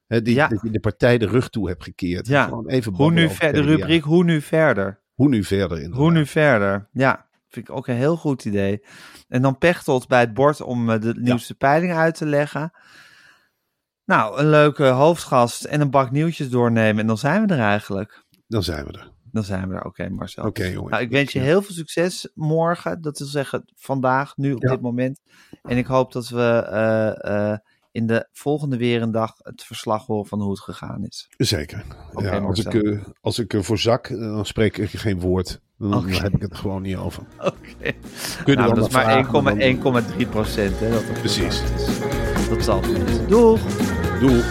Hè, 0.06 0.22
die, 0.22 0.34
Ja. 0.34 0.48
die 0.48 0.70
de 0.70 0.80
partij 0.80 1.18
de 1.18 1.26
rug 1.26 1.48
toe 1.48 1.68
hebt 1.68 1.84
gekeerd. 1.84 2.26
Ja. 2.26 2.44
Gewoon 2.44 2.68
even 2.68 2.92
Hoe 2.94 3.12
nu 3.12 3.28
verder? 3.30 3.62
De 3.62 3.68
CDA. 3.68 3.76
rubriek 3.76 4.02
Hoe 4.02 4.24
nu 4.24 4.40
verder? 4.40 5.00
Hoe 5.14 5.28
nu 5.28 5.44
verder? 5.44 5.76
Inderdaad. 5.76 5.98
Hoe 6.00 6.12
nu 6.12 6.26
verder? 6.26 6.88
Ja, 6.92 7.26
vind 7.48 7.68
ik 7.68 7.74
ook 7.76 7.86
een 7.86 7.94
heel 7.94 8.16
goed 8.16 8.44
idee. 8.44 8.82
En 9.28 9.42
dan 9.42 9.58
Pechtold 9.58 10.08
bij 10.08 10.20
het 10.20 10.34
bord 10.34 10.60
om 10.60 10.90
eh, 10.90 11.00
de 11.00 11.14
nieuwste 11.18 11.54
peiling 11.54 11.92
uit 11.92 12.14
te 12.14 12.26
leggen. 12.26 12.70
Nou, 14.10 14.38
een 14.38 14.50
leuke 14.50 14.84
hoofdgast 14.84 15.64
en 15.64 15.80
een 15.80 15.90
bak 15.90 16.10
nieuwtjes 16.10 16.50
doornemen. 16.50 17.00
En 17.00 17.06
dan 17.06 17.18
zijn 17.18 17.46
we 17.46 17.54
er 17.54 17.60
eigenlijk. 17.60 18.24
Dan 18.48 18.62
zijn 18.62 18.84
we 18.84 18.92
er. 18.92 19.10
Dan 19.32 19.44
zijn 19.44 19.68
we 19.68 19.74
er. 19.74 19.84
Oké, 19.84 20.08
Marcel. 20.08 20.44
Oké, 20.44 20.64
jongen. 20.64 20.90
Nou, 20.90 21.02
ik 21.02 21.10
wens 21.10 21.32
je 21.32 21.38
heel 21.38 21.62
veel 21.62 21.74
succes 21.74 22.28
morgen. 22.34 23.00
Dat 23.00 23.18
wil 23.18 23.26
zeggen 23.26 23.62
vandaag, 23.76 24.36
nu 24.36 24.52
op 24.52 24.62
Ja. 24.62 24.70
dit 24.70 24.80
moment. 24.80 25.20
En 25.62 25.76
ik 25.76 25.86
hoop 25.86 26.12
dat 26.12 26.28
we 26.28 26.66
eh, 26.70 27.50
eh, 27.52 27.58
in 27.92 28.06
de 28.06 28.28
volgende 28.32 28.76
weer 28.76 29.02
een 29.02 29.10
dag 29.10 29.32
het 29.36 29.62
verslag 29.62 30.06
horen 30.06 30.26
van 30.26 30.40
hoe 30.40 30.50
het 30.50 30.60
gegaan 30.60 31.04
is. 31.06 31.28
Zeker. 31.36 31.84
Oké, 32.12 32.34
ja, 32.34 32.38
als, 32.38 32.58
ik, 32.64 32.74
eh, 32.74 32.98
als 33.20 33.38
ik 33.38 33.54
ervoor 33.54 33.78
zak, 33.78 34.06
eh, 34.06 34.18
dan 34.18 34.46
spreek 34.46 34.78
ik 34.78 34.90
geen 34.90 35.20
woord. 35.20 35.60
Dan, 35.78 36.08
heb 36.08 36.34
ik 36.34 36.42
het 36.42 36.50
er 36.50 36.56
gewoon 36.58 36.82
niet 36.82 36.96
over. 36.96 37.22
Oké. 37.38 37.92
Kun 38.44 38.52
je 38.52 38.54
Nou, 38.54 38.74
dat 38.74 38.86
is 38.86 38.92
maar 38.92 39.26
1,3 39.58 40.26
procent. 40.30 40.78
Precies. 41.20 41.62
is. 41.62 41.98
Dat 42.48 42.64
zal 42.64 42.80
niet. 42.80 43.28
Doeg! 43.28 43.60
Doe. 44.20 44.42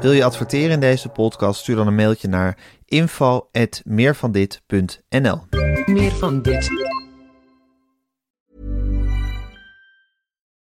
Wil 0.00 0.12
je 0.12 0.24
adverteren 0.24 0.70
in 0.70 0.80
deze 0.80 1.08
podcast? 1.08 1.60
Stuur 1.60 1.76
dan 1.76 1.86
een 1.86 1.94
mailtje 1.94 2.28
naar 2.28 2.58
info.meervandit.nl 2.84 5.40
Meer 5.86 6.12
van 6.12 6.42
dit. 6.42 6.70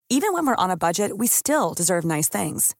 Even 0.07 0.31
when 0.31 0.45
we're 0.45 0.55
on 0.55 0.69
a 0.69 0.75
budget, 0.75 1.17
we 1.17 1.27
still 1.27 1.73
deserve 1.73 2.07
nice 2.07 2.29
things. 2.29 2.73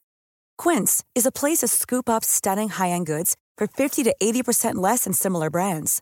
Quince 0.56 1.04
is 1.12 1.26
a 1.26 1.32
place 1.32 1.58
to 1.58 1.68
scoop 1.68 2.10
up 2.10 2.24
stunning 2.24 2.70
high-end 2.70 3.08
goods 3.08 3.36
for 3.56 3.68
50 3.74 4.04
to 4.04 4.16
80% 4.18 4.82
less 4.82 5.04
than 5.04 5.14
similar 5.14 5.50
brands. 5.50 6.02